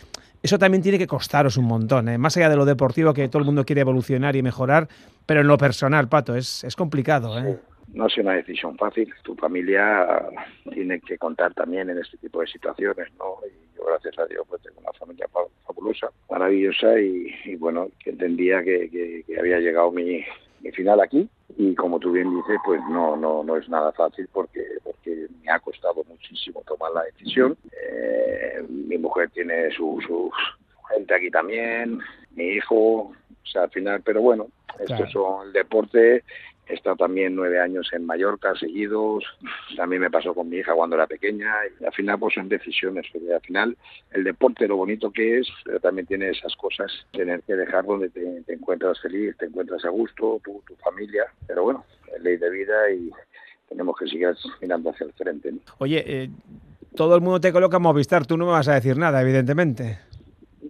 Eso 0.42 0.58
también 0.58 0.82
tiene 0.82 0.98
que 0.98 1.06
costaros 1.06 1.56
un 1.56 1.66
montón, 1.66 2.08
¿eh? 2.08 2.18
más 2.18 2.36
allá 2.36 2.48
de 2.48 2.56
lo 2.56 2.64
deportivo 2.64 3.14
que 3.14 3.28
todo 3.28 3.38
el 3.38 3.46
mundo 3.46 3.64
quiere 3.64 3.82
evolucionar 3.82 4.34
y 4.34 4.42
mejorar, 4.42 4.88
pero 5.24 5.40
en 5.40 5.46
lo 5.46 5.56
personal, 5.56 6.08
Pato, 6.08 6.34
es, 6.34 6.64
es 6.64 6.74
complicado. 6.74 7.38
¿eh? 7.38 7.58
no 7.92 8.06
es 8.06 8.16
una 8.18 8.32
decisión 8.32 8.76
fácil. 8.76 9.12
Tu 9.22 9.34
familia 9.34 10.06
tiene 10.72 11.00
que 11.00 11.18
contar 11.18 11.54
también 11.54 11.90
en 11.90 11.98
este 11.98 12.16
tipo 12.18 12.40
de 12.40 12.46
situaciones, 12.46 13.08
¿no? 13.18 13.38
Y 13.46 13.76
yo, 13.76 13.84
gracias 13.86 14.18
a 14.18 14.26
Dios, 14.26 14.44
pues 14.48 14.62
tengo 14.62 14.80
una 14.80 14.92
familia 14.92 15.26
fabulosa, 15.66 16.10
maravillosa 16.30 16.98
y, 16.98 17.56
bueno, 17.56 17.88
entendía 18.04 18.62
que 18.62 19.24
había 19.38 19.58
llegado 19.58 19.90
mi, 19.92 20.24
mi, 20.60 20.70
final 20.72 21.00
aquí 21.00 21.28
y 21.56 21.74
como 21.74 21.98
tú 21.98 22.12
bien 22.12 22.30
dices, 22.34 22.58
pues 22.64 22.80
no 22.88 23.16
no 23.16 23.44
no 23.44 23.56
es 23.56 23.68
nada 23.68 23.92
fácil 23.92 24.26
porque 24.32 24.64
porque 24.82 25.26
me 25.42 25.50
ha 25.50 25.58
costado 25.60 26.02
muchísimo 26.08 26.62
tomar 26.66 26.92
la 26.92 27.02
decisión. 27.04 27.56
Mi 28.68 28.98
mujer 28.98 29.30
tiene 29.30 29.70
su, 29.72 30.00
su 30.06 30.30
gente 30.94 31.14
aquí 31.14 31.30
también, 31.30 32.00
mi 32.34 32.44
hijo, 32.44 32.76
o 32.76 33.14
sea, 33.44 33.62
al 33.64 33.70
final, 33.70 34.02
pero 34.04 34.20
bueno, 34.22 34.48
claro. 34.66 34.94
estos 34.94 35.12
son 35.12 35.46
el 35.46 35.52
deporte 35.52 36.22
He 36.68 36.74
estado 36.74 36.96
también 36.96 37.34
nueve 37.34 37.60
años 37.60 37.88
en 37.92 38.06
Mallorca 38.06 38.54
seguidos, 38.54 39.24
también 39.76 40.00
me 40.00 40.10
pasó 40.10 40.32
con 40.32 40.48
mi 40.48 40.58
hija 40.58 40.74
cuando 40.74 40.94
era 40.94 41.08
pequeña 41.08 41.52
y 41.80 41.84
al 41.84 41.92
final 41.92 42.18
pues 42.20 42.34
son 42.34 42.48
decisiones, 42.48 43.04
porque 43.12 43.34
al 43.34 43.40
final 43.40 43.76
el 44.12 44.22
deporte 44.22 44.68
lo 44.68 44.76
bonito 44.76 45.10
que 45.10 45.40
es, 45.40 45.48
pero 45.64 45.80
también 45.80 46.06
tiene 46.06 46.30
esas 46.30 46.54
cosas, 46.54 46.90
tener 47.10 47.42
que 47.42 47.56
dejar 47.56 47.84
donde 47.84 48.10
te, 48.10 48.42
te 48.42 48.54
encuentras 48.54 49.00
feliz, 49.00 49.36
te 49.38 49.46
encuentras 49.46 49.84
a 49.84 49.88
gusto, 49.88 50.40
tu, 50.44 50.62
tu 50.66 50.76
familia, 50.76 51.24
pero 51.48 51.64
bueno, 51.64 51.84
es 52.14 52.22
ley 52.22 52.36
de 52.36 52.50
vida 52.50 52.90
y 52.92 53.10
tenemos 53.68 53.96
que 53.98 54.06
seguir 54.06 54.34
mirando 54.60 54.90
hacia 54.90 55.06
el 55.06 55.12
frente. 55.14 55.50
¿no? 55.50 55.58
Oye, 55.78 56.04
eh, 56.06 56.30
todo 56.96 57.14
el 57.14 57.20
mundo 57.20 57.40
te 57.40 57.52
coloca 57.52 57.78
Movistar, 57.78 58.26
tú 58.26 58.36
no 58.36 58.46
me 58.46 58.52
vas 58.52 58.68
a 58.68 58.74
decir 58.74 58.96
nada, 58.96 59.22
evidentemente. 59.22 59.98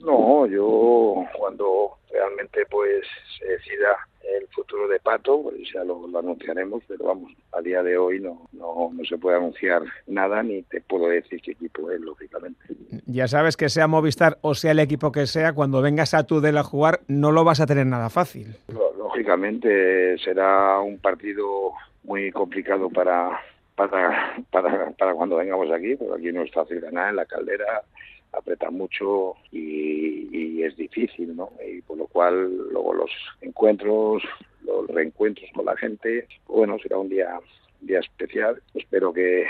No, 0.04 0.46
yo 0.46 1.24
cuando 1.38 1.98
realmente 2.10 2.66
pues 2.70 3.04
se 3.38 3.46
decida 3.46 3.96
el 4.22 4.46
futuro 4.48 4.88
de 4.88 5.00
Pato, 5.00 5.42
pues 5.42 5.56
ya 5.72 5.82
lo, 5.84 6.06
lo, 6.06 6.18
anunciaremos, 6.18 6.82
pero 6.86 7.06
vamos, 7.06 7.32
a 7.52 7.60
día 7.60 7.82
de 7.82 7.98
hoy 7.98 8.20
no, 8.20 8.48
no, 8.52 8.90
no, 8.92 9.04
se 9.04 9.18
puede 9.18 9.36
anunciar 9.36 9.82
nada 10.06 10.42
ni 10.42 10.62
te 10.62 10.80
puedo 10.80 11.08
decir 11.08 11.40
qué 11.42 11.52
equipo 11.52 11.90
es, 11.90 12.00
lógicamente. 12.00 12.58
Ya 13.06 13.26
sabes 13.28 13.56
que 13.56 13.68
sea 13.68 13.88
Movistar 13.88 14.38
o 14.42 14.54
sea 14.54 14.72
el 14.72 14.78
equipo 14.78 15.12
que 15.12 15.26
sea, 15.26 15.52
cuando 15.54 15.82
vengas 15.82 16.14
a 16.14 16.24
Tudela 16.24 16.60
a 16.60 16.64
jugar 16.64 17.00
no 17.08 17.32
lo 17.32 17.44
vas 17.44 17.60
a 17.60 17.66
tener 17.66 17.86
nada 17.86 18.10
fácil. 18.10 18.56
Lógicamente 18.96 20.18
será 20.18 20.80
un 20.80 20.98
partido 20.98 21.72
muy 22.04 22.30
complicado 22.32 22.90
para, 22.90 23.40
para, 23.74 24.36
para, 24.50 24.90
para 24.92 25.14
cuando 25.14 25.36
vengamos 25.36 25.70
aquí, 25.70 25.96
porque 25.96 26.20
aquí 26.20 26.32
no 26.32 26.42
es 26.42 26.52
fácil 26.52 26.80
ganar 26.80 27.10
en 27.10 27.16
la 27.16 27.26
caldera, 27.26 27.82
aprieta 28.32 28.70
mucho 28.70 29.34
y, 29.50 30.28
y, 30.32 30.62
es 30.62 30.76
difícil, 30.76 31.36
¿no? 31.36 31.52
Y 31.66 31.82
por 31.82 31.98
lo 31.98 32.06
cual 32.06 32.56
luego 32.72 32.94
los 32.94 33.10
encuentros, 33.42 34.22
los 34.62 34.86
reencuentros 34.88 35.50
con 35.54 35.66
la 35.66 35.76
gente, 35.76 36.26
bueno, 36.46 36.78
será 36.78 36.98
un 36.98 37.08
día 37.08 37.38
día 37.82 38.00
especial. 38.00 38.62
Espero 38.74 39.12
que 39.12 39.44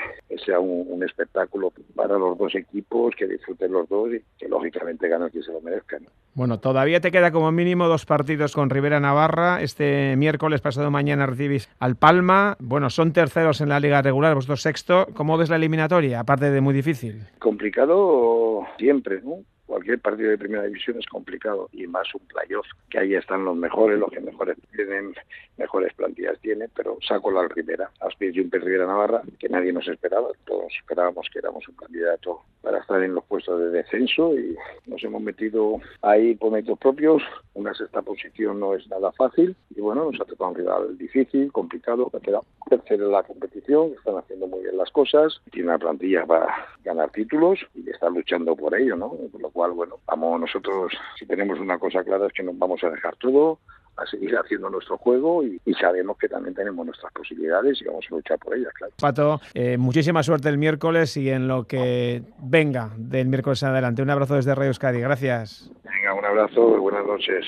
sea 0.44 0.58
un, 0.58 0.86
un, 0.88 1.04
espectáculo 1.04 1.72
para 1.94 2.18
los 2.18 2.36
dos 2.38 2.54
equipos, 2.54 3.14
que 3.16 3.26
disfruten 3.26 3.72
los 3.72 3.88
dos 3.88 4.10
y 4.12 4.22
que 4.38 4.48
lógicamente 4.48 5.08
ganen 5.08 5.28
quien 5.28 5.44
se 5.44 5.52
lo 5.52 5.60
merezcan. 5.60 6.06
Bueno, 6.34 6.60
todavía 6.60 7.00
te 7.00 7.10
queda 7.10 7.30
como 7.30 7.52
mínimo 7.52 7.88
dos 7.88 8.06
partidos 8.06 8.54
con 8.54 8.70
Rivera 8.70 9.00
Navarra. 9.00 9.60
Este 9.60 10.16
miércoles 10.16 10.62
pasado 10.62 10.90
mañana 10.90 11.26
recibís 11.26 11.68
al 11.78 11.96
Palma. 11.96 12.56
Bueno, 12.58 12.88
son 12.88 13.12
terceros 13.12 13.60
en 13.60 13.68
la 13.68 13.80
liga 13.80 14.00
regular, 14.00 14.34
vosotros 14.34 14.62
sexto. 14.62 15.06
¿Cómo 15.14 15.36
ves 15.36 15.50
la 15.50 15.56
eliminatoria? 15.56 16.20
Aparte 16.20 16.50
de 16.50 16.60
muy 16.60 16.72
difícil. 16.72 17.26
Complicado 17.38 18.66
siempre, 18.78 19.20
¿no? 19.22 19.44
Cualquier 19.72 20.00
partido 20.00 20.28
de 20.28 20.36
primera 20.36 20.64
división 20.64 20.98
es 20.98 21.06
complicado 21.06 21.70
y 21.72 21.86
más 21.86 22.06
un 22.14 22.20
playoff, 22.26 22.66
que 22.90 22.98
ahí 22.98 23.14
están 23.14 23.46
los 23.46 23.56
mejores, 23.56 23.98
los 23.98 24.10
que 24.10 24.20
mejores 24.20 24.58
tienen, 24.70 25.14
mejores 25.56 25.94
plantillas 25.94 26.38
tienen, 26.40 26.70
pero 26.76 26.98
saco 27.00 27.30
la 27.30 27.48
Rivera, 27.48 27.90
Aspir 28.00 28.38
un 28.38 28.50
Rivera 28.50 28.84
Navarra, 28.84 29.22
que 29.38 29.48
nadie 29.48 29.72
nos 29.72 29.88
esperaba, 29.88 30.28
todos 30.44 30.70
esperábamos 30.78 31.26
que 31.32 31.38
éramos 31.38 31.66
un 31.68 31.76
candidato 31.76 32.42
para 32.60 32.80
estar 32.80 33.02
en 33.02 33.14
los 33.14 33.24
puestos 33.24 33.58
de 33.60 33.70
descenso 33.70 34.38
y 34.38 34.54
nos 34.84 35.02
hemos 35.04 35.22
metido 35.22 35.80
ahí 36.02 36.34
por 36.34 36.52
méritos 36.52 36.78
propios, 36.78 37.22
una 37.54 37.72
sexta 37.72 38.02
posición 38.02 38.60
no 38.60 38.74
es 38.74 38.86
nada 38.88 39.10
fácil 39.12 39.56
y 39.74 39.80
bueno, 39.80 40.04
nos 40.04 40.20
ha 40.20 40.26
tocado 40.26 40.50
un 40.50 40.56
rival 40.56 40.98
difícil, 40.98 41.50
complicado, 41.50 42.10
que 42.10 42.18
ha 42.18 42.20
quedado 42.20 42.44
tercero 42.68 43.06
en 43.06 43.12
la 43.12 43.22
competición, 43.22 43.92
están 43.96 44.16
haciendo 44.16 44.46
muy 44.48 44.62
bien 44.62 44.76
las 44.76 44.90
cosas, 44.90 45.40
tiene 45.50 45.68
una 45.68 45.78
plantilla 45.78 46.26
para 46.26 46.54
ganar 46.84 47.10
títulos 47.10 47.58
y 47.74 47.88
están 47.88 48.14
luchando 48.14 48.54
por 48.54 48.74
ello, 48.74 48.96
¿no? 48.96 49.10
Por 49.30 49.40
lo 49.40 49.50
cual, 49.50 49.61
bueno, 49.70 49.96
vamos 50.06 50.40
nosotros, 50.40 50.92
si 51.18 51.26
tenemos 51.26 51.58
una 51.60 51.78
cosa 51.78 52.02
clara 52.02 52.26
es 52.26 52.32
que 52.32 52.42
nos 52.42 52.58
vamos 52.58 52.82
a 52.84 52.90
dejar 52.90 53.16
todo, 53.16 53.58
a 53.96 54.06
seguir 54.06 54.34
haciendo 54.36 54.70
nuestro 54.70 54.96
juego 54.96 55.44
y, 55.44 55.60
y, 55.64 55.74
sabemos 55.74 56.16
que 56.16 56.28
también 56.28 56.54
tenemos 56.54 56.84
nuestras 56.86 57.12
posibilidades 57.12 57.80
y 57.82 57.84
vamos 57.84 58.04
a 58.10 58.14
luchar 58.14 58.38
por 58.38 58.56
ellas, 58.56 58.72
claro. 58.72 58.92
Pato, 58.98 59.40
eh, 59.54 59.76
muchísima 59.76 60.22
suerte 60.22 60.48
el 60.48 60.58
miércoles 60.58 61.16
y 61.16 61.28
en 61.30 61.46
lo 61.46 61.64
que 61.64 62.22
venga 62.38 62.90
del 62.96 63.28
miércoles 63.28 63.62
en 63.62 63.68
adelante. 63.68 64.02
Un 64.02 64.10
abrazo 64.10 64.36
desde 64.36 64.54
Radio 64.54 64.68
Euskadi, 64.68 65.00
gracias. 65.00 65.70
Venga, 65.84 66.14
un 66.14 66.24
abrazo 66.24 66.74
y 66.76 66.80
buenas 66.80 67.06
noches. 67.06 67.46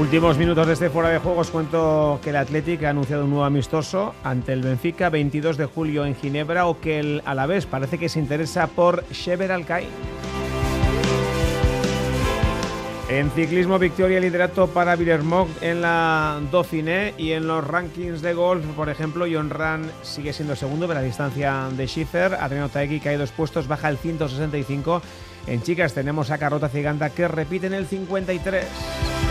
Últimos 0.00 0.38
minutos 0.38 0.66
de 0.66 0.72
este 0.72 0.88
fuera 0.88 1.10
de 1.10 1.18
juegos 1.18 1.50
cuento 1.50 2.20
que 2.24 2.30
el 2.30 2.36
Athletic 2.36 2.84
ha 2.84 2.90
anunciado 2.90 3.24
un 3.24 3.30
nuevo 3.30 3.44
amistoso 3.44 4.14
ante 4.24 4.54
el 4.54 4.62
Benfica 4.62 5.10
22 5.10 5.58
de 5.58 5.66
julio 5.66 6.06
en 6.06 6.16
Ginebra 6.16 6.66
o 6.66 6.80
que 6.80 6.98
el 6.98 7.22
Alavés 7.26 7.66
parece 7.66 7.98
que 7.98 8.08
se 8.08 8.18
interesa 8.18 8.66
por 8.66 9.04
Shever 9.10 9.52
Alcai. 9.52 9.86
En 13.10 13.30
ciclismo, 13.32 13.78
victoria 13.78 14.16
y 14.16 14.22
liderato 14.22 14.68
para 14.68 14.96
Villermoz 14.96 15.50
en 15.60 15.82
la 15.82 16.40
Dauphiné 16.50 17.12
y 17.18 17.32
en 17.32 17.46
los 17.46 17.62
rankings 17.62 18.22
de 18.22 18.32
golf, 18.32 18.64
por 18.74 18.88
ejemplo, 18.88 19.26
John 19.30 19.50
Ran 19.50 19.82
sigue 20.02 20.32
siendo 20.32 20.56
segundo 20.56 20.86
de 20.86 20.94
la 20.94 21.02
distancia 21.02 21.68
de 21.76 21.86
Schiffer, 21.86 22.36
Adriano 22.36 22.70
Taegui 22.70 23.00
cae 23.00 23.18
dos 23.18 23.32
puestos, 23.32 23.68
baja 23.68 23.90
el 23.90 23.98
165. 23.98 25.02
En 25.46 25.62
chicas 25.62 25.92
tenemos 25.92 26.30
a 26.30 26.38
Carlota 26.38 26.70
Ciganda 26.70 27.10
que 27.10 27.28
repite 27.28 27.66
en 27.66 27.74
el 27.74 27.86
53. 27.86 29.29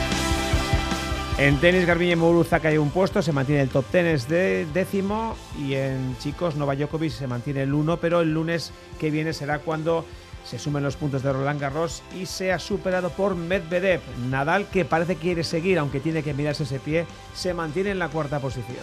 En 1.39 1.57
tenis, 1.61 1.85
Garbiñe 1.85 2.17
Muguruza 2.17 2.59
cae 2.59 2.77
un 2.77 2.91
puesto, 2.91 3.21
se 3.21 3.31
mantiene 3.31 3.61
el 3.61 3.69
top 3.69 3.85
tenis 3.85 4.27
de 4.27 4.67
décimo 4.73 5.37
y 5.57 5.73
en 5.75 6.17
chicos, 6.17 6.57
Nova 6.57 6.75
Djokovic 6.75 7.13
se 7.13 7.27
mantiene 7.27 7.63
el 7.63 7.73
1, 7.73 7.95
pero 7.95 8.19
el 8.19 8.33
lunes 8.33 8.73
que 8.99 9.09
viene 9.09 9.31
será 9.31 9.59
cuando 9.59 10.03
se 10.43 10.59
sumen 10.59 10.83
los 10.83 10.97
puntos 10.97 11.23
de 11.23 11.31
Roland 11.31 11.61
Garros 11.61 12.03
y 12.13 12.25
sea 12.25 12.59
superado 12.59 13.11
por 13.11 13.35
Medvedev. 13.35 14.01
Nadal, 14.29 14.67
que 14.67 14.83
parece 14.83 15.15
que 15.15 15.21
quiere 15.21 15.45
seguir, 15.45 15.79
aunque 15.79 16.01
tiene 16.01 16.23
que 16.23 16.33
mirarse 16.33 16.63
ese 16.63 16.81
pie, 16.81 17.05
se 17.33 17.53
mantiene 17.53 17.91
en 17.91 17.99
la 17.99 18.09
cuarta 18.09 18.41
posición. 18.41 18.75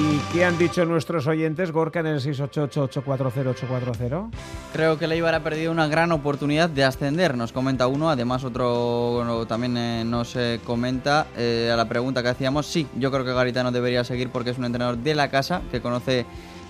¿Y 0.00 0.18
qué 0.32 0.46
han 0.46 0.56
dicho 0.56 0.86
nuestros 0.86 1.26
oyentes, 1.26 1.72
Gorka, 1.72 2.00
en 2.00 2.06
el 2.06 2.22
688-840-840? 2.22 4.30
Creo 4.72 4.98
que 4.98 5.06
Leibar 5.06 5.34
ha 5.34 5.42
perdido 5.42 5.70
una 5.70 5.88
gran 5.88 6.10
oportunidad 6.12 6.70
de 6.70 6.84
ascender, 6.84 7.36
nos 7.36 7.52
comenta 7.52 7.86
uno. 7.86 8.08
Además, 8.08 8.42
otro 8.42 9.44
también 9.46 9.76
eh, 9.76 10.04
nos 10.06 10.36
eh, 10.36 10.58
comenta 10.64 11.26
eh, 11.36 11.68
a 11.70 11.76
la 11.76 11.86
pregunta 11.86 12.22
que 12.22 12.30
hacíamos. 12.30 12.64
Sí, 12.64 12.86
yo 12.96 13.10
creo 13.10 13.26
que 13.26 13.34
Garitano 13.34 13.72
debería 13.72 14.02
seguir 14.02 14.30
porque 14.30 14.48
es 14.50 14.58
un 14.58 14.64
entrenador 14.64 14.96
de 14.96 15.14
la 15.14 15.28
casa 15.28 15.60
que 15.70 15.82
conoce 15.82 16.24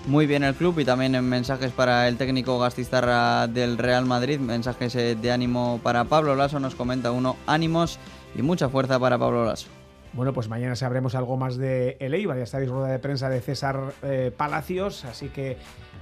muy 0.07 0.27
bien 0.27 0.43
el 0.43 0.53
club 0.53 0.77
y 0.79 0.85
también 0.85 1.15
en 1.15 1.23
mensajes 1.23 1.71
para 1.71 2.09
el 2.09 2.17
técnico 2.17 2.59
Gastistarra 2.59 3.47
del 3.47 3.77
Real 3.77 4.05
Madrid, 4.05 4.41
mensajes 4.41 4.91
de 4.93 5.31
ánimo 5.31 5.79
para 5.81 6.03
Pablo 6.03 6.35
Lasso, 6.35 6.59
nos 6.59 6.75
comenta 6.75 7.11
uno, 7.11 7.37
ánimos 7.47 7.97
y 8.35 8.41
mucha 8.41 8.67
fuerza 8.67 8.99
para 8.99 9.17
Pablo 9.17 9.45
Lasso. 9.45 9.69
Bueno, 10.13 10.33
pues 10.33 10.49
mañana 10.49 10.75
sabremos 10.75 11.15
algo 11.15 11.37
más 11.37 11.55
de 11.57 11.95
el 11.99 12.13
Eibar, 12.13 12.37
ya 12.37 12.43
estaréis 12.43 12.69
rueda 12.69 12.87
de 12.87 12.99
prensa 12.99 13.29
de 13.29 13.39
César 13.39 13.93
eh, 14.03 14.31
Palacios, 14.35 15.05
así 15.05 15.29
que 15.29 15.57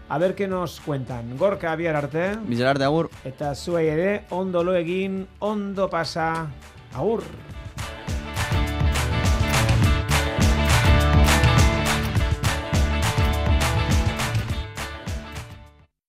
a 0.10 0.18
ver 0.18 0.34
qué 0.34 0.48
nos 0.48 0.80
cuentan. 0.82 1.38
Gorka 1.38 1.76
bihar 1.76 1.96
arte. 1.96 2.32
Agur. 2.86 3.12
Eta 3.24 3.54
zuei 3.54 3.88
ere, 3.88 4.26
ondo 4.32 4.64
lo 4.64 4.74
egin, 4.74 5.28
ondo 5.38 5.90
pasa, 5.90 6.48
agur. 6.96 7.22